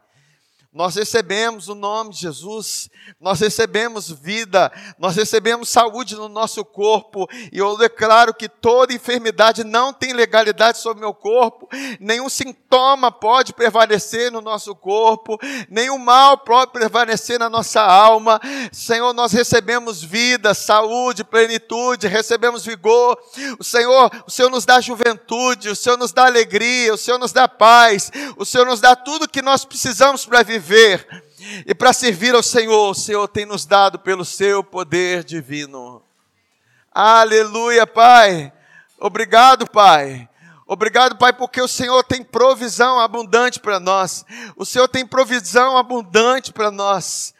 Nós 0.76 0.94
recebemos 0.96 1.70
o 1.70 1.74
nome 1.74 2.10
de 2.12 2.20
Jesus, 2.20 2.90
nós 3.18 3.40
recebemos 3.40 4.12
vida, 4.12 4.70
nós 5.00 5.16
recebemos 5.16 5.70
saúde 5.70 6.18
no 6.18 6.28
nosso 6.28 6.66
corpo, 6.66 7.30
e 7.50 7.58
eu 7.58 7.78
declaro 7.78 8.34
que 8.34 8.50
toda 8.50 8.94
enfermidade 8.94 9.64
não 9.64 9.94
tem 9.94 10.12
legalidade 10.12 10.80
sobre 10.80 11.00
meu 11.00 11.14
corpo, 11.14 11.70
nenhum 11.98 12.28
sintoma 12.28 13.10
pode 13.10 13.54
prevalecer 13.54 14.30
no 14.30 14.42
nosso 14.42 14.76
corpo, 14.76 15.40
nenhum 15.70 15.98
mal 15.98 16.40
pode 16.40 16.74
prevalecer 16.74 17.40
na 17.40 17.50
nossa 17.50 17.82
alma. 17.82 18.42
Senhor, 18.70 19.14
nós 19.14 19.32
recebemos 19.32 20.04
vida, 20.04 20.54
saúde, 20.54 21.24
plenitude, 21.24 22.06
recebemos 22.06 22.66
vigor. 22.66 23.18
O 23.58 23.64
Senhor, 23.64 24.12
o 24.28 24.30
Senhor 24.30 24.50
nos 24.50 24.66
dá 24.66 24.82
juventude, 24.82 25.70
o 25.70 25.76
Senhor 25.76 25.96
nos 25.96 26.12
dá 26.12 26.26
alegria, 26.26 26.94
o 26.94 26.98
Senhor 26.98 27.18
nos 27.18 27.32
dá 27.32 27.48
paz, 27.48 28.12
o 28.36 28.44
Senhor 28.44 28.66
nos 28.66 28.82
dá 28.82 28.94
tudo 28.94 29.30
que 29.30 29.42
nós 29.42 29.64
precisamos 29.64 30.26
para 30.26 30.44
viver 30.44 30.65
viver 30.66 31.26
e 31.66 31.76
para 31.76 31.94
servir 31.94 32.34
ao 32.34 32.42
Senhor, 32.42 32.90
o 32.90 32.96
Senhor 32.96 33.28
tem 33.28 33.46
nos 33.46 33.66
dado 33.66 34.00
pelo 34.00 34.26
seu 34.26 34.64
poder 34.64 35.24
divino. 35.24 36.02
Aleluia, 36.92 37.86
Pai. 37.86 38.52
Obrigado, 39.00 39.70
Pai. 39.70 40.28
Obrigado, 40.66 41.18
Pai, 41.18 41.34
porque 41.34 41.62
o 41.62 41.68
Senhor 41.68 42.04
tem 42.04 42.24
provisão 42.24 43.00
abundante 43.00 43.60
para 43.60 43.80
nós. 43.80 44.26
O 44.56 44.66
Senhor 44.66 44.88
tem 44.88 45.06
provisão 45.06 45.78
abundante 45.78 46.52
para 46.52 46.72
nós. 46.72 47.34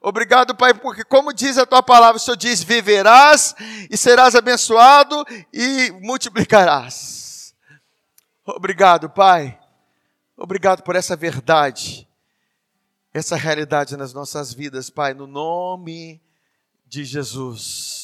Obrigado, 0.00 0.54
Pai, 0.56 0.74
porque 0.74 1.04
como 1.04 1.32
diz 1.32 1.56
a 1.56 1.66
tua 1.66 1.82
palavra, 1.82 2.16
o 2.16 2.20
Senhor 2.20 2.36
diz: 2.36 2.62
viverás 2.62 3.54
e 3.88 3.96
serás 3.96 4.34
abençoado 4.34 5.24
e 5.52 5.92
multiplicarás. 6.02 7.54
Obrigado, 8.44 9.08
Pai. 9.08 9.56
Obrigado 10.36 10.82
por 10.82 10.96
essa 10.96 11.14
verdade 11.14 12.08
essa 13.12 13.36
realidade 13.36 13.96
nas 13.96 14.14
nossas 14.14 14.52
vidas, 14.52 14.88
Pai, 14.88 15.12
no 15.12 15.26
nome 15.26 16.20
de 16.86 17.04
Jesus. 17.04 18.01